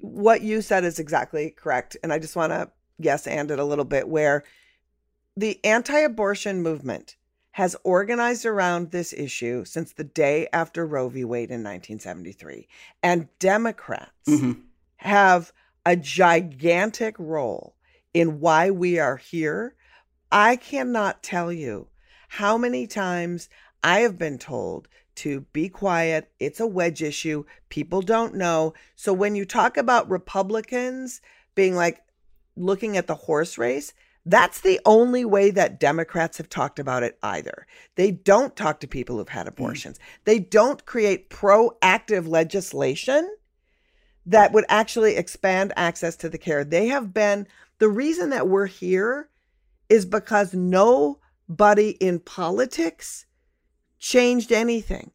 What 0.00 0.42
you 0.42 0.60
said 0.62 0.84
is 0.84 0.98
exactly 0.98 1.50
correct, 1.50 1.96
and 2.02 2.12
I 2.12 2.18
just 2.18 2.36
want 2.36 2.52
to 2.52 2.70
yes 2.98 3.26
and 3.26 3.50
it 3.50 3.58
a 3.58 3.64
little 3.64 3.84
bit 3.84 4.08
where 4.08 4.44
the 5.36 5.64
anti-abortion 5.64 6.62
movement 6.62 7.16
has 7.52 7.76
organized 7.84 8.44
around 8.46 8.90
this 8.90 9.12
issue 9.12 9.64
since 9.64 9.92
the 9.92 10.04
day 10.04 10.48
after 10.52 10.86
Roe 10.86 11.08
v. 11.08 11.24
Wade 11.24 11.50
in 11.50 11.62
1973, 11.62 12.68
and 13.02 13.28
Democrats 13.38 14.10
Mhm. 14.26 14.62
have 14.96 15.52
a 15.84 15.96
gigantic 15.96 17.16
role 17.18 17.74
in 18.14 18.40
why 18.40 18.70
we 18.70 18.98
are 18.98 19.16
here. 19.16 19.74
I 20.30 20.56
cannot 20.56 21.22
tell 21.22 21.52
you 21.52 21.88
how 22.28 22.58
many 22.58 22.86
times 22.86 23.48
I 23.82 24.00
have 24.00 24.18
been 24.18 24.38
told 24.38 24.88
to 25.18 25.42
be 25.52 25.68
quiet. 25.68 26.30
It's 26.40 26.60
a 26.60 26.66
wedge 26.66 27.02
issue. 27.02 27.44
People 27.68 28.02
don't 28.02 28.34
know. 28.34 28.74
So 28.96 29.12
when 29.12 29.34
you 29.34 29.44
talk 29.44 29.76
about 29.76 30.10
Republicans 30.10 31.20
being 31.54 31.74
like 31.74 32.00
looking 32.56 32.96
at 32.96 33.06
the 33.06 33.14
horse 33.14 33.58
race, 33.58 33.92
that's 34.24 34.60
the 34.60 34.78
only 34.84 35.24
way 35.24 35.50
that 35.50 35.80
Democrats 35.80 36.36
have 36.36 36.50
talked 36.50 36.78
about 36.78 37.02
it 37.02 37.18
either. 37.22 37.66
They 37.94 38.10
don't 38.10 38.54
talk 38.54 38.80
to 38.80 38.86
people 38.86 39.16
who've 39.16 39.28
had 39.28 39.46
mm. 39.46 39.50
abortions. 39.50 39.98
They 40.24 40.38
don't 40.38 40.84
create 40.84 41.30
proactive 41.30 42.28
legislation 42.28 43.28
that 44.26 44.52
would 44.52 44.66
actually 44.68 45.16
expand 45.16 45.72
access 45.76 46.14
to 46.16 46.28
the 46.28 46.36
care. 46.36 46.62
They 46.62 46.88
have 46.88 47.14
been 47.14 47.46
the 47.78 47.88
reason 47.88 48.30
that 48.30 48.48
we're 48.48 48.66
here 48.66 49.30
is 49.88 50.04
because 50.04 50.52
nobody 50.52 51.90
in 51.92 52.20
politics 52.20 53.24
changed 53.98 54.52
anything. 54.52 55.10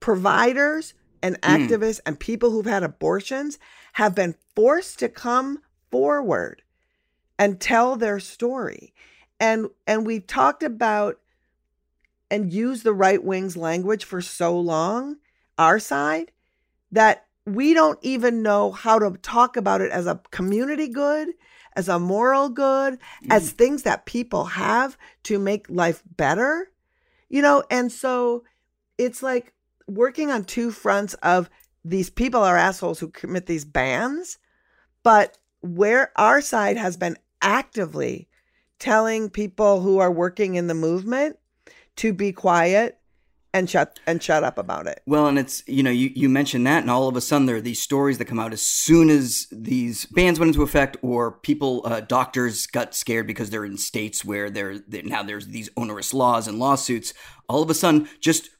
Providers 0.00 0.94
and 1.22 1.40
Mm. 1.40 1.68
activists 1.68 2.00
and 2.06 2.20
people 2.20 2.50
who've 2.50 2.66
had 2.66 2.82
abortions 2.82 3.58
have 3.94 4.14
been 4.14 4.36
forced 4.54 4.98
to 5.00 5.08
come 5.08 5.60
forward 5.90 6.62
and 7.38 7.60
tell 7.60 7.96
their 7.96 8.20
story. 8.20 8.92
And 9.40 9.68
and 9.86 10.06
we've 10.06 10.26
talked 10.26 10.62
about 10.62 11.18
and 12.30 12.52
used 12.52 12.84
the 12.84 12.94
right 12.94 13.22
wing's 13.22 13.56
language 13.56 14.04
for 14.04 14.20
so 14.20 14.58
long, 14.58 15.16
our 15.58 15.78
side, 15.78 16.32
that 16.90 17.26
we 17.44 17.74
don't 17.74 17.98
even 18.02 18.42
know 18.42 18.72
how 18.72 18.98
to 18.98 19.10
talk 19.22 19.56
about 19.56 19.80
it 19.80 19.92
as 19.92 20.06
a 20.06 20.20
community 20.30 20.88
good, 20.88 21.28
as 21.74 21.88
a 21.88 21.98
moral 21.98 22.48
good, 22.48 22.98
as 23.30 23.52
things 23.52 23.84
that 23.84 24.06
people 24.06 24.44
have 24.44 24.98
to 25.22 25.38
make 25.38 25.66
life 25.68 26.02
better. 26.16 26.70
You 27.28 27.42
know, 27.42 27.64
and 27.70 27.90
so 27.90 28.44
it's 28.98 29.22
like 29.22 29.52
working 29.88 30.30
on 30.30 30.44
two 30.44 30.70
fronts 30.70 31.14
of 31.14 31.50
these 31.84 32.10
people 32.10 32.42
are 32.42 32.56
assholes 32.56 32.98
who 32.98 33.08
commit 33.08 33.46
these 33.46 33.64
bans, 33.64 34.38
but 35.02 35.38
where 35.60 36.12
our 36.16 36.40
side 36.40 36.76
has 36.76 36.96
been 36.96 37.16
actively 37.42 38.28
telling 38.78 39.30
people 39.30 39.80
who 39.80 39.98
are 39.98 40.10
working 40.10 40.54
in 40.56 40.66
the 40.66 40.74
movement 40.74 41.38
to 41.96 42.12
be 42.12 42.32
quiet 42.32 42.98
and 43.58 43.68
shut 43.68 43.98
and 44.06 44.22
shut 44.22 44.44
up 44.44 44.58
about 44.58 44.86
it. 44.86 45.02
Well, 45.06 45.26
and 45.26 45.38
it's 45.38 45.62
you 45.66 45.82
know 45.82 45.90
you 45.90 46.10
you 46.14 46.28
mentioned 46.28 46.66
that, 46.66 46.82
and 46.82 46.90
all 46.90 47.08
of 47.08 47.16
a 47.16 47.20
sudden 47.20 47.46
there 47.46 47.56
are 47.56 47.60
these 47.60 47.80
stories 47.82 48.18
that 48.18 48.26
come 48.26 48.38
out 48.38 48.52
as 48.52 48.62
soon 48.62 49.10
as 49.10 49.46
these 49.50 50.06
bans 50.06 50.38
went 50.38 50.50
into 50.50 50.62
effect, 50.62 50.96
or 51.02 51.32
people, 51.32 51.82
uh, 51.84 52.00
doctors 52.00 52.66
got 52.66 52.94
scared 52.94 53.26
because 53.26 53.50
they're 53.50 53.64
in 53.64 53.78
states 53.78 54.24
where 54.24 54.50
there 54.50 54.76
now 55.04 55.22
there's 55.22 55.48
these 55.48 55.70
onerous 55.76 56.12
laws 56.14 56.46
and 56.46 56.58
lawsuits. 56.58 57.14
All 57.48 57.62
of 57.62 57.70
a 57.70 57.74
sudden, 57.74 58.08
just 58.20 58.50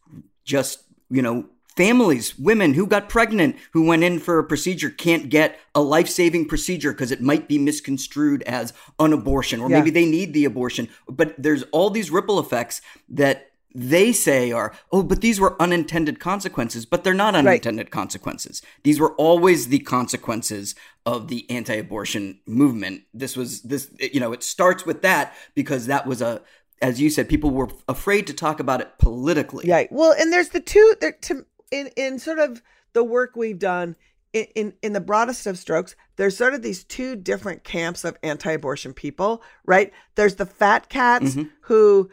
just 0.44 0.80
you 1.10 1.22
know 1.22 1.46
families, 1.76 2.38
women 2.38 2.72
who 2.72 2.86
got 2.86 3.06
pregnant, 3.08 3.54
who 3.72 3.84
went 3.84 4.02
in 4.02 4.18
for 4.18 4.38
a 4.38 4.44
procedure, 4.44 4.88
can't 4.88 5.28
get 5.28 5.58
a 5.74 5.80
life 5.82 6.08
saving 6.08 6.46
procedure 6.48 6.90
because 6.90 7.12
it 7.12 7.20
might 7.20 7.46
be 7.48 7.58
misconstrued 7.58 8.42
as 8.44 8.72
an 8.98 9.12
abortion, 9.12 9.60
or 9.60 9.68
Yeah. 9.68 9.78
maybe 9.78 9.90
they 9.90 10.06
need 10.06 10.32
the 10.32 10.46
abortion. 10.46 10.88
But 11.06 11.34
there's 11.36 11.64
all 11.72 11.90
these 11.90 12.10
ripple 12.10 12.40
effects 12.40 12.80
that 13.10 13.45
they 13.78 14.10
say 14.10 14.52
are, 14.52 14.72
oh, 14.90 15.02
but 15.02 15.20
these 15.20 15.38
were 15.38 15.60
unintended 15.60 16.18
consequences, 16.18 16.86
but 16.86 17.04
they're 17.04 17.12
not 17.12 17.34
unintended 17.34 17.90
consequences. 17.90 18.62
These 18.84 18.98
were 18.98 19.14
always 19.16 19.68
the 19.68 19.80
consequences 19.80 20.74
of 21.04 21.28
the 21.28 21.48
anti 21.50 21.74
abortion 21.74 22.40
movement. 22.46 23.02
This 23.12 23.36
was, 23.36 23.60
this, 23.62 23.90
you 24.00 24.18
know, 24.18 24.32
it 24.32 24.42
starts 24.42 24.86
with 24.86 25.02
that 25.02 25.34
because 25.54 25.86
that 25.86 26.06
was 26.06 26.22
a, 26.22 26.40
as 26.80 27.02
you 27.02 27.10
said, 27.10 27.28
people 27.28 27.50
were 27.50 27.68
afraid 27.86 28.26
to 28.28 28.32
talk 28.32 28.60
about 28.60 28.80
it 28.80 28.98
politically. 28.98 29.68
Right. 29.70 29.92
Well, 29.92 30.14
and 30.18 30.32
there's 30.32 30.50
the 30.50 30.60
two 30.60 30.94
there 31.00 31.12
to 31.12 31.44
in 31.70 31.88
in 31.96 32.18
sort 32.18 32.38
of 32.38 32.62
the 32.94 33.04
work 33.04 33.36
we've 33.36 33.58
done 33.58 33.96
in, 34.32 34.46
in 34.54 34.72
in 34.82 34.92
the 34.94 35.00
broadest 35.00 35.46
of 35.46 35.58
strokes. 35.58 35.96
There's 36.16 36.36
sort 36.36 36.54
of 36.54 36.62
these 36.62 36.82
two 36.84 37.14
different 37.16 37.62
camps 37.62 38.04
of 38.04 38.16
anti-abortion 38.22 38.94
people, 38.94 39.42
right? 39.66 39.92
There's 40.14 40.36
the 40.36 40.46
fat 40.46 40.88
cats 40.88 41.34
Mhm. 41.34 41.50
who 41.62 42.10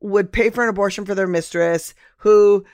would 0.00 0.32
pay 0.32 0.50
for 0.50 0.62
an 0.62 0.70
abortion 0.70 1.04
for 1.04 1.14
their 1.14 1.26
mistress, 1.26 1.94
who 2.18 2.64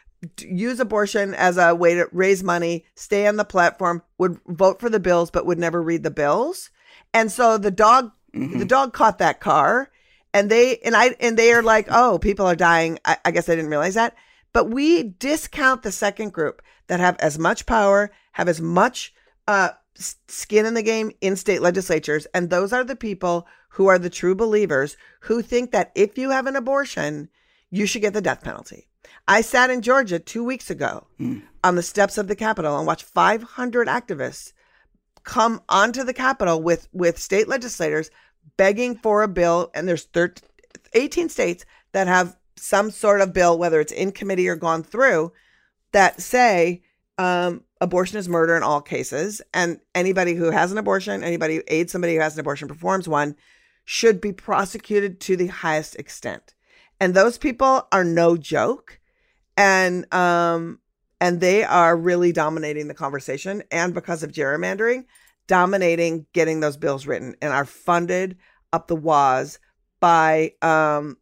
use 0.41 0.81
abortion 0.81 1.35
as 1.35 1.57
a 1.57 1.75
way 1.75 1.95
to 1.95 2.09
raise 2.13 2.43
money, 2.43 2.85
stay 2.95 3.27
on 3.27 3.37
the 3.37 3.45
platform, 3.45 4.03
would 4.19 4.39
vote 4.47 4.81
for 4.81 4.89
the 4.89 5.01
bills 5.01 5.31
but 5.31 5.47
would 5.47 5.59
never 5.59 5.83
read 5.83 6.03
the 6.03 6.11
bills. 6.11 6.71
And 7.13 7.31
so 7.31 7.59
the 7.59 7.71
dog 7.71 8.13
the 8.33 8.67
dog 8.67 8.93
caught 8.93 9.19
that 9.19 9.41
car 9.41 9.91
and 10.35 10.51
they 10.51 10.77
and 10.79 10.95
I 10.95 11.17
and 11.21 11.39
they 11.39 11.53
are 11.53 11.63
like, 11.63 11.87
"Oh, 11.91 12.19
people 12.19 12.47
are 12.47 12.57
dying." 12.57 12.99
I, 13.07 13.17
I 13.25 13.31
guess 13.31 13.49
I 13.49 13.55
didn't 13.55 13.71
realize 13.71 13.95
that. 13.95 14.15
But 14.53 14.71
we 14.71 15.03
discount 15.03 15.83
the 15.83 15.93
second 15.93 16.35
group 16.35 16.61
that 16.89 17.01
have 17.01 17.17
as 17.19 17.39
much 17.39 17.65
power, 17.65 18.11
have 18.33 18.49
as 18.49 18.61
much 18.61 19.15
uh, 19.49 19.71
skin 19.97 20.67
in 20.67 20.75
the 20.75 20.83
game 20.83 21.13
in 21.21 21.37
state 21.37 21.63
legislatures, 21.63 22.27
and 22.35 22.51
those 22.51 22.73
are 22.73 22.85
the 22.85 22.97
people 22.97 23.47
who 23.71 23.87
are 23.87 23.99
the 23.99 24.11
true 24.11 24.35
believers 24.35 24.97
who 25.21 25.43
think 25.43 25.73
that 25.73 25.93
if 25.95 26.17
you 26.17 26.31
have 26.31 26.47
an 26.47 26.57
abortion, 26.57 27.29
you 27.71 27.87
should 27.87 28.03
get 28.03 28.15
the 28.15 28.23
death 28.23 28.43
penalty. 28.43 28.89
I 29.29 29.41
sat 29.41 29.71
in 29.71 29.83
Georgia 29.83 30.19
two 30.19 30.45
weeks 30.45 30.71
ago 30.71 31.07
on 31.65 31.75
the 31.75 31.83
steps 31.83 32.17
of 32.17 32.29
the 32.29 32.37
Capitol 32.37 32.79
and 32.79 32.87
watched 32.87 33.05
500 33.05 33.89
activists 33.89 34.53
come 35.25 35.61
onto 35.69 36.05
the 36.05 36.15
Capitol 36.15 36.63
with 36.63 36.89
with 36.93 37.19
state 37.19 37.49
legislators 37.49 38.11
begging 38.57 38.97
for 38.97 39.23
a 39.23 39.29
bill, 39.29 39.71
and 39.75 39.89
there's 39.89 40.05
13, 40.05 40.49
18 40.95 41.29
states 41.29 41.65
that 41.93 42.07
have 42.07 42.37
some 42.57 42.91
sort 42.91 43.21
of 43.21 43.33
bill, 43.33 43.59
whether 43.59 43.81
it's 43.81 43.93
in 43.93 44.13
committee 44.13 44.49
or 44.49 44.57
gone 44.57 44.83
through, 44.83 45.33
that 45.93 46.21
say 46.21 46.83
um, 47.19 47.63
abortion 47.81 48.19
is 48.19 48.29
murder 48.29 48.57
in 48.57 48.63
all 48.63 48.81
cases, 48.81 49.43
and 49.53 49.81
anybody 49.95 50.35
who 50.35 50.51
has 50.51 50.73
an 50.73 50.79
abortion, 50.79 51.23
anybody 51.23 51.57
who 51.57 51.63
aids 51.69 51.93
somebody 51.93 52.15
who 52.15 52.21
has 52.21 52.35
an 52.35 52.41
abortion, 52.41 52.69
performs 52.69 53.09
one, 53.09 53.37
should 53.85 54.21
be 54.21 54.33
prosecuted 54.33 55.21
to 55.21 55.37
the 55.37 55.47
highest 55.47 55.97
extent. 55.97 56.55
And 57.01 57.15
those 57.15 57.39
people 57.39 57.87
are 57.93 58.05
no 58.05 58.37
joke, 58.37 59.01
and 59.57 60.13
um, 60.15 60.81
and 61.21 61.41
they 61.41 61.65
are 61.65 61.97
really 61.97 62.33
dominating 62.33 62.89
the 62.89 62.95
conversation. 62.95 63.63
And 63.71 63.95
because 63.95 64.23
of 64.23 64.33
gerrymandering, 64.33 65.05
dominating 65.47 66.27
getting 66.33 66.61
those 66.61 66.77
bills 66.77 67.07
written 67.07 67.37
and 67.41 67.53
are 67.53 67.65
funded 67.65 68.37
up 68.73 68.89
the 68.89 68.97
waz 68.97 69.59
by 70.01 70.53
um, 70.63 71.17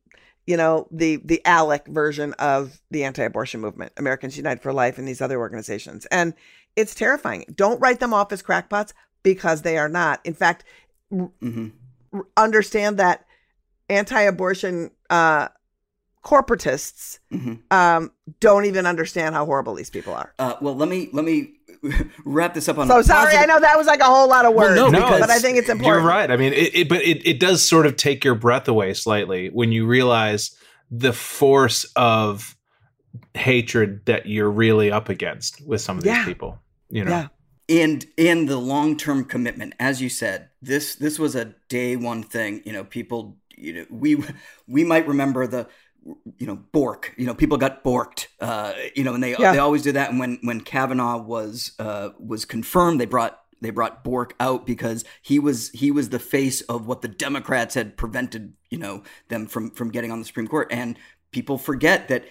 you 0.47 0.57
know 0.57 0.87
the 0.91 1.17
the 1.25 1.41
ALEC 1.45 1.87
version 1.89 2.33
of 2.39 2.81
the 2.91 3.05
anti-abortion 3.05 3.61
movement, 3.61 3.93
Americans 3.97 4.37
United 4.37 4.63
for 4.63 4.73
Life, 4.73 4.99
and 4.99 5.07
these 5.09 5.21
other 5.21 5.39
organizations. 5.39 6.07
And 6.07 6.35
it's 6.77 6.95
terrifying. 6.95 7.45
Don't 7.55 7.81
write 7.81 8.01
them 8.01 8.13
off 8.13 8.33
as 8.33 8.43
crackpots 8.43 8.93
because 9.23 9.63
they 9.63 9.79
are 9.79 9.89
not. 9.89 10.21
In 10.25 10.35
fact, 10.35 10.65
Mm-hmm. 11.13 11.69
r- 12.13 12.27
understand 12.37 12.99
that 12.99 13.25
anti-abortion 13.89 14.91
uh, 15.11 15.49
corporatists 16.25 17.19
Mm-hmm. 17.33 17.55
um, 17.71 18.11
don't 18.41 18.65
even 18.65 18.87
understand 18.87 19.35
how 19.35 19.45
horrible 19.45 19.75
these 19.75 19.91
people 19.91 20.15
are. 20.15 20.33
Uh, 20.39 20.55
well, 20.61 20.75
let 20.75 20.89
me 20.89 21.09
let 21.13 21.25
me 21.25 21.55
wrap 22.25 22.55
this 22.55 22.69
up 22.69 22.79
on. 22.79 22.89
So 22.89 22.99
a 22.99 23.05
sorry, 23.05 23.25
positive- 23.27 23.43
I 23.43 23.47
know 23.47 23.61
that 23.61 23.77
was 23.77 23.87
like 23.87 24.01
a 24.01 24.05
whole 24.05 24.29
lot 24.29 24.45
of 24.45 24.55
Well, 24.55 24.69
words, 24.69 24.77
no, 24.77 24.89
No, 24.89 25.01
because- 25.01 25.21
but 25.21 25.31
I 25.31 25.39
think 25.39 25.59
it's 25.59 25.69
important. 25.69 26.03
You're 26.03 26.09
right. 26.09 26.31
I 26.31 26.37
mean, 26.37 26.53
it, 26.53 26.75
it 26.75 26.89
but 26.89 27.03
it, 27.03 27.27
it 27.27 27.39
does 27.41 27.67
sort 27.67 27.87
of 27.87 27.97
take 27.97 28.25
your 28.25 28.35
breath 28.35 28.69
away 28.69 28.95
slightly 28.95 29.49
when 29.49 29.73
you 29.73 29.87
realize 29.87 30.57
the 30.91 31.13
force 31.13 31.85
of 31.97 32.57
hatred 33.35 34.01
that 34.07 34.27
you're 34.27 34.51
really 34.51 34.91
up 34.91 35.09
against 35.09 35.65
with 35.67 35.81
some 35.81 35.99
of 35.99 36.05
these 36.05 36.13
Yeah. 36.13 36.25
people. 36.25 36.59
You 36.91 37.05
know, 37.05 37.11
Yeah. 37.11 37.29
and 37.85 38.07
and 38.19 38.49
the 38.49 38.59
long 38.59 38.97
term 38.97 39.25
commitment, 39.25 39.75
as 39.81 40.01
you 40.01 40.09
said, 40.09 40.49
this 40.63 40.95
this 40.97 41.19
was 41.19 41.35
a 41.35 41.55
day 41.69 41.97
one 41.97 42.23
thing. 42.23 42.63
You 42.65 42.73
know, 42.73 42.85
people, 42.85 43.39
you 43.57 43.73
know, 43.73 43.87
we 43.91 44.23
we 44.69 44.85
might 44.85 45.09
remember 45.09 45.47
the 45.47 45.67
you 46.39 46.47
know 46.47 46.57
bork 46.73 47.15
you 47.17 47.27
know 47.27 47.35
people 47.35 47.57
got 47.57 47.83
borked 47.83 48.27
uh 48.41 48.73
you 48.95 49.03
know 49.05 49.15
and 49.15 49.23
they 49.23 49.35
Yeah. 49.37 49.53
they 49.53 49.59
always 49.59 49.83
do 49.83 49.93
that. 49.93 50.11
And 50.11 50.19
when 50.19 50.39
when 50.43 50.61
kavanaugh 50.61 51.19
was 51.19 51.73
uh 51.79 52.11
was 52.19 52.45
confirmed 52.45 53.01
they 53.01 53.07
brought 53.07 53.41
they 53.63 53.71
brought 53.71 54.05
bork 54.05 54.35
out 54.39 54.67
because 54.67 55.05
he 55.23 55.39
was 55.39 55.71
he 55.71 55.91
was 55.91 56.11
the 56.11 56.19
face 56.19 56.61
of 56.63 56.87
what 56.87 57.01
the 57.01 57.09
democrats 57.09 57.75
had 57.75 57.97
prevented 57.97 58.53
you 58.71 58.79
know 58.79 59.03
them 59.29 59.47
from 59.47 59.71
from 59.71 59.91
getting 59.91 60.11
on 60.13 60.19
the 60.19 60.25
supreme 60.27 60.47
court. 60.49 60.69
And 60.71 60.99
people 61.33 61.57
forget 61.59 62.09
that 62.09 62.25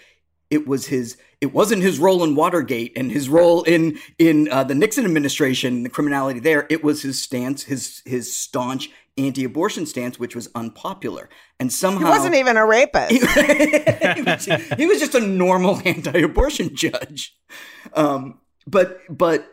it 0.52 0.68
was 0.68 0.88
his 0.88 1.18
it 1.42 1.52
wasn't 1.54 1.82
his 1.82 1.98
role 2.00 2.24
in 2.24 2.36
watergate 2.36 2.94
and 2.96 3.12
his 3.12 3.28
role 3.28 3.64
in 3.64 3.98
in 4.20 4.48
uh, 4.52 4.64
the 4.64 4.76
nixon 4.76 5.04
administration 5.06 5.82
the 5.82 5.90
criminality 5.90 6.40
there. 6.40 6.68
It 6.70 6.84
was 6.84 7.02
his 7.02 7.20
stance 7.22 7.64
his 7.64 8.04
his 8.06 8.36
staunch 8.36 8.92
anti-abortion 9.18 9.86
stance 9.86 10.20
which 10.20 10.36
was 10.36 10.50
unpopular. 10.56 11.30
And 11.60 11.72
somehow 11.72 12.06
he 12.06 12.12
wasn't 12.12 12.36
even 12.36 12.58
a 12.58 12.66
rapist. 12.66 13.12
he, 13.12 13.20
he 14.16 14.22
was, 14.22 14.46
he 14.78 14.86
was 14.86 15.00
just 15.00 15.16
a 15.16 15.20
normal 15.20 15.82
anti-abortion 15.86 16.76
judge. 16.76 17.36
Um, 17.94 18.40
but 18.68 19.00
but 19.10 19.48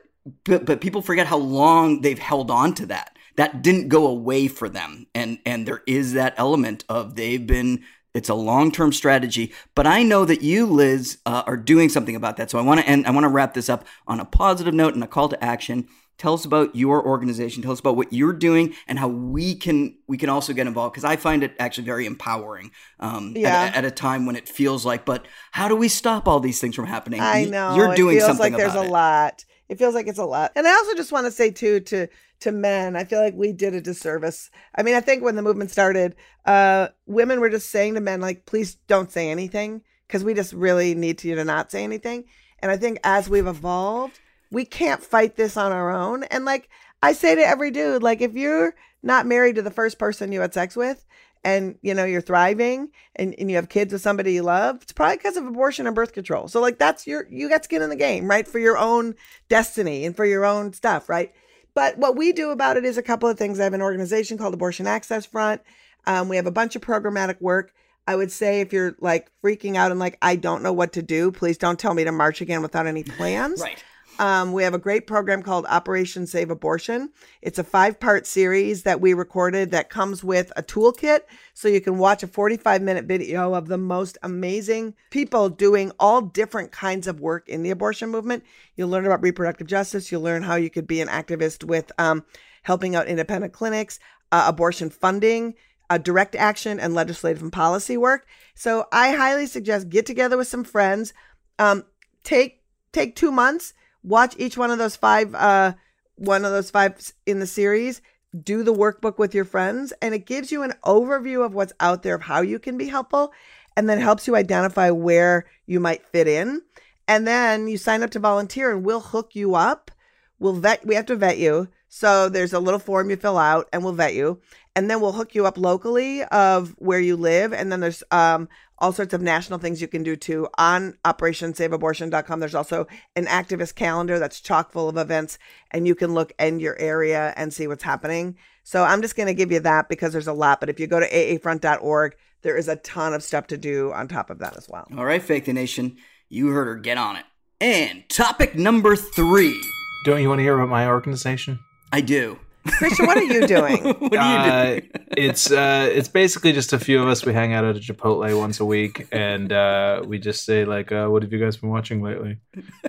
but 0.44 0.64
but 0.66 0.80
people 0.80 1.02
forget 1.02 1.26
how 1.26 1.38
long 1.38 2.00
they've 2.00 2.18
held 2.18 2.50
on 2.50 2.74
to 2.74 2.86
that. 2.86 3.16
That 3.36 3.62
didn't 3.62 3.88
go 3.88 4.06
away 4.06 4.48
for 4.48 4.68
them. 4.68 5.06
And 5.14 5.38
and 5.46 5.66
there 5.66 5.82
is 5.86 6.12
that 6.14 6.34
element 6.36 6.84
of 6.88 7.16
they've 7.16 7.46
been 7.46 7.84
it's 8.14 8.28
a 8.28 8.34
long-term 8.34 8.92
strategy 8.92 9.52
but 9.74 9.86
i 9.86 10.02
know 10.02 10.24
that 10.24 10.42
you 10.42 10.66
lizz 10.66 11.18
uh, 11.26 11.42
are 11.46 11.56
doing 11.56 11.88
something 11.88 12.16
about 12.16 12.36
that 12.36 12.50
so 12.50 12.58
i 12.58 12.62
want 12.62 12.80
to 12.80 12.86
end 12.86 13.06
i 13.06 13.10
want 13.10 13.24
to 13.24 13.28
wrap 13.28 13.54
this 13.54 13.68
up 13.68 13.84
on 14.06 14.20
a 14.20 14.24
positive 14.24 14.74
note 14.74 14.94
and 14.94 15.02
a 15.04 15.06
call 15.06 15.28
to 15.28 15.42
action 15.44 15.86
tell 16.18 16.34
us 16.34 16.44
about 16.44 16.74
your 16.76 17.04
organization 17.06 17.62
tell 17.62 17.72
us 17.72 17.80
about 17.80 17.96
what 17.96 18.12
you're 18.12 18.32
doing 18.32 18.74
and 18.86 18.98
how 18.98 19.08
we 19.08 19.54
can 19.54 19.96
we 20.06 20.18
can 20.18 20.28
also 20.28 20.52
get 20.52 20.66
involved 20.66 20.92
because 20.92 21.04
i 21.04 21.16
find 21.16 21.42
it 21.42 21.54
actually 21.58 21.84
very 21.84 22.04
empowering 22.04 22.70
um, 22.98 23.32
Yeah. 23.36 23.48
at, 23.66 23.76
at 23.76 23.84
a 23.84 23.90
time 23.90 24.26
when 24.26 24.36
it 24.36 24.48
feels 24.48 24.84
like 24.84 25.04
but 25.04 25.24
how 25.52 25.68
do 25.68 25.76
we 25.76 25.88
stop 25.88 26.26
all 26.28 26.40
these 26.40 26.60
things 26.60 26.74
from 26.74 26.86
happening 26.86 27.20
I 27.20 27.44
know. 27.44 27.74
you're 27.76 27.94
doing 27.94 28.18
something. 28.18 28.18
it 28.18 28.20
feels 28.20 28.26
something 28.26 28.52
like 28.52 28.60
there's 28.60 28.74
a 28.74 28.86
it. 28.86 28.90
lot. 28.90 29.44
It 29.70 29.78
feels 29.78 29.94
like 29.94 30.08
it's 30.08 30.18
a 30.18 30.24
lot. 30.24 30.50
And 30.56 30.66
I 30.66 30.72
also 30.72 30.94
just 30.96 31.12
want 31.12 31.26
to 31.26 31.30
say 31.30 31.52
too 31.52 31.78
to 31.78 32.08
to 32.40 32.52
men, 32.52 32.96
I 32.96 33.04
feel 33.04 33.20
like 33.20 33.34
we 33.34 33.52
did 33.52 33.74
a 33.74 33.80
disservice. 33.80 34.50
I 34.74 34.82
mean, 34.82 34.94
I 34.94 35.00
think 35.00 35.22
when 35.22 35.36
the 35.36 35.42
movement 35.42 35.70
started, 35.70 36.16
uh 36.44 36.88
women 37.06 37.40
were 37.40 37.50
just 37.50 37.70
saying 37.70 37.94
to 37.94 38.00
men 38.00 38.20
like 38.20 38.46
please 38.46 38.74
don't 38.86 39.12
say 39.12 39.30
anything 39.30 39.82
because 40.06 40.24
we 40.24 40.34
just 40.34 40.52
really 40.52 40.94
need 40.94 41.22
you 41.22 41.34
to 41.34 41.44
not 41.44 41.70
say 41.70 41.84
anything. 41.84 42.24
And 42.60 42.70
I 42.70 42.76
think 42.76 42.98
as 43.04 43.28
we've 43.28 43.46
evolved, 43.46 44.20
we 44.50 44.64
can't 44.64 45.02
fight 45.02 45.36
this 45.36 45.56
on 45.56 45.72
our 45.72 45.90
own. 45.90 46.24
And 46.24 46.44
like 46.44 46.68
I 47.02 47.12
say 47.12 47.34
to 47.34 47.46
every 47.46 47.70
dude, 47.70 48.02
like 48.02 48.20
if 48.20 48.34
you're 48.34 48.74
not 49.02 49.26
married 49.26 49.56
to 49.56 49.62
the 49.62 49.70
first 49.70 49.98
person 49.98 50.32
you 50.32 50.40
had 50.40 50.54
sex 50.54 50.76
with 50.76 51.06
and 51.42 51.78
you 51.82 51.94
know 51.94 52.04
you're 52.04 52.20
thriving 52.20 52.90
and, 53.16 53.34
and 53.38 53.50
you 53.50 53.56
have 53.56 53.68
kids 53.68 53.92
with 53.92 54.02
somebody 54.02 54.32
you 54.32 54.42
love 54.42 54.82
it's 54.82 54.92
probably 54.92 55.16
because 55.16 55.36
of 55.36 55.46
abortion 55.46 55.86
and 55.86 55.96
birth 55.96 56.12
control 56.12 56.48
so 56.48 56.60
like 56.60 56.78
that's 56.78 57.06
your 57.06 57.26
you 57.30 57.48
got 57.48 57.64
skin 57.64 57.82
in 57.82 57.88
the 57.88 57.96
game 57.96 58.28
right 58.28 58.46
for 58.46 58.58
your 58.58 58.76
own 58.76 59.14
destiny 59.48 60.04
and 60.04 60.14
for 60.14 60.24
your 60.24 60.44
own 60.44 60.72
stuff 60.72 61.08
right 61.08 61.32
but 61.80 61.96
what 61.96 62.14
we 62.14 62.32
do 62.32 62.50
about 62.50 62.76
it 62.76 62.84
is 62.84 62.98
a 62.98 63.02
couple 63.02 63.26
of 63.26 63.38
things. 63.38 63.58
I 63.58 63.64
have 63.64 63.72
an 63.72 63.80
organization 63.80 64.36
called 64.36 64.52
abortion 64.52 64.86
access 64.86 65.24
front. 65.24 65.62
Um, 66.06 66.28
we 66.28 66.36
have 66.36 66.46
a 66.46 66.50
bunch 66.50 66.76
of 66.76 66.82
programmatic 66.82 67.40
work. 67.40 67.72
I 68.06 68.16
would 68.16 68.30
say 68.30 68.60
if 68.60 68.70
you're 68.70 68.96
like 69.00 69.30
freaking 69.42 69.76
out 69.76 69.90
and 69.90 70.00
like 70.00 70.18
i 70.20 70.34
don't 70.34 70.62
know 70.62 70.72
what 70.72 70.94
to 70.94 71.02
do 71.02 71.30
please 71.30 71.56
don't 71.56 71.78
tell 71.78 71.94
me 71.94 72.02
to 72.02 72.10
march 72.10 72.40
again 72.40 72.60
without 72.60 72.86
any 72.86 73.04
plans. 73.04 73.60
Right 73.60 73.82
um, 74.20 74.52
we 74.52 74.62
have 74.62 74.74
a 74.74 74.78
great 74.78 75.06
program 75.06 75.42
called 75.42 75.64
Operation 75.64 76.26
Save 76.26 76.50
Abortion. 76.50 77.10
It's 77.40 77.58
a 77.58 77.64
five 77.64 77.98
part 77.98 78.26
series 78.26 78.82
that 78.82 79.00
we 79.00 79.14
recorded 79.14 79.70
that 79.70 79.88
comes 79.88 80.22
with 80.22 80.52
a 80.56 80.62
toolkit. 80.62 81.20
So 81.54 81.68
you 81.68 81.80
can 81.80 81.96
watch 81.96 82.22
a 82.22 82.26
45 82.26 82.82
minute 82.82 83.06
video 83.06 83.54
of 83.54 83.68
the 83.68 83.78
most 83.78 84.18
amazing 84.22 84.94
people 85.08 85.48
doing 85.48 85.90
all 85.98 86.20
different 86.20 86.70
kinds 86.70 87.06
of 87.06 87.20
work 87.20 87.48
in 87.48 87.62
the 87.62 87.70
abortion 87.70 88.10
movement. 88.10 88.44
You'll 88.76 88.90
learn 88.90 89.06
about 89.06 89.22
reproductive 89.22 89.66
justice. 89.66 90.12
You'll 90.12 90.20
learn 90.20 90.42
how 90.42 90.56
you 90.56 90.68
could 90.68 90.86
be 90.86 91.00
an 91.00 91.08
activist 91.08 91.64
with 91.64 91.90
um, 91.98 92.26
helping 92.62 92.94
out 92.94 93.08
independent 93.08 93.54
clinics, 93.54 93.98
uh, 94.30 94.44
abortion 94.46 94.90
funding, 94.90 95.54
uh, 95.88 95.96
direct 95.96 96.36
action, 96.36 96.78
and 96.78 96.92
legislative 96.94 97.42
and 97.42 97.54
policy 97.54 97.96
work. 97.96 98.26
So 98.54 98.84
I 98.92 99.12
highly 99.12 99.46
suggest 99.46 99.88
get 99.88 100.04
together 100.04 100.36
with 100.36 100.46
some 100.46 100.62
friends. 100.62 101.14
Um, 101.58 101.84
take 102.22 102.62
take 102.92 103.16
two 103.16 103.32
months 103.32 103.72
watch 104.02 104.34
each 104.38 104.56
one 104.56 104.70
of 104.70 104.78
those 104.78 104.96
five 104.96 105.34
uh 105.34 105.72
one 106.16 106.44
of 106.44 106.52
those 106.52 106.70
five 106.70 107.12
in 107.26 107.40
the 107.40 107.46
series. 107.46 108.02
Do 108.38 108.62
the 108.62 108.74
workbook 108.74 109.18
with 109.18 109.34
your 109.34 109.44
friends 109.44 109.92
and 110.00 110.14
it 110.14 110.26
gives 110.26 110.52
you 110.52 110.62
an 110.62 110.74
overview 110.84 111.44
of 111.44 111.54
what's 111.54 111.72
out 111.80 112.02
there 112.02 112.14
of 112.14 112.22
how 112.22 112.42
you 112.42 112.58
can 112.58 112.78
be 112.78 112.88
helpful 112.88 113.32
and 113.76 113.88
then 113.88 113.98
helps 113.98 114.26
you 114.26 114.36
identify 114.36 114.90
where 114.90 115.46
you 115.66 115.80
might 115.80 116.06
fit 116.06 116.28
in. 116.28 116.62
And 117.08 117.26
then 117.26 117.66
you 117.66 117.76
sign 117.76 118.02
up 118.02 118.10
to 118.10 118.18
volunteer 118.20 118.70
and 118.70 118.84
we'll 118.84 119.00
hook 119.00 119.34
you 119.34 119.54
up. 119.54 119.90
We'll 120.38 120.52
vet 120.52 120.86
we 120.86 120.94
have 120.94 121.06
to 121.06 121.16
vet 121.16 121.38
you. 121.38 121.68
So 121.88 122.28
there's 122.28 122.52
a 122.52 122.60
little 122.60 122.78
form 122.78 123.10
you 123.10 123.16
fill 123.16 123.38
out 123.38 123.68
and 123.72 123.82
we'll 123.82 123.94
vet 123.94 124.14
you. 124.14 124.40
And 124.76 124.88
then 124.88 125.00
we'll 125.00 125.12
hook 125.12 125.34
you 125.34 125.46
up 125.46 125.58
locally 125.58 126.22
of 126.24 126.74
where 126.78 127.00
you 127.00 127.16
live 127.16 127.52
and 127.52 127.72
then 127.72 127.80
there's 127.80 128.04
um 128.12 128.48
all 128.80 128.92
sorts 128.92 129.14
of 129.14 129.20
national 129.20 129.58
things 129.58 129.80
you 129.80 129.88
can 129.88 130.02
do 130.02 130.16
too 130.16 130.48
on 130.58 130.96
operationsaveabortion.com 131.04 132.40
there's 132.40 132.54
also 132.54 132.86
an 133.16 133.26
activist 133.26 133.74
calendar 133.74 134.18
that's 134.18 134.40
chock 134.40 134.72
full 134.72 134.88
of 134.88 134.96
events 134.96 135.38
and 135.70 135.86
you 135.86 135.94
can 135.94 136.14
look 136.14 136.32
in 136.38 136.60
your 136.60 136.78
area 136.78 137.32
and 137.36 137.52
see 137.52 137.66
what's 137.66 137.82
happening. 137.82 138.36
So 138.62 138.82
i'm 138.84 139.02
just 139.02 139.16
going 139.16 139.26
to 139.26 139.34
give 139.34 139.52
you 139.52 139.60
that 139.60 139.88
because 139.88 140.12
there's 140.12 140.26
a 140.26 140.32
lot 140.32 140.60
but 140.60 140.68
if 140.68 140.80
you 140.80 140.86
go 140.86 141.00
to 141.00 141.08
aafront.org 141.08 142.16
there 142.42 142.56
is 142.56 142.68
a 142.68 142.76
ton 142.76 143.12
of 143.12 143.22
stuff 143.22 143.46
to 143.48 143.58
do 143.58 143.92
on 143.92 144.08
top 144.08 144.30
of 144.30 144.38
that 144.38 144.56
as 144.56 144.68
well. 144.68 144.86
All 144.96 145.04
right 145.04 145.22
fake 145.22 145.44
the 145.44 145.52
nation 145.52 145.96
you 146.28 146.48
heard 146.48 146.68
her. 146.68 146.76
Get 146.76 146.96
on 146.96 147.16
it. 147.16 147.24
And 147.60 148.08
topic 148.08 148.54
number 148.54 148.96
three. 148.96 149.60
Don't 150.04 150.22
you 150.22 150.28
want 150.28 150.38
to 150.38 150.42
hear 150.42 150.56
about 150.56 150.70
my 150.70 150.86
organization? 150.86 151.58
i 151.92 152.00
do 152.00 152.38
christian 152.66 153.06
what 153.06 153.16
are 153.16 153.22
you 153.22 153.46
doing 153.46 153.82
what 154.00 154.14
are 154.16 154.32
you 154.32 154.50
Uh, 154.50 154.64
doing 154.66 154.90
it's 155.16 155.50
uh, 155.50 155.88
it's 155.92 156.08
basically 156.08 156.52
just 156.52 156.72
a 156.72 156.78
few 156.78 157.02
of 157.02 157.08
us. 157.08 157.24
We 157.26 157.32
hang 157.34 157.52
out 157.52 157.64
at 157.64 157.76
a 157.76 157.80
Chipotle 157.80 158.38
once 158.38 158.60
a 158.60 158.64
week, 158.64 159.08
and 159.10 159.52
uh, 159.52 160.02
we 160.06 160.18
just 160.20 160.44
say 160.44 160.64
like, 160.64 160.92
uh, 160.92 161.08
"What 161.08 161.22
have 161.24 161.32
you 161.32 161.40
guys 161.40 161.56
been 161.56 161.68
watching 161.70 162.00
lately?" 162.00 162.38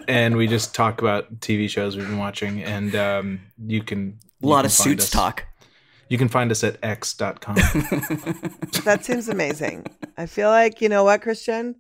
And 0.08 0.38
we 0.38 0.46
just 0.46 0.76
talk 0.76 1.02
about 1.02 1.40
TV 1.40 1.68
shows 1.68 1.98
we've 1.98 2.06
been 2.08 2.20
watching, 2.20 2.62
and 2.64 2.94
um, 2.96 3.40
you 3.66 3.82
can 3.82 4.20
a 4.44 4.46
lot 4.48 4.58
can 4.62 4.66
of 4.68 4.72
suits 4.72 5.06
us- 5.06 5.10
talk 5.10 5.46
You 6.10 6.18
can 6.20 6.28
find 6.28 6.52
us 6.52 6.64
at 6.64 6.78
x.com. 6.84 7.56
that 8.86 9.00
seems 9.04 9.28
amazing 9.30 9.86
i 10.18 10.26
feel 10.26 10.50
like 10.50 10.82
you 10.82 10.90
know 10.90 11.04
what 11.04 11.22
christian 11.22 11.76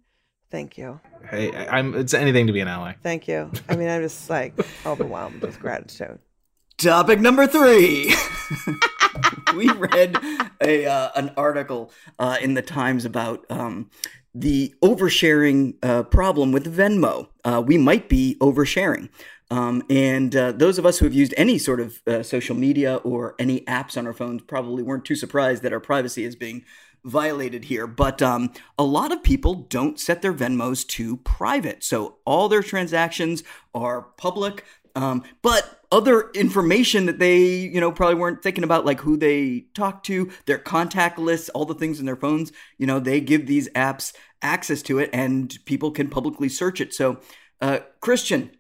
thank 0.50 0.78
you 0.78 1.00
hey, 1.30 1.52
I'm 1.68 1.94
it's 1.96 2.14
anything 2.14 2.48
to 2.48 2.54
be 2.54 2.62
an 2.62 2.68
ally. 2.68 2.94
thank 3.04 3.28
you 3.28 3.52
i 3.70 3.76
mean 3.76 3.90
i'm 3.90 4.02
just 4.02 4.30
like 4.30 4.54
overwhelmed 4.86 5.42
with 5.42 5.60
gratitude 5.60 6.20
Topic 6.82 7.20
number 7.20 7.46
three. 7.46 8.12
we 9.56 9.70
read 9.70 10.18
a 10.60 10.88
uh, 10.88 11.12
an 11.14 11.32
article 11.38 11.92
uh, 12.18 12.38
in 12.42 12.56
the 12.56 12.64
Times 12.64 13.06
about 13.06 13.46
um, 13.52 13.92
the 14.34 14.74
oversharing 14.82 15.76
uh, 15.84 16.02
problem 16.02 16.52
with 16.52 16.76
Venmo. 16.76 17.28
Uh, 17.46 17.62
we 17.64 17.78
might 17.78 18.10
be 18.10 18.36
oversharing. 18.42 19.10
Um, 19.52 19.84
and 19.92 20.36
uh, 20.36 20.54
those 20.54 20.80
of 20.80 20.88
us 20.88 20.98
who 20.98 21.06
have 21.06 21.14
used 21.14 21.36
any 21.38 21.60
sort 21.60 21.82
of 21.82 22.02
uh, 22.08 22.24
social 22.24 22.56
media 22.56 22.96
or 23.04 23.36
any 23.38 23.62
apps 23.62 23.96
on 23.96 24.08
our 24.08 24.14
phones 24.14 24.42
probably 24.42 24.82
weren't 24.82 25.06
too 25.06 25.16
surprised 25.16 25.62
that 25.62 25.74
our 25.74 25.80
privacy 25.80 26.24
is 26.24 26.36
being 26.36 26.66
violated 27.04 27.66
here. 27.66 27.86
But 27.86 28.24
um, 28.24 28.52
a 28.80 28.84
lot 28.84 29.12
of 29.12 29.22
people 29.22 29.54
don't 29.54 30.00
set 30.00 30.24
their 30.24 30.34
Venmos 30.34 30.88
to 30.88 31.18
private, 31.18 31.84
so 31.84 32.18
all 32.26 32.50
their 32.50 32.64
transactions 32.64 33.44
are 33.74 34.02
public. 34.02 34.66
Um, 34.96 35.24
but 35.42 35.82
other 35.92 36.30
information 36.32 37.06
that 37.06 37.20
they, 37.20 37.44
you 37.46 37.80
know, 37.80 37.92
probably 37.92 38.16
weren't 38.16 38.42
thinking 38.42 38.64
about, 38.64 38.86
like 38.86 39.02
who 39.02 39.18
they 39.18 39.66
talk 39.74 40.04
to, 40.04 40.32
their 40.46 40.58
contact 40.58 41.20
lists, 41.20 41.50
all 41.50 41.66
the 41.66 41.74
things 41.74 42.00
in 42.00 42.06
their 42.06 42.16
phones, 42.16 42.52
you 42.78 42.88
know, 42.88 43.00
they 43.00 43.20
give 43.20 43.48
these 43.48 43.70
apps 43.70 44.14
access 44.42 44.82
to 44.84 45.00
it 45.00 45.10
and 45.14 45.58
people 45.66 45.92
can 45.92 46.10
publicly 46.10 46.50
search 46.50 46.82
it. 46.82 46.94
So, 46.94 47.20
uh, 47.60 47.80
Christian, 48.00 48.52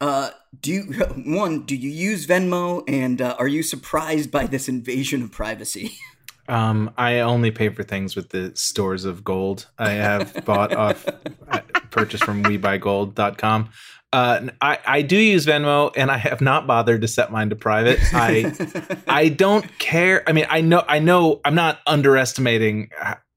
uh, 0.00 0.30
do 0.60 0.72
you, 0.72 0.82
one, 1.26 1.64
do 1.64 1.74
you 1.74 1.90
use 1.90 2.26
Venmo 2.26 2.84
and 2.86 3.20
uh, 3.22 3.36
are 3.38 3.48
you 3.48 3.62
surprised 3.62 4.30
by 4.30 4.46
this 4.46 4.68
invasion 4.68 5.22
of 5.22 5.32
privacy? 5.32 5.92
Um, 6.46 6.92
I 6.98 7.20
only 7.20 7.50
pay 7.50 7.70
for 7.70 7.82
things 7.82 8.14
with 8.14 8.28
the 8.28 8.52
stores 8.54 9.04
of 9.04 9.24
gold. 9.24 9.66
I 9.78 9.92
have 9.92 10.44
bought 10.44 10.74
off, 10.74 11.06
uh, 11.48 11.60
purchased 11.90 12.24
from 12.24 12.42
WeBuyGold.com. 12.44 13.70
Uh, 14.14 14.46
I, 14.60 14.78
I 14.86 15.02
do 15.02 15.16
use 15.16 15.44
Venmo 15.44 15.92
and 15.96 16.08
I 16.08 16.18
have 16.18 16.40
not 16.40 16.68
bothered 16.68 17.00
to 17.00 17.08
set 17.08 17.32
mine 17.32 17.50
to 17.50 17.56
private. 17.56 17.98
I 18.12 18.54
I 19.08 19.28
don't 19.28 19.66
care. 19.80 20.22
I 20.28 20.32
mean, 20.32 20.46
I 20.48 20.60
know 20.60 20.84
I 20.86 21.00
know 21.00 21.40
I'm 21.44 21.56
not 21.56 21.80
underestimating 21.84 22.90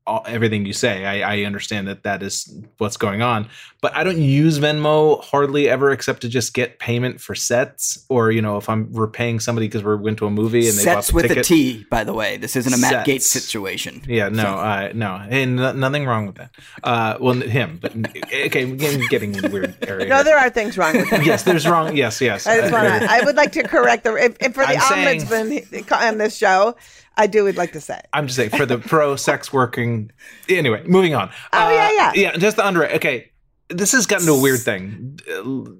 all, 0.08 0.24
everything 0.26 0.66
you 0.66 0.74
say. 0.74 1.05
I, 1.05 1.36
I 1.36 1.43
understand 1.43 1.88
that 1.88 2.03
that 2.03 2.24
is 2.24 2.51
what's 2.80 2.97
going 2.97 3.22
on, 3.22 3.47
but 3.82 3.95
I 3.95 4.03
don't 4.03 4.18
use 4.22 4.58
Venmo 4.58 5.24
hardly 5.24 5.70
ever 5.70 5.91
except 5.91 6.22
to 6.22 6.30
just 6.30 6.53
get 6.55 6.80
payment 6.80 7.22
for 7.22 7.36
sets, 7.36 8.03
or 8.10 8.32
you 8.32 8.41
know, 8.41 8.58
if 8.58 8.70
I'm 8.70 8.91
repaying 8.91 9.39
somebody 9.41 9.68
because 9.68 9.84
we 9.84 9.95
went 9.97 10.18
to 10.20 10.26
a 10.26 10.32
movie 10.32 10.68
and 10.68 10.78
they 10.78 10.84
Sets 10.84 10.95
bought 10.95 11.05
the 11.12 11.16
with 11.16 11.28
ticket. 11.28 11.45
a 11.45 11.47
T, 11.47 11.86
by 11.91 12.03
the 12.03 12.14
way. 12.14 12.38
This 12.38 12.55
isn't 12.55 12.74
a 12.74 12.78
Matt 12.78 12.91
Sets. 12.91 13.05
Gates 13.05 13.28
situation. 13.28 14.01
Yeah, 14.08 14.30
no, 14.30 14.43
So- 14.43 14.47
uh, 14.58 14.91
no, 14.95 15.22
and 15.30 15.55
no- 15.58 15.74
nothing 15.74 16.05
wrong 16.05 16.26
with 16.28 16.36
that. 16.38 16.51
Uh, 16.84 17.18
well, 17.20 17.34
him, 17.36 17.78
but 17.82 17.93
okay, 17.95 18.66
we're 18.66 18.76
getting, 18.78 19.08
getting 19.10 19.36
in 19.36 19.51
weird 19.51 19.76
area. 19.88 20.08
No, 20.08 20.24
there 20.24 20.38
are 20.38 20.49
things 20.49 20.78
wrong 20.78 20.95
with 20.95 21.12
it. 21.12 21.26
yes, 21.26 21.43
there's 21.43 21.68
wrong. 21.68 21.95
Yes, 21.95 22.22
yes. 22.22 22.47
I 22.47 22.62
just 22.62 22.72
want 22.72 22.88
to. 22.88 23.12
I 23.12 23.22
would 23.26 23.36
like 23.36 23.51
to 23.51 23.64
correct 23.64 24.03
the. 24.05 24.16
If, 24.16 24.38
if 24.39 24.53
for 24.55 24.66
the 24.66 24.74
I'm 24.78 24.80
saying- 24.82 25.22
ombudsman 25.22 25.91
on 25.91 26.18
this 26.18 26.36
show, 26.38 26.76
I 27.18 27.28
do 27.28 27.43
would 27.43 27.57
like 27.57 27.74
to 27.74 27.82
say. 27.82 27.99
I'm 28.13 28.28
just 28.28 28.38
saying 28.38 28.51
for 28.51 28.65
the 28.65 28.78
pro 28.78 29.15
sex 29.15 29.51
working. 29.51 30.11
Anyway, 30.47 30.84
moving 30.86 31.15
on. 31.15 31.30
Oh, 31.51 31.70
yeah, 31.70 31.91
yeah. 31.91 32.11
yeah. 32.13 32.38
Just 32.38 32.57
the 32.57 32.65
under. 32.65 32.88
Okay, 32.93 33.32
this 33.70 33.91
has 33.91 34.05
gotten 34.05 34.28
to 34.28 34.34
a 34.34 34.41
weird 34.41 34.59
thing. 34.59 35.20
Uh, 35.30 35.72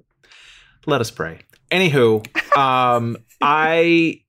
Let 0.86 1.00
us 1.00 1.10
pray. 1.10 1.40
Anywho, 1.70 2.26
um, 2.56 3.16
I 3.40 4.22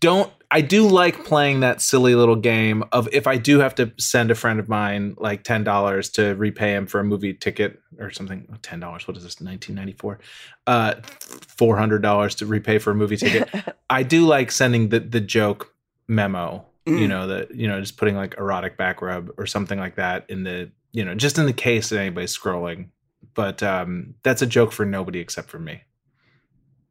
don't. 0.00 0.32
I 0.48 0.60
do 0.60 0.86
like 0.86 1.24
playing 1.24 1.60
that 1.60 1.82
silly 1.82 2.14
little 2.14 2.36
game 2.36 2.84
of 2.92 3.08
if 3.12 3.26
I 3.26 3.36
do 3.36 3.58
have 3.58 3.74
to 3.76 3.92
send 3.98 4.30
a 4.30 4.34
friend 4.34 4.60
of 4.60 4.68
mine 4.68 5.16
like 5.18 5.42
ten 5.42 5.64
dollars 5.64 6.08
to 6.10 6.34
repay 6.36 6.74
him 6.74 6.86
for 6.86 7.00
a 7.00 7.04
movie 7.04 7.34
ticket 7.34 7.80
or 7.98 8.10
something. 8.10 8.46
Ten 8.62 8.80
dollars. 8.80 9.06
What 9.08 9.16
is 9.16 9.24
this? 9.24 9.40
Nineteen 9.40 9.74
ninety 9.74 9.92
four. 9.92 10.18
Uh, 10.66 10.94
four 11.20 11.76
hundred 11.76 12.02
dollars 12.02 12.34
to 12.36 12.46
repay 12.46 12.78
for 12.78 12.92
a 12.92 12.94
movie 12.94 13.16
ticket. 13.16 13.48
I 13.90 14.02
do 14.02 14.26
like 14.26 14.50
sending 14.50 14.88
the 14.88 15.00
the 15.00 15.20
joke 15.20 15.74
memo. 16.08 16.66
You 16.86 16.94
Mm. 16.98 17.08
know 17.08 17.26
that 17.26 17.54
you 17.54 17.66
know 17.66 17.80
just 17.80 17.96
putting 17.96 18.14
like 18.14 18.34
erotic 18.38 18.76
back 18.76 19.02
rub 19.02 19.30
or 19.38 19.46
something 19.46 19.78
like 19.78 19.96
that 19.96 20.24
in 20.28 20.44
the 20.44 20.70
you 20.92 21.04
know 21.04 21.14
just 21.16 21.36
in 21.36 21.46
the 21.46 21.52
case 21.52 21.88
that 21.88 21.98
anybody's 21.98 22.36
scrolling. 22.36 22.90
But 23.34 23.62
um, 23.62 24.14
that's 24.22 24.40
a 24.40 24.46
joke 24.46 24.70
for 24.72 24.86
nobody 24.86 25.18
except 25.18 25.50
for 25.50 25.58
me. 25.58 25.82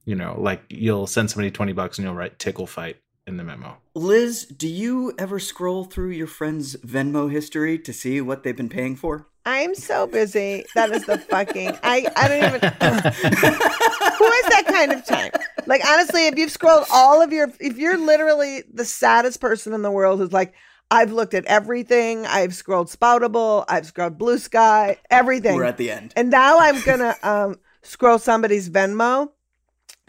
You 0.04 0.16
know, 0.16 0.36
like 0.40 0.62
you'll 0.70 1.08
send 1.08 1.32
somebody 1.32 1.50
twenty 1.50 1.74
bucks 1.74 1.98
and 1.98 2.06
you'll 2.06 2.14
write 2.14 2.38
tickle 2.40 2.68
fight 2.68 2.98
in 3.26 3.38
the 3.38 3.44
memo. 3.44 3.78
Lizz, 3.96 4.46
do 4.46 4.68
you 4.68 5.14
ever 5.18 5.40
scroll 5.40 5.86
through 5.86 6.10
your 6.12 6.28
friend's 6.28 6.76
Venmo 6.78 7.32
history 7.32 7.80
to 7.80 7.92
see 7.94 8.22
what 8.22 8.44
they've 8.44 8.56
been 8.56 8.70
paying 8.70 8.96
for? 8.96 9.28
I'm 9.46 9.76
so 9.76 10.08
busy. 10.08 10.66
That 10.74 10.90
is 10.92 11.06
the 11.06 11.20
fucking. 11.20 11.78
I 11.84 12.08
I 12.16 12.28
don't 12.28 12.38
even. 12.38 12.60
Who 12.62 14.26
has 14.26 14.46
that 14.50 14.64
kind 14.68 14.92
of 14.92 15.06
time? 15.06 15.32
Like 15.68 15.86
honestly, 15.86 16.28
if 16.28 16.38
you've 16.38 16.52
scrolled 16.52 16.86
all 16.92 17.22
of 17.22 17.32
your, 17.32 17.52
if 17.60 17.78
you're 17.78 17.98
literally 17.98 18.64
the 18.74 18.86
saddest 18.86 19.40
person 19.40 19.74
in 19.74 19.84
the 19.84 19.92
world 19.92 20.20
who's 20.20 20.34
like, 20.34 20.54
I've 20.90 21.12
looked 21.12 21.34
at 21.34 21.46
everything. 21.46 22.26
I've 22.26 22.56
scrolled 22.56 22.88
Spoutable. 22.88 23.66
I've 23.68 23.86
scrolled 23.86 24.18
Blue 24.18 24.38
Sky. 24.40 24.98
Everything. 25.10 25.56
We're 25.56 25.64
at 25.66 25.78
the 25.78 25.92
end. 25.92 26.14
And 26.16 26.30
now 26.32 26.60
I'm 26.60 26.82
gonna 26.82 27.16
um 27.22 27.60
scroll 27.84 28.18
somebody's 28.18 28.70
Venmo. 28.70 29.30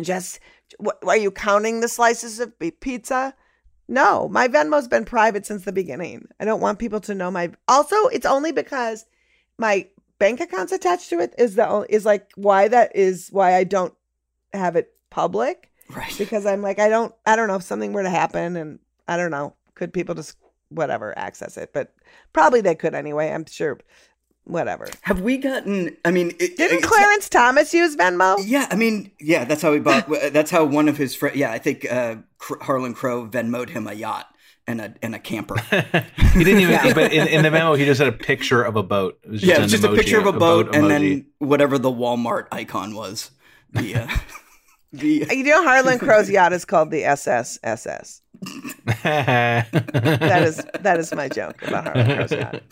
Just 0.00 0.40
what, 0.78 0.98
are 1.06 1.16
you 1.16 1.30
counting 1.30 1.80
the 1.80 1.88
slices 1.88 2.40
of 2.40 2.52
pizza? 2.80 3.34
No, 3.88 4.28
my 4.28 4.48
Venmo's 4.48 4.88
been 4.88 5.04
private 5.04 5.46
since 5.46 5.64
the 5.64 5.72
beginning. 5.72 6.26
I 6.40 6.44
don't 6.44 6.60
want 6.60 6.78
people 6.78 7.00
to 7.00 7.14
know 7.14 7.30
my. 7.30 7.52
Also, 7.68 7.96
it's 8.08 8.26
only 8.26 8.50
because 8.50 9.06
my 9.58 9.86
bank 10.18 10.40
account's 10.40 10.72
attached 10.72 11.10
to 11.10 11.18
it. 11.20 11.34
Is 11.38 11.54
the 11.56 11.68
o- 11.68 11.86
is 11.88 12.04
like 12.04 12.30
why 12.36 12.68
that 12.68 12.94
is 12.96 13.28
why 13.30 13.54
I 13.56 13.64
don't 13.64 13.94
have 14.52 14.76
it 14.76 14.92
public 15.10 15.70
Right. 15.94 16.14
because 16.18 16.46
I'm 16.46 16.62
like 16.62 16.78
I 16.78 16.88
don't 16.88 17.14
I 17.26 17.36
don't 17.36 17.48
know 17.48 17.56
if 17.56 17.62
something 17.62 17.92
were 17.92 18.02
to 18.02 18.10
happen 18.10 18.56
and 18.56 18.78
I 19.08 19.16
don't 19.16 19.30
know 19.30 19.54
could 19.74 19.92
people 19.92 20.14
just 20.14 20.36
whatever 20.68 21.16
access 21.18 21.56
it, 21.56 21.72
but 21.72 21.92
probably 22.32 22.60
they 22.60 22.74
could 22.74 22.94
anyway. 22.94 23.30
I'm 23.30 23.46
sure. 23.46 23.78
Whatever. 24.44 24.86
Have 25.02 25.22
we 25.22 25.38
gotten? 25.38 25.96
I 26.04 26.12
mean, 26.12 26.32
it, 26.38 26.56
Didn't 26.56 26.82
Clarence 26.82 27.28
Thomas 27.28 27.74
use 27.74 27.96
Venmo? 27.96 28.36
Yeah, 28.46 28.68
I 28.70 28.76
mean, 28.76 29.10
yeah, 29.18 29.44
that's 29.44 29.60
how 29.60 29.72
he 29.72 29.80
bought. 29.80 30.08
that's 30.32 30.52
how 30.52 30.64
one 30.64 30.88
of 30.88 30.96
his 30.96 31.16
friends. 31.16 31.34
Yeah, 31.36 31.50
I 31.50 31.58
think 31.58 31.84
uh, 31.90 32.16
Harlan 32.40 32.94
Crow 32.94 33.26
Venmoed 33.26 33.70
him 33.70 33.88
a 33.88 33.92
yacht 33.92 34.26
and 34.66 34.80
a 34.80 34.94
and 35.02 35.14
a 35.14 35.18
camper. 35.18 35.58
he 36.34 36.44
didn't 36.44 36.60
even. 36.60 36.94
But 36.94 37.12
in, 37.12 37.28
in 37.28 37.42
the 37.42 37.50
memo, 37.50 37.74
he 37.74 37.84
just 37.84 37.98
had 37.98 38.08
a 38.08 38.16
picture 38.16 38.62
of 38.62 38.76
a 38.76 38.82
boat. 38.82 39.18
It 39.22 39.30
was 39.30 39.42
yeah, 39.42 39.56
an 39.56 39.62
it's 39.64 39.72
just 39.72 39.84
a 39.84 39.92
picture 39.92 40.18
of 40.18 40.26
a 40.26 40.32
boat, 40.32 40.74
and 40.74 40.90
then 40.90 41.26
whatever 41.38 41.78
the 41.78 41.90
Walmart 41.90 42.48
icon 42.52 42.94
was. 42.94 43.30
The 43.70 43.94
uh, 43.96 44.08
the 44.92 45.26
You 45.30 45.44
know, 45.44 45.62
Harlan 45.62 45.98
Crow's 46.00 46.30
yacht 46.30 46.52
is 46.52 46.64
called 46.64 46.90
the 46.90 47.02
SSSS. 47.02 48.20
That 49.02 50.42
is 50.42 50.64
that 50.80 50.98
is 50.98 51.14
my 51.14 51.28
joke 51.28 51.62
about 51.62 51.84
Harlan 51.84 52.16
Crow's 52.16 52.32
yacht. 52.32 52.62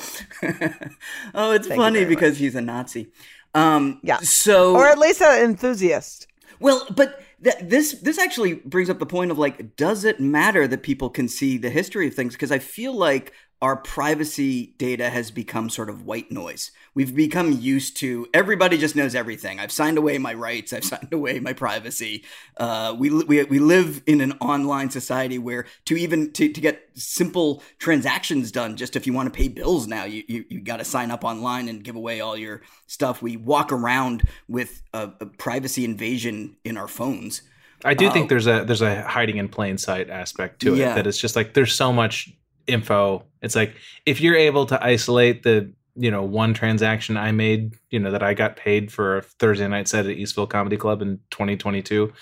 oh, 1.35 1.53
it's 1.53 1.69
Thank 1.69 1.81
funny 1.81 2.01
very 2.01 2.15
because 2.15 2.39
he's 2.39 2.55
a 2.55 2.61
Nazi. 2.61 3.11
Um, 3.55 4.01
Yeah. 4.03 4.19
So 4.19 4.75
Or 4.75 4.87
at 4.87 4.99
least 4.99 5.23
an 5.23 5.45
enthusiast. 5.45 6.27
Well, 6.61 6.87
but 6.95 7.21
th- 7.45 7.57
this 7.63 7.93
this 8.01 8.19
actually 8.19 8.55
brings 8.55 8.91
up 8.91 8.99
the 8.99 9.07
point 9.07 9.31
of 9.31 9.39
like, 9.39 9.77
does 9.77 10.05
it 10.05 10.19
matter 10.21 10.67
that 10.67 10.83
people 10.83 11.11
can 11.11 11.29
see 11.29 11.59
the 11.59 11.71
history 11.71 12.09
of 12.09 12.15
things? 12.15 12.35
Because 12.35 12.51
I 12.51 12.59
feel 12.59 12.95
like 12.95 13.33
our 13.65 13.77
privacy 13.77 14.75
data 14.77 15.09
has 15.09 15.31
become 15.31 15.71
sort 15.71 15.89
of 15.89 16.05
white 16.05 16.31
noise. 16.31 16.71
We've 16.95 17.17
become 17.17 17.51
used 17.51 17.97
to 17.97 18.27
everybody 18.35 18.77
just 18.77 18.95
knows 18.95 19.15
everything. 19.15 19.59
I've 19.59 19.73
signed 19.73 19.97
away 19.97 20.19
my 20.19 20.35
rights. 20.35 20.75
I've 20.75 20.85
signed 20.95 21.15
away 21.15 21.41
my 21.41 21.55
privacy. 21.55 22.25
Uh, 22.59 22.95
we, 22.99 23.09
we 23.09 23.43
we 23.45 23.59
live 23.59 24.03
in 24.07 24.21
an 24.21 24.33
online 24.33 24.91
society 24.91 25.39
where 25.39 25.65
to 25.87 25.97
even 25.97 26.31
to, 26.33 26.53
to 26.53 26.61
get 26.61 26.77
simple 26.93 27.63
transactions 27.79 28.53
done, 28.53 28.77
just 28.77 28.97
if 28.97 29.07
you 29.07 29.15
want 29.15 29.33
to 29.33 29.37
pay 29.37 29.49
bills 29.49 29.87
now, 29.87 30.05
you 30.05 30.23
you, 30.29 30.45
you 30.51 30.61
got 30.61 30.77
to 30.77 30.85
sign 30.85 31.11
up 31.11 31.25
online 31.25 31.67
and 31.71 31.83
give 31.83 31.97
away 31.97 32.21
all 32.21 32.37
your 32.37 32.61
stuff. 32.87 33.23
We 33.23 33.39
walk 33.39 33.73
around 33.73 34.29
with 34.47 34.83
a, 34.93 35.11
a 35.21 35.27
privacy 35.27 35.87
invasion 35.87 36.57
in 36.65 36.77
our 36.77 36.89
phones. 36.89 37.41
I 37.83 37.95
do 37.95 38.11
think 38.11 38.27
Uh, 38.27 38.29
there's 38.29 38.47
a 38.47 38.65
there's 38.67 38.83
a 38.83 39.03
hiding 39.03 39.39
in 39.39 39.49
plain 39.49 39.79
sight 39.79 40.11
aspect 40.11 40.61
to 40.61 40.75
Yeah. 40.77 40.93
it 40.93 40.97
that 40.97 41.07
it's 41.07 41.19
just 41.19 41.35
like 41.35 41.55
there's 41.55 41.75
so 41.75 41.93
much 41.95 42.31
info. 42.67 43.25
It's 43.43 43.55
like 43.55 43.77
if 44.07 44.21
you're 44.21 44.37
able 44.37 44.67
to 44.67 44.85
isolate 44.85 45.43
the 45.43 45.73
you 45.97 46.11
know 46.11 46.23
one 46.23 46.55
transaction 46.55 47.17
I 47.17 47.33
made, 47.33 47.77
you 47.91 47.99
know 47.99 48.11
that 48.11 48.23
I 48.23 48.35
got 48.35 48.57
paid 48.57 48.93
for 48.93 49.19
a 49.19 49.23
Thursday 49.23 49.69
night 49.69 49.89
set 49.89 50.07
at 50.07 50.17
Eastville 50.17 50.49
Comedy 50.49 50.77
Club 50.77 51.03
in 51.03 51.21
2022. 51.31 52.13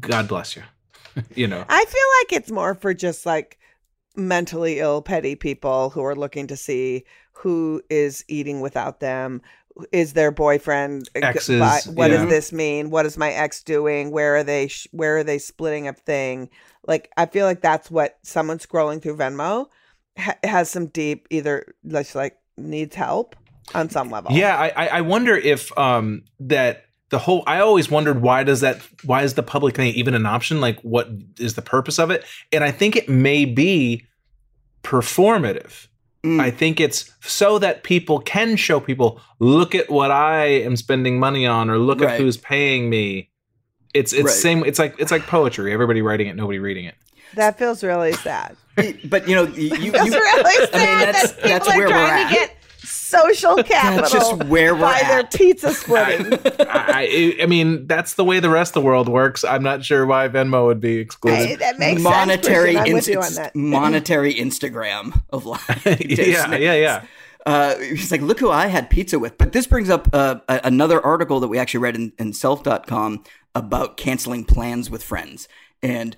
God 0.00 0.28
bless 0.28 0.56
you. 0.56 0.62
you 1.34 1.46
know. 1.46 1.64
I 1.68 1.84
feel 1.84 2.08
like 2.20 2.40
it's 2.40 2.50
more 2.50 2.74
for 2.74 2.94
just 2.94 3.26
like 3.26 3.58
mentally 4.16 4.80
ill, 4.80 5.00
petty 5.00 5.36
people 5.36 5.90
who 5.90 6.04
are 6.04 6.16
looking 6.16 6.48
to 6.48 6.56
see 6.56 7.04
who 7.32 7.80
is 7.88 8.24
eating 8.28 8.60
without 8.60 9.00
them. 9.00 9.40
Is 9.92 10.12
their 10.14 10.30
boyfriend? 10.30 11.08
Exes, 11.14 11.60
bi- 11.60 11.80
What 11.92 12.08
does 12.08 12.28
this 12.28 12.52
mean? 12.52 12.90
What 12.90 13.06
is 13.06 13.16
my 13.16 13.30
ex 13.30 13.62
doing? 13.62 14.10
Where 14.10 14.36
are 14.36 14.44
they? 14.44 14.68
Sh- 14.68 14.88
where 14.92 15.18
are 15.18 15.24
they 15.24 15.38
splitting 15.38 15.86
a 15.88 15.92
thing? 15.92 16.50
Like 16.86 17.10
I 17.16 17.26
feel 17.26 17.46
like 17.46 17.60
that's 17.60 17.90
what 17.90 18.18
someone 18.22 18.58
scrolling 18.58 19.00
through 19.02 19.16
Venmo 19.16 19.66
ha- 20.18 20.38
has 20.42 20.68
some 20.70 20.86
deep 20.86 21.26
either 21.30 21.74
like 21.84 22.36
needs 22.56 22.94
help 22.94 23.36
on 23.74 23.88
some 23.90 24.10
level. 24.10 24.32
Yeah, 24.32 24.56
I 24.56 24.68
I- 24.84 24.88
I 24.98 25.00
wonder 25.02 25.36
if 25.36 25.76
um 25.78 26.24
that 26.40 26.84
the 27.10 27.18
whole 27.18 27.42
I 27.46 27.60
always 27.60 27.90
wondered 27.90 28.20
why 28.20 28.42
does 28.42 28.60
that 28.60 28.80
why 29.04 29.22
is 29.22 29.34
the 29.34 29.42
public 29.42 29.76
thing 29.76 29.94
even 29.94 30.14
an 30.14 30.26
option? 30.26 30.60
Like 30.60 30.80
what 30.80 31.08
is 31.38 31.54
the 31.54 31.62
purpose 31.62 31.98
of 31.98 32.10
it? 32.10 32.24
And 32.52 32.64
I 32.64 32.70
think 32.70 32.96
it 32.96 33.08
may 33.08 33.44
be 33.44 34.04
performative. 34.82 35.86
Mm. 36.24 36.40
I 36.40 36.50
think 36.50 36.80
it's 36.80 37.10
so 37.20 37.58
that 37.60 37.84
people 37.84 38.18
can 38.18 38.56
show 38.56 38.80
people, 38.80 39.20
look 39.38 39.74
at 39.74 39.88
what 39.88 40.10
I 40.10 40.46
am 40.46 40.74
spending 40.76 41.18
money 41.20 41.46
on, 41.46 41.70
or 41.70 41.78
look 41.78 42.00
Right. 42.00 42.14
at 42.14 42.20
who's 42.20 42.36
paying 42.36 42.90
me. 42.90 43.30
It's 43.94 44.12
it's 44.12 44.24
Right. 44.24 44.32
same. 44.34 44.64
It's 44.64 44.78
like 44.78 44.96
it's 44.98 45.10
like 45.12 45.22
poetry. 45.26 45.72
Everybody 45.72 46.02
writing 46.02 46.26
it, 46.26 46.34
nobody 46.36 46.58
reading 46.58 46.84
it. 46.86 46.94
that 47.34 47.58
feels 47.58 47.84
really 47.84 48.12
sad. 48.14 48.56
but 49.04 49.28
you 49.28 49.34
know, 49.36 49.44
you, 49.44 49.76
you, 49.76 49.92
you- 49.92 49.92
really 49.92 50.66
sad 50.66 50.74
I 50.74 50.78
mean, 50.78 50.98
that's 51.12 51.32
that 51.32 51.36
people 51.36 51.48
that's 51.50 51.68
are 51.68 51.76
where 51.78 51.86
we're 51.88 51.92
trying 51.92 52.36
at. 52.36 52.50
To 53.10 53.16
get 53.16 53.36
social 53.36 53.62
capital 53.62 54.08
just 54.10 54.44
where 54.44 54.74
we're 54.74 54.80
by 54.80 55.00
their 55.00 55.20
at. 55.20 55.32
pizza 55.32 55.72
splitting. 55.74 56.32
I, 56.60 57.36
I, 57.38 57.42
I 57.42 57.46
mean, 57.46 57.86
that's 57.86 58.14
the 58.14 58.24
way 58.24 58.40
the 58.40 58.50
rest 58.50 58.70
of 58.70 58.82
the 58.82 58.86
world 58.86 59.08
works. 59.08 59.44
I'm 59.44 59.62
not 59.62 59.84
sure 59.84 60.04
why 60.06 60.28
Venmo 60.28 60.66
would 60.66 60.80
be 60.80 60.94
Hey, 60.96 61.00
excluded. 61.00 61.58
that 61.60 61.78
makes 61.78 62.02
monetary, 62.02 62.74
sense. 62.74 62.88
Christian. 62.88 62.88
I'm 62.88 62.94
with 62.94 63.08
you 63.08 63.20
on 63.20 63.34
that. 63.44 63.56
monetary 63.56 64.34
Instagram 64.34 65.22
of 65.30 65.46
life. 65.54 65.86
yeah, 65.86 66.54
yeah, 66.56 66.74
yeah. 66.74 67.04
Uh, 67.46 67.78
he's 67.78 68.10
like, 68.10 68.20
look 68.20 68.38
who 68.40 68.50
I 68.50 68.66
had 68.66 68.90
pizza 68.90 69.18
with. 69.18 69.38
But 69.38 69.52
this 69.52 69.66
brings 69.66 69.88
up 69.88 70.08
uh, 70.12 70.40
a- 70.48 70.60
another 70.64 71.00
article 71.04 71.40
that 71.40 71.48
we 71.48 71.58
actually 71.58 71.80
read 71.80 71.94
in, 71.96 72.12
in 72.18 72.32
self.com 72.34 73.24
about 73.54 73.96
canceling 73.96 74.44
plans 74.44 74.90
with 74.90 75.02
friends. 75.02 75.48
And 75.82 76.14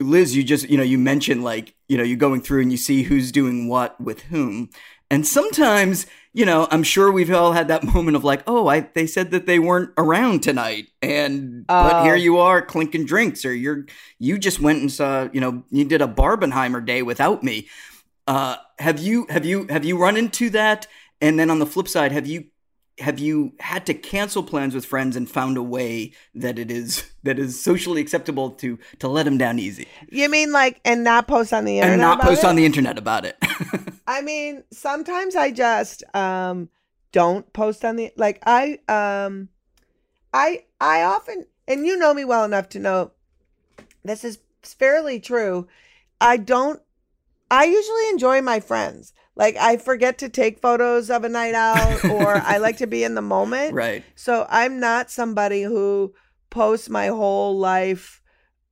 Lizz, 0.00 0.36
you 0.36 0.42
just, 0.44 0.68
you 0.68 0.76
know, 0.76 0.82
you 0.82 0.98
mentioned 0.98 1.42
like, 1.44 1.74
you 1.88 1.96
know, 1.96 2.02
you're 2.04 2.16
going 2.18 2.40
through 2.42 2.62
and 2.62 2.70
you 2.70 2.76
see 2.78 3.02
who's 3.02 3.32
doing 3.32 3.68
what 3.68 3.98
with 4.00 4.22
whom. 4.22 4.68
And 5.10 5.26
sometimes, 5.26 6.06
you 6.34 6.44
know, 6.44 6.68
I'm 6.70 6.82
sure 6.82 7.10
we've 7.10 7.32
all 7.32 7.52
had 7.52 7.68
that 7.68 7.82
moment 7.94 8.16
of 8.16 8.24
like, 8.24 8.42
oh, 8.46 8.66
I 8.68 8.80
they 8.80 9.06
said 9.06 9.30
that 9.30 9.46
they 9.46 9.58
weren't 9.58 9.90
around 9.96 10.42
tonight, 10.42 10.88
and 11.00 11.66
but 11.66 11.96
Oh. 11.96 12.02
here 12.04 12.16
you 12.16 12.38
are 12.38 12.60
clinking 12.60 13.06
drinks, 13.06 13.44
or 13.44 13.54
you're 13.54 13.86
you 14.18 14.38
just 14.38 14.60
went 14.60 14.80
and 14.80 14.92
saw, 14.92 15.28
you 15.32 15.40
know, 15.40 15.64
you 15.70 15.84
did 15.84 16.02
a 16.02 16.06
Barbenheimer 16.08 16.84
day 16.84 17.02
without 17.02 17.42
me. 17.42 17.68
Uh, 18.26 18.56
have 18.78 18.98
you 18.98 19.26
have 19.30 19.46
you 19.46 19.66
have 19.70 19.84
you 19.84 19.96
run 19.96 20.16
into 20.16 20.50
that? 20.50 20.86
And 21.20 21.38
then 21.38 21.50
on 21.50 21.58
the 21.58 21.66
flip 21.66 21.88
side, 21.88 22.12
have 22.12 22.26
you 22.26 22.44
have 23.00 23.18
you 23.18 23.52
had 23.60 23.86
to 23.86 23.94
cancel 23.94 24.42
plans 24.42 24.74
with 24.74 24.84
friends 24.84 25.16
and 25.16 25.30
found 25.30 25.56
a 25.56 25.62
way 25.62 26.12
that 26.34 26.58
it 26.58 26.70
is 26.70 27.10
that 27.22 27.38
is 27.38 27.60
socially 27.62 28.00
acceptable 28.02 28.50
to 28.50 28.78
to 28.98 29.08
let 29.08 29.22
them 29.22 29.38
down 29.38 29.58
easy 29.60 29.86
You 30.10 30.28
mean 30.28 30.50
like 30.52 30.80
and 30.84 31.04
not 31.04 31.28
post 31.28 31.52
on 31.52 31.64
the 31.64 31.78
internet? 31.78 31.92
and 31.94 32.00
not 32.02 32.20
post 32.20 32.42
it? 32.42 32.46
on 32.48 32.56
the 32.56 32.66
internet 32.66 32.98
about 32.98 33.24
it? 33.24 33.36
I 34.08 34.22
mean, 34.22 34.64
sometimes 34.72 35.36
I 35.36 35.50
just 35.52 36.02
um 36.14 36.70
don't 37.12 37.52
post 37.52 37.84
on 37.84 37.96
the 37.96 38.10
like 38.16 38.42
I 38.44 38.78
um 38.88 39.50
I 40.32 40.64
I 40.80 41.02
often 41.02 41.44
and 41.68 41.86
you 41.86 41.96
know 41.96 42.14
me 42.14 42.24
well 42.24 42.44
enough 42.44 42.70
to 42.70 42.78
know 42.78 43.12
this 44.02 44.24
is 44.24 44.38
fairly 44.62 45.20
true. 45.20 45.68
I 46.22 46.38
don't 46.38 46.80
I 47.50 47.64
usually 47.64 48.08
enjoy 48.08 48.40
my 48.40 48.60
friends. 48.60 49.12
Like 49.36 49.56
I 49.56 49.76
forget 49.76 50.16
to 50.18 50.30
take 50.30 50.62
photos 50.62 51.10
of 51.10 51.22
a 51.24 51.28
night 51.28 51.54
out 51.54 52.02
or 52.10 52.34
I 52.34 52.56
like 52.56 52.78
to 52.78 52.86
be 52.86 53.04
in 53.04 53.14
the 53.14 53.22
moment. 53.36 53.74
right. 53.74 54.02
So 54.14 54.46
I'm 54.48 54.80
not 54.80 55.10
somebody 55.10 55.62
who 55.62 56.14
posts 56.48 56.88
my 56.88 57.08
whole 57.08 57.58
life 57.58 58.22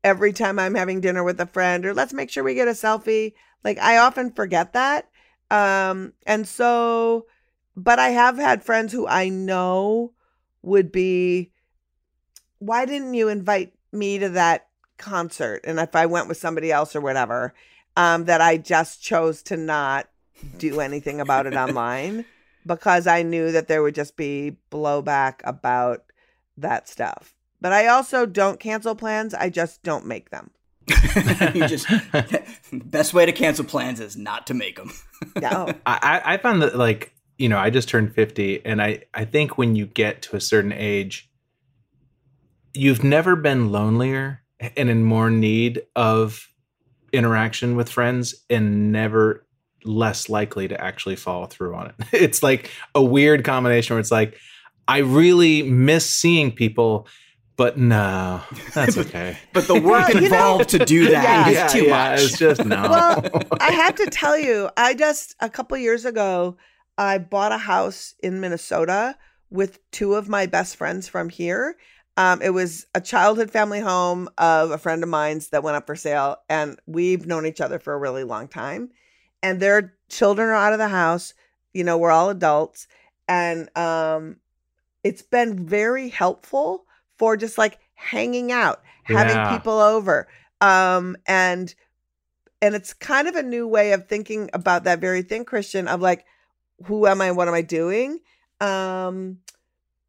every 0.03 0.32
time 0.32 0.59
I'm 0.59 0.74
having 0.76 1.03
dinner 1.03 1.22
with 1.22 1.39
a 1.41 1.47
friend 1.47 1.84
or 1.84 1.93
let's 1.93 2.14
make 2.14 2.30
sure 2.30 2.43
we 2.43 2.55
get 2.55 2.68
a 2.68 2.72
selfie. 2.72 3.34
Like 3.62 3.78
I 3.78 3.99
often 3.99 4.32
forget 4.32 4.72
that. 4.72 5.11
Um 5.51 6.12
and 6.26 6.47
so 6.47 7.26
but 7.76 7.99
I 7.99 8.09
have 8.09 8.36
had 8.36 8.64
friends 8.64 8.92
who 8.92 9.07
I 9.07 9.28
know 9.28 10.12
would 10.62 10.90
be 10.90 11.53
why 12.59 12.86
didn't 12.86 13.14
you 13.14 13.28
invite 13.28 13.74
me 13.92 14.18
to 14.18 14.30
that 14.30 14.68
concert 14.99 15.61
and 15.64 15.78
if 15.78 15.94
I 15.94 16.07
went 16.07 16.28
with 16.28 16.38
somebody 16.38 16.72
else 16.72 16.97
or 16.97 17.01
whatever 17.01 17.55
um 17.97 18.24
that 18.24 18.40
I 18.40 18.57
just 18.57 19.03
chose 19.03 19.42
to 19.44 19.57
not 19.57 20.09
do 20.59 20.80
anything 20.80 21.20
about 21.20 21.47
it 21.47 21.55
online 21.55 22.24
because 22.66 23.07
I 23.07 23.22
knew 23.22 23.53
that 23.53 23.68
there 23.68 23.82
would 23.82 23.94
just 23.94 24.16
be 24.16 24.57
blowback 24.70 25.40
about 25.44 26.05
that 26.57 26.88
stuff. 26.88 27.34
But 27.61 27.72
I 27.72 27.86
also 27.86 28.26
don't 28.26 28.61
cancel 28.61 28.94
plans, 28.94 29.32
I 29.34 29.51
just 29.51 29.82
don't 29.82 30.07
make 30.07 30.30
them. 30.30 30.51
you 31.55 31.66
just 31.66 31.87
best 32.72 33.12
way 33.12 33.26
to 33.26 33.32
cancel 33.32 33.64
plans 33.64 34.01
is 34.01 34.16
not 34.16 34.47
to 34.47 34.55
make 34.55 34.76
them. 34.76 34.93
No. 35.41 35.51
Oh. 35.68 35.72
I, 35.87 36.20
I 36.24 36.34
I 36.34 36.37
found 36.37 36.62
that 36.62 36.76
like 36.76 37.12
you 37.39 37.49
know 37.49 37.59
I 37.59 37.70
just 37.70 37.89
turned 37.89 38.14
fifty, 38.14 38.64
and 38.64 38.82
I 38.82 39.05
I 39.14 39.24
think 39.24 39.59
when 39.59 39.74
you 39.74 39.87
get 39.87 40.22
to 40.22 40.37
a 40.37 40.41
certain 40.41 40.72
age, 40.72 41.30
you've 42.74 43.03
never 43.03 43.37
been 43.37 43.72
lonelier 43.72 44.43
and 44.76 44.91
in 44.91 45.05
more 45.05 45.30
need 45.30 45.82
of 45.95 46.49
interaction 47.12 47.76
with 47.76 47.89
friends, 47.89 48.34
and 48.51 48.93
never 48.93 49.47
less 49.84 50.28
likely 50.28 50.68
to 50.68 50.80
actually 50.80 51.16
follow 51.16 51.47
through 51.47 51.74
on 51.74 51.87
it. 51.87 51.95
It's 52.12 52.43
like 52.43 52.70
a 52.95 53.03
weird 53.03 53.45
combination 53.45 53.95
where 53.95 54.01
it's 54.01 54.11
like 54.11 54.37
I 54.89 54.99
really 54.99 55.62
miss 55.62 56.09
seeing 56.09 56.53
people. 56.53 57.09
But 57.57 57.78
no, 57.78 58.42
that's 58.74 58.98
okay. 59.04 59.38
But 59.52 59.66
the 59.66 59.74
work 59.74 59.84
Well, 59.84 60.09
you 60.11 60.14
know- 60.20 60.26
involved 60.26 60.68
to 60.70 60.78
do 60.84 61.09
that 61.11 61.48
is 61.48 61.54
Yeah. 61.54 61.66
too 61.68 61.84
yeah, 61.84 61.90
much. 62.11 62.20
It's 62.22 62.38
just 62.38 62.64
no. 62.64 62.82
Well, 62.82 63.42
I 63.61 63.72
have 63.72 63.94
to 63.96 64.07
tell 64.07 64.38
you, 64.38 64.68
I 64.76 64.94
just 64.94 65.34
a 65.40 65.48
couple 65.48 65.76
years 65.78 66.04
ago, 66.04 66.57
I 66.98 67.18
bought 67.18 67.52
a 67.52 67.59
house 67.59 68.14
in 68.22 68.40
Minnesota 68.40 69.16
with 69.50 69.78
two 69.90 70.14
of 70.14 70.28
my 70.28 70.46
best 70.46 70.76
friends 70.76 71.09
from 71.09 71.28
here. 71.30 71.76
Um, 72.18 72.40
it 72.40 72.50
was 72.50 72.86
a 72.94 73.00
childhood 73.00 73.50
family 73.50 73.80
home 73.80 74.28
of 74.38 74.70
a 74.70 74.78
friend 74.78 75.02
of 75.02 75.09
mine's 75.09 75.48
that 75.50 75.62
went 75.62 75.76
up 75.76 75.86
for 75.86 75.94
sale, 75.96 76.38
and 76.48 76.78
we've 76.86 77.26
known 77.26 77.44
each 77.46 77.61
other 77.61 77.78
for 77.78 77.92
a 77.92 77.98
really 77.98 78.24
long 78.24 78.48
time. 78.48 78.90
And 79.42 79.61
their 79.61 79.94
children 80.09 80.48
are 80.48 80.54
out 80.54 80.72
of 80.72 80.78
the 80.78 80.88
house. 80.88 81.34
You 81.74 81.84
know, 81.84 81.98
we're 81.98 82.11
all 82.11 82.30
adults, 82.30 82.88
and 83.28 83.68
um, 83.76 84.36
it's 85.04 85.20
been 85.22 85.66
very 85.66 86.09
helpful 86.09 86.86
for 87.18 87.36
just 87.36 87.58
like 87.58 87.78
hanging 87.94 88.52
out, 88.52 88.82
having 89.04 89.36
Yeah. 89.36 89.56
people 89.58 89.78
over, 89.78 90.28
um, 90.60 91.16
and 91.26 91.74
and 92.62 92.74
it's 92.74 92.94
kind 92.94 93.28
of 93.28 93.34
a 93.36 93.42
new 93.42 93.66
way 93.68 93.92
of 93.92 94.08
thinking 94.08 94.48
about 94.52 94.84
that 94.84 94.98
very 94.98 95.22
thing 95.22 95.44
christian 95.44 95.88
of 95.88 96.00
like 96.00 96.24
who 96.86 97.06
am 97.06 97.20
i 97.20 97.30
what 97.30 97.48
am 97.48 97.54
i 97.54 97.62
doing 97.62 98.18
um 98.60 99.38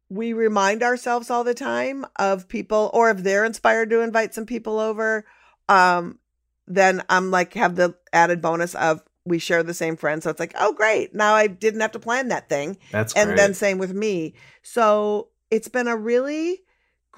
we 0.08 0.32
remind 0.32 0.82
ourselves 0.82 1.30
all 1.30 1.44
the 1.44 1.54
time 1.54 2.06
of 2.16 2.48
people 2.48 2.90
or 2.94 3.10
if 3.10 3.18
they're 3.18 3.44
inspired 3.44 3.90
to 3.90 4.00
invite 4.00 4.34
some 4.34 4.46
people 4.46 4.78
over 4.78 5.24
um 5.68 6.18
then 6.66 7.02
i'm 7.08 7.30
like 7.30 7.52
have 7.54 7.76
the 7.76 7.94
added 8.12 8.40
bonus 8.40 8.74
of 8.74 9.02
we 9.24 9.38
share 9.38 9.62
the 9.62 9.74
same 9.74 9.96
friends 9.96 10.24
so 10.24 10.30
it's 10.30 10.40
like 10.40 10.54
oh 10.58 10.72
great 10.72 11.14
now 11.14 11.34
i 11.34 11.46
didn't 11.46 11.80
have 11.80 11.92
to 11.92 11.98
plan 11.98 12.28
that 12.28 12.48
thing 12.48 12.78
that's 12.90 13.12
and 13.14 13.28
great. 13.28 13.36
then 13.36 13.52
same 13.54 13.78
with 13.78 13.92
me 13.92 14.34
so 14.62 15.28
it's 15.50 15.68
been 15.68 15.88
a 15.88 15.96
really 15.96 16.62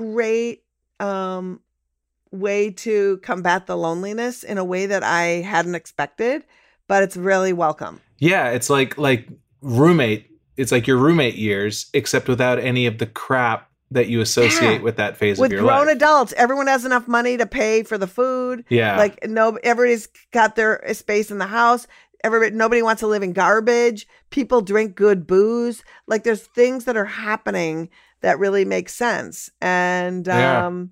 great 0.01 0.63
um 0.99 1.61
way 2.33 2.71
to 2.71 3.19
combat 3.19 3.67
the 3.67 3.77
loneliness 3.77 4.43
in 4.45 4.57
a 4.59 4.65
way 4.65 4.87
that 4.87 5.03
i 5.03 5.43
hadn't 5.55 5.75
expected 5.75 6.45
but 6.89 7.03
it's 7.03 7.17
really 7.17 7.53
welcome 7.53 8.01
Yeah, 8.19 8.51
it's 8.51 8.69
like 8.71 8.97
like 8.99 9.29
roommate. 9.63 10.27
It's 10.57 10.73
like 10.73 10.87
your 10.87 10.97
roommate 10.99 11.37
years, 11.37 11.87
except 11.95 12.29
without 12.29 12.59
any 12.59 12.87
of 12.87 12.99
the 12.99 13.07
crap 13.07 13.71
that 13.93 14.09
you 14.09 14.21
associate 14.21 14.79
Yeah. 14.79 14.83
with 14.83 14.97
that 14.97 15.17
phase 15.17 15.39
with 15.39 15.51
of 15.51 15.53
your 15.53 15.63
life. 15.63 15.79
With 15.79 15.87
grown 15.87 15.97
adults 15.97 16.33
everyone 16.37 16.67
has 16.67 16.85
enough 16.85 17.07
money 17.09 17.37
to 17.37 17.47
pay 17.47 17.83
for 17.85 17.97
the 17.99 18.07
food 18.07 18.65
yeah, 18.69 18.97
like 18.99 19.29
no 19.29 19.59
everybody's 19.63 20.09
got 20.33 20.57
their 20.57 20.83
space 20.95 21.31
in 21.31 21.39
the 21.39 21.47
house 21.47 21.87
everybody 22.25 22.55
nobody 22.55 22.83
wants 22.83 23.01
to 23.01 23.07
live 23.07 23.23
in 23.23 23.33
garbage 23.33 24.07
people 24.31 24.61
drink 24.61 24.95
good 24.95 25.27
booze 25.27 25.83
like 26.07 26.23
there's 26.25 26.43
things 26.43 26.85
that 26.87 26.97
are 26.97 27.05
happening 27.29 27.89
that 28.21 28.39
really 28.39 28.65
makes 28.65 28.95
sense 28.95 29.51
and 29.61 30.27
Yeah. 30.27 30.67
um 30.67 30.91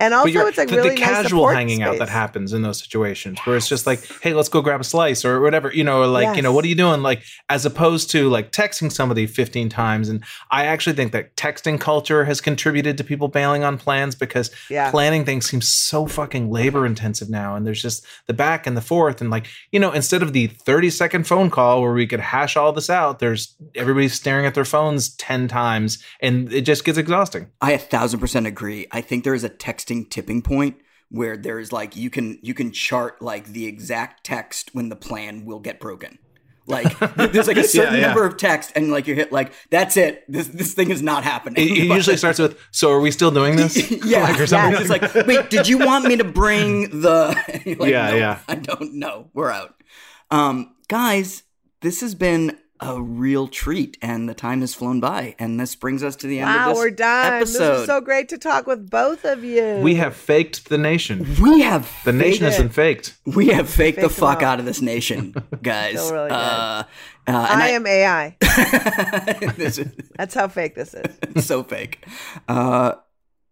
and 0.00 0.14
also 0.14 0.32
but 0.32 0.48
it's 0.48 0.58
like 0.58 0.68
the, 0.68 0.76
really 0.76 0.90
the 0.90 0.96
casual 0.96 1.28
support 1.42 1.54
hanging 1.56 1.82
out 1.82 1.98
that 1.98 2.08
happens 2.08 2.52
in 2.52 2.62
those 2.62 2.78
situations 2.78 3.38
where 3.44 3.56
it's 3.56 3.68
just 3.68 3.86
like, 3.86 4.00
hey, 4.22 4.32
let's 4.34 4.48
go 4.48 4.62
grab 4.62 4.80
a 4.80 4.84
slice 4.84 5.24
or 5.24 5.40
whatever, 5.40 5.72
you 5.72 5.84
know, 5.84 6.00
or 6.00 6.06
like, 6.06 6.36
you 6.36 6.42
know, 6.42 6.52
what 6.52 6.64
are 6.64 6.68
you 6.68 6.74
doing? 6.74 7.02
Like, 7.02 7.22
as 7.48 7.66
opposed 7.66 8.10
to 8.10 8.28
like 8.28 8.50
texting 8.52 8.90
somebody 8.90 9.26
15 9.26 9.68
times. 9.68 10.08
And 10.08 10.24
I 10.50 10.64
actually 10.66 10.96
think 10.96 11.12
that 11.12 11.36
texting 11.36 11.78
culture 11.80 12.24
has 12.24 12.40
contributed 12.40 12.96
to 12.98 13.04
people 13.04 13.28
bailing 13.28 13.62
on 13.62 13.78
plans 13.78 14.14
because 14.14 14.50
Yeah. 14.68 14.90
planning 14.90 15.24
things 15.24 15.48
seems 15.48 15.68
so 15.72 16.06
fucking 16.06 16.50
labor 16.50 16.86
intensive 16.86 17.28
now. 17.28 17.54
And 17.54 17.66
there's 17.66 17.82
just 17.82 18.04
the 18.26 18.32
back 18.34 18.66
and 18.66 18.76
the 18.76 18.80
forth. 18.80 19.20
And 19.20 19.30
like, 19.30 19.46
you 19.70 19.78
know, 19.78 19.92
instead 19.92 20.22
of 20.22 20.32
the 20.32 20.46
30 20.46 20.90
second 20.90 21.26
phone 21.26 21.50
call 21.50 21.82
where 21.82 21.92
we 21.92 22.06
could 22.06 22.20
hash 22.20 22.56
all 22.56 22.72
this 22.72 22.88
out, 22.90 23.18
there's 23.18 23.54
everybody's 23.74 24.14
staring 24.14 24.46
at 24.46 24.54
their 24.54 24.64
phones 24.64 25.14
10 25.16 25.48
times 25.48 26.02
and 26.20 26.52
it 26.52 26.62
just 26.62 26.84
gets 26.84 26.96
exhausting. 26.98 27.48
I 27.60 27.72
a 27.72 27.78
thousand 27.78 28.20
percent 28.20 28.46
agree. 28.46 28.86
I 28.90 29.00
think 29.00 29.24
there 29.24 29.34
is 29.34 29.44
a 29.44 29.48
texting 29.90 30.08
tipping 30.10 30.42
point 30.42 30.76
where 31.10 31.36
there's 31.36 31.72
like 31.72 31.96
you 31.96 32.10
can 32.10 32.38
you 32.42 32.54
can 32.54 32.72
chart 32.72 33.20
like 33.20 33.46
the 33.46 33.66
exact 33.66 34.24
text 34.24 34.70
when 34.74 34.88
the 34.88 34.96
plan 34.96 35.44
will 35.44 35.60
get 35.60 35.80
broken. 35.80 36.18
Like 36.66 36.98
there's 37.16 37.48
like 37.48 37.56
a 37.56 37.64
certain 37.64 37.96
yeah. 37.96 38.06
number 38.06 38.24
of 38.24 38.36
text, 38.36 38.72
and 38.76 38.92
like 38.92 39.08
you 39.08 39.14
hit 39.14 39.32
like 39.32 39.52
that's 39.70 39.96
it. 39.96 40.24
This 40.30 40.46
this 40.46 40.74
thing 40.74 40.90
is 40.90 41.02
not 41.02 41.24
happening. 41.24 41.64
It, 41.64 41.72
it 41.72 41.84
usually 41.86 42.16
starts 42.16 42.38
with, 42.38 42.58
so 42.70 42.92
are 42.92 43.00
we 43.00 43.10
still 43.10 43.32
doing 43.32 43.56
this? 43.56 43.90
yeah, 44.04 44.22
Like, 44.22 44.36
or 44.36 44.40
yeah. 44.40 44.46
something 44.46 44.80
It's 44.80 44.88
just 44.88 45.14
like, 45.14 45.26
wait, 45.26 45.50
did 45.50 45.66
you 45.66 45.78
want 45.78 46.04
me 46.04 46.16
to 46.16 46.24
bring 46.24 47.00
the? 47.00 47.34
Like, 47.66 47.90
Yeah, 47.90 48.10
"Nope, 48.10 48.18
yeah. 48.18 48.38
I 48.46 48.54
don't 48.54 48.94
know. 48.94 49.30
We're 49.34 49.50
out. 49.50 49.82
Um, 50.30 50.76
guys, 50.88 51.42
this 51.80 52.02
has 52.02 52.14
been 52.14 52.56
a 52.82 53.00
real 53.00 53.46
treat, 53.46 53.98
and 54.00 54.28
the 54.28 54.34
time 54.34 54.60
has 54.62 54.74
flown 54.74 55.00
by. 55.00 55.34
And 55.38 55.60
this 55.60 55.74
brings 55.76 56.02
us 56.02 56.16
to 56.16 56.26
the 56.26 56.40
end 56.40 56.48
Wow, 56.48 56.70
of 56.70 56.76
this 56.76 56.78
we're 56.84 56.90
done. 56.90 57.32
episode. 57.34 57.58
This 57.58 57.78
was 57.80 57.86
so 57.86 58.00
great 58.00 58.28
to 58.30 58.38
talk 58.38 58.66
with 58.66 58.88
both 58.88 59.24
of 59.24 59.44
you. 59.44 59.78
We 59.82 59.96
have 59.96 60.16
faked 60.16 60.68
the 60.68 60.78
nation. 60.78 61.26
we 61.42 61.60
have 61.60 61.90
The 62.04 62.12
nation 62.12 62.44
has 62.44 62.58
it. 62.58 62.62
been 62.62 62.68
faked. 62.70 63.18
we 63.26 63.48
have 63.48 63.68
faked 63.68 63.96
the 63.96 64.08
Faked 64.08 64.16
them 64.18 64.28
fuck 64.28 64.42
out 64.42 64.60
of 64.60 64.64
this 64.64 64.80
nation, 64.80 65.34
guys. 65.62 65.94
Really 66.10 66.30
uh, 66.30 66.34
uh, 66.34 66.84
and 67.26 67.36
I 67.36 67.68
am 67.68 67.86
AI. 67.86 68.36
is 69.58 69.78
That's 70.16 70.34
how 70.34 70.48
fake 70.48 70.74
this 70.74 70.94
is. 70.94 71.44
so 71.46 71.62
fake. 71.62 72.04
Uh, 72.48 72.94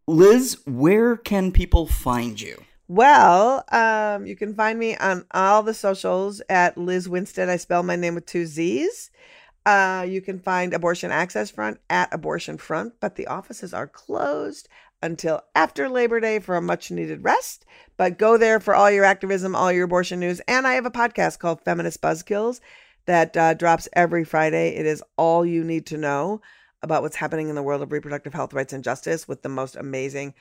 Lizz, 0.07 0.57
where 0.67 1.17
can 1.19 1.53
people 1.53 1.87
find 1.87 2.41
you? 2.41 2.63
Well, 2.89 3.65
um, 3.71 4.25
you 4.25 4.35
can 4.35 4.55
find 4.55 4.79
me 4.79 4.97
on 4.97 5.27
all 5.33 5.63
the 5.63 5.75
socials 5.75 6.41
at 6.49 6.79
Lizz 6.79 7.07
Winstead. 7.07 7.51
I 7.51 7.59
spell 7.59 7.83
my 7.83 7.97
name 7.97 8.15
with 8.15 8.25
two 8.25 8.47
Z's. 8.47 9.11
Uh, 9.67 10.07
you 10.09 10.23
can 10.23 10.39
find 10.39 10.73
Abortion 10.73 11.11
Access 11.11 11.51
Front 11.51 11.81
at 11.91 12.13
Abortion 12.15 12.57
Front, 12.57 12.95
but 12.99 13.17
the 13.17 13.27
offices 13.27 13.75
are 13.75 13.87
closed 13.87 14.71
until 15.03 15.43
after 15.55 15.91
Labor 15.91 16.19
Day 16.19 16.39
for 16.39 16.57
a 16.57 16.63
much 16.63 16.91
needed 16.91 17.23
rest. 17.23 17.67
But 17.99 18.17
go 18.17 18.39
there 18.39 18.59
for 18.59 18.75
all 18.75 18.91
your 18.91 19.05
activism, 19.05 19.55
all 19.55 19.71
your 19.71 19.85
abortion 19.85 20.19
news. 20.19 20.41
And 20.49 20.67
I 20.67 20.73
have 20.73 20.87
a 20.87 20.91
podcast 20.91 21.39
called 21.39 21.61
Feminist 21.61 22.01
Buzzkills 22.01 22.61
that 23.05 23.37
uh, 23.37 23.53
drops 23.53 23.87
every 23.93 24.25
Friday. 24.25 24.71
It 24.71 24.87
is 24.87 25.03
all 25.19 25.45
you 25.45 25.63
need 25.63 25.85
to 25.87 25.99
know 25.99 26.41
about 26.83 27.03
what's 27.03 27.17
happening 27.17 27.49
in 27.49 27.55
the 27.55 27.63
world 27.63 27.83
of 27.83 27.93
reproductive 27.93 28.33
health 28.33 28.55
rights 28.55 28.73
and 28.73 28.85
justice 28.85 29.27
with 29.27 29.43
the 29.43 29.49
most 29.49 29.77
amazing 29.77 30.33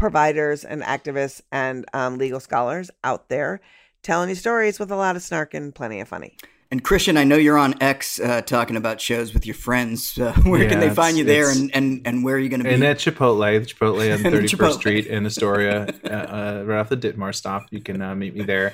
providers 0.00 0.64
and 0.64 0.82
activists 0.82 1.42
and 1.52 1.84
um, 1.92 2.18
legal 2.18 2.40
scholars 2.40 2.90
out 3.04 3.28
there 3.28 3.60
telling 4.02 4.30
you 4.30 4.34
stories 4.34 4.80
with 4.80 4.90
a 4.90 4.96
lot 4.96 5.14
of 5.14 5.22
snark 5.22 5.54
and 5.54 5.74
plenty 5.74 6.00
of 6.00 6.08
funny. 6.08 6.36
And 6.72 6.84
Christian, 6.84 7.16
I 7.16 7.24
know 7.24 7.36
you're 7.36 7.58
on 7.58 7.74
X 7.82 8.20
uh, 8.20 8.42
talking 8.42 8.76
about 8.76 9.00
shows 9.00 9.34
with 9.34 9.44
your 9.44 9.56
friends. 9.56 10.16
Uh, 10.16 10.32
where 10.44 10.68
can 10.68 10.78
they 10.78 10.90
find 10.90 11.18
you 11.18 11.24
there, 11.24 11.50
and, 11.50 11.70
and, 11.74 12.00
and 12.04 12.24
where 12.24 12.36
are 12.36 12.38
you 12.38 12.48
going 12.48 12.60
to 12.60 12.64
be? 12.64 12.72
And 12.72 12.84
at 12.84 12.98
Chipotle, 12.98 13.66
Chipotle 13.66 14.14
on 14.14 14.20
31st 14.20 14.48
Chipotle. 14.48 14.72
Street 14.74 15.06
in 15.06 15.26
Astoria, 15.26 15.88
uh, 16.04 16.08
uh, 16.08 16.62
right 16.64 16.78
off 16.78 16.88
the 16.88 16.96
Ditmar 16.96 17.34
stop. 17.34 17.66
You 17.70 17.80
can 17.80 18.00
uh, 18.00 18.14
meet 18.14 18.36
me 18.36 18.44
there. 18.44 18.72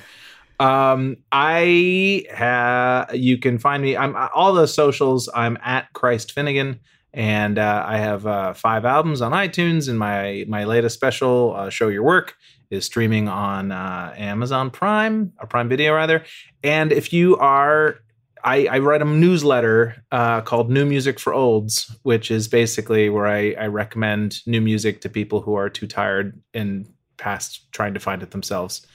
Um, 0.59 1.17
I 1.31 2.25
have, 2.31 3.15
you 3.15 3.39
can 3.39 3.57
find 3.57 3.81
me, 3.81 3.97
I'm 3.97 4.15
all 4.33 4.53
the 4.53 4.67
socials. 4.67 5.27
I'm 5.33 5.57
at 5.63 5.91
Chris 5.93 6.25
Finnegan. 6.25 6.79
And 7.13 7.57
uh, 7.57 7.83
I 7.87 7.97
have 7.97 8.27
uh, 8.27 8.53
five 8.53 8.85
albums 8.85 9.21
on 9.21 9.31
iTunes, 9.31 9.89
and 9.89 9.97
my 9.97 10.45
my 10.47 10.65
latest 10.65 10.95
special, 10.95 11.55
uh, 11.55 11.69
"Show 11.69 11.87
Your 11.87 12.03
Work," 12.03 12.35
is 12.69 12.85
streaming 12.85 13.27
on 13.27 13.71
uh, 13.71 14.13
Amazon 14.17 14.69
Prime 14.69 15.33
or 15.39 15.47
Prime 15.47 15.69
Video 15.69 15.93
rather. 15.95 16.23
And 16.63 16.91
if 16.91 17.11
you 17.13 17.37
are 17.37 17.99
I, 18.43 18.67
I 18.67 18.79
write 18.79 19.01
a 19.01 19.05
newsletter 19.05 20.03
uh, 20.11 20.41
called 20.41 20.69
New 20.69 20.85
Music 20.85 21.19
for 21.19 21.33
Olds, 21.33 21.93
which 22.03 22.29
is 22.31 22.47
basically 22.47 23.09
where 23.09 23.27
I, 23.27 23.53
I 23.59 23.67
recommend 23.67 24.45
new 24.45 24.61
music 24.61 25.01
to 25.01 25.09
people 25.09 25.41
who 25.41 25.55
are 25.55 25.69
too 25.69 25.87
tired 25.87 26.39
and 26.53 26.87
past 27.17 27.71
trying 27.71 27.93
to 27.95 27.99
find 27.99 28.21
it 28.23 28.31
themselves. 28.31 28.85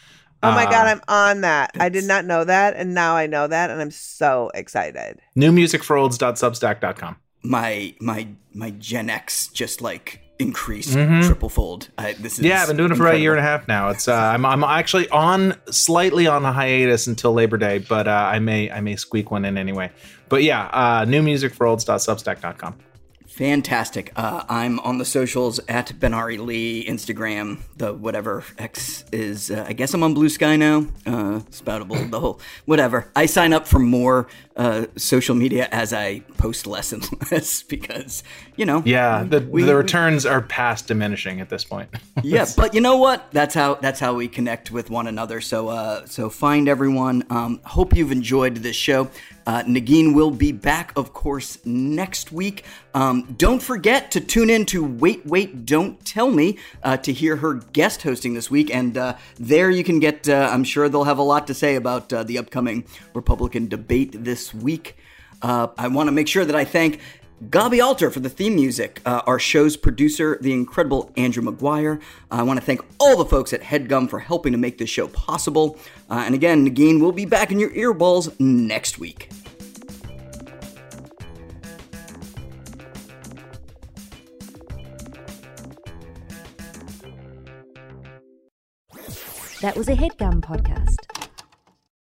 Oh 0.45 0.53
my 0.53 0.65
God, 0.65 0.87
Uh, 0.87 0.91
I'm 0.91 1.01
on 1.09 1.41
that. 1.43 1.73
I 1.79 1.89
did 1.89 2.05
not 2.05 2.25
know 2.25 2.45
that. 2.45 2.77
And 2.77 2.95
now 2.95 3.15
I 3.15 3.27
know 3.27 3.47
that. 3.47 3.71
And 3.71 3.81
I'm 3.81 3.91
so 3.91 4.51
excited. 4.55 5.21
newmusicforolds.substack.com. 5.37 7.17
my 7.43 7.95
my 8.01 8.28
my 8.55 8.70
Gen 8.70 9.11
X 9.11 9.49
just 9.49 9.80
like 9.82 10.20
increased 10.38 10.97
Mhm. 10.97 11.24
triple 11.24 11.49
fold. 11.49 11.88
I, 11.97 12.14
this 12.14 12.38
is 12.38 12.45
Yeah, 12.45 12.62
I've 12.62 12.68
been 12.68 12.76
doing 12.76 12.90
it 12.90 12.97
for 12.97 13.05
about 13.05 13.14
a 13.14 13.20
year 13.20 13.32
and 13.32 13.38
a 13.38 13.43
half 13.43 13.68
now. 13.68 13.90
It's 13.90 14.09
uh, 14.09 14.14
I'm 14.14 14.45
I'm 14.45 14.64
actually 14.64 15.09
on 15.11 15.55
slightly 15.70 16.26
on 16.26 16.45
a 16.45 16.53
hiatus 16.53 17.07
until 17.07 17.32
Labor 17.32 17.59
Day, 17.59 17.78
but 17.78 18.09
uh, 18.09 18.11
I 18.32 18.38
may 18.40 18.70
I 18.70 18.80
may 18.80 18.97
squeak 18.97 19.30
one 19.30 19.45
in 19.45 19.57
anyway. 19.57 19.90
But 20.28 20.43
yeah, 20.43 20.64
uh, 20.72 21.05
newmusicforolds.substack.com. 21.05 22.74
Fantastic. 23.37 24.12
Uh, 24.14 24.45
I'm 24.47 24.78
on 24.80 24.99
the 24.99 25.07
socials 25.07 25.59
at 25.66 25.87
Benari 25.99 26.39
Lee, 26.39 26.85
Instagram, 26.87 27.61
the 27.78 27.95
whatever 27.95 28.45
X 28.59 29.07
is. 29.11 29.51
Uh, 29.51 29.64
I 29.66 29.72
guess 29.72 29.95
I'm 29.95 30.03
on 30.03 30.12
Blue 30.12 30.28
Sky 30.28 30.57
now. 30.57 30.80
Uh, 31.07 31.41
spoutable, 31.51 32.11
the 32.11 32.20
whole 32.20 32.41
whatever. 32.66 33.09
I 33.16 33.24
sign 33.24 33.55
up 33.55 33.66
for 33.66 33.78
more 33.78 34.28
uh, 34.55 34.85
social 34.97 35.35
media 35.35 35.66
as 35.72 35.95
I 35.95 36.20
post 36.37 36.66
less 36.66 36.93
and 36.93 37.09
less 37.33 37.62
because 37.62 38.22
you 38.57 38.66
know. 38.66 38.83
Yeah, 38.85 39.24
the 39.24 39.41
we- 39.41 39.62
the 39.62 39.76
returns 39.76 40.26
are 40.26 40.43
past 40.43 40.89
diminishing 40.89 41.41
at 41.41 41.49
this 41.49 41.64
point. 41.64 41.89
yeah, 42.22 42.45
but 42.55 42.74
you 42.74 42.83
know 42.83 42.99
what? 42.99 43.30
That's 43.33 43.55
how 43.55 43.76
that's 43.76 43.99
how 43.99 44.12
we 44.12 44.28
connect 44.28 44.70
with 44.70 44.91
one 44.91 45.07
another. 45.07 45.41
So 45.41 45.68
uh, 45.68 46.05
so 46.05 46.28
find 46.28 46.68
everyone. 46.68 47.24
Um, 47.30 47.61
hope 47.64 47.97
you've 47.97 48.12
enjoyed 48.12 48.57
this 48.57 48.76
show. 48.76 49.09
Uh, 49.47 49.62
Negin 49.64 50.14
will 50.14 50.30
be 50.30 50.53
back, 50.53 50.93
of 50.97 51.12
course, 51.12 51.59
next 51.64 52.32
week. 52.32 52.64
Um, 52.95 53.34
don't 53.36 53.62
forget 53.62 54.11
to 54.12 54.20
tune 54.20 54.51
in 54.51 54.66
to 54.66 54.84
Wait, 54.84 55.26
Wait, 55.26 55.66
Don't 55.66 56.05
Tell 56.05 56.30
Me 56.30 56.59
uh, 56.82 56.97
to 56.99 57.12
hear 57.12 57.36
her 57.36 57.55
guest 57.55 58.03
hosting 58.03 58.34
this 58.34 58.51
week. 58.51 58.74
And 58.74 58.97
uh, 58.97 59.16
there 59.38 59.70
you 59.70 59.84
can 59.84 59.99
get, 59.99 60.28
uh, 60.28 60.49
I'm 60.53 60.64
sure 60.64 60.88
they'll 60.88 61.05
have 61.05 61.18
a 61.18 61.22
lot 61.22 61.47
to 61.49 61.55
say 61.55 61.76
about 61.76 62.12
uh, 62.12 62.22
the 62.22 62.38
upcoming 62.38 62.84
Republican 63.14 63.68
debate 63.68 64.24
this 64.24 64.55
week. 64.55 64.97
Uh, 65.40 65.68
I 65.76 65.88
want 65.88 66.07
to 66.07 66.12
make 66.12 66.28
sure 66.28 66.45
that 66.45 66.55
I 66.55 66.64
thank 66.64 67.01
Gaby 67.51 67.80
Alter 67.80 68.11
for 68.11 68.20
the 68.20 68.28
theme 68.28 68.55
music, 68.55 69.01
uh, 69.05 69.22
our 69.26 69.38
show's 69.38 69.76
producer, 69.76 70.38
the 70.40 70.53
incredible 70.53 71.11
Andrew 71.16 71.43
McGuire. 71.43 72.01
I 72.30 72.43
want 72.45 72.61
to 72.61 72.64
thank 72.64 72.82
all 73.01 73.16
the 73.16 73.24
folks 73.24 73.53
at 73.53 73.62
HeadGum 73.62 74.09
for 74.09 74.20
helping 74.20 74.53
to 74.53 74.59
make 74.59 74.78
this 74.78 74.90
show 74.90 75.09
possible. 75.09 75.78
Uh, 76.09 76.22
and 76.24 76.34
again, 76.34 76.68
Negin 76.68 77.01
will 77.01 77.11
be 77.11 77.24
back 77.24 77.51
in 77.51 77.59
your 77.59 77.70
earballs 77.70 78.38
next 78.38 78.99
week. 78.99 79.28
That 89.62 89.76
was 89.76 89.88
a 89.88 89.95
headgum 89.95 90.40
podcast. 90.40 91.12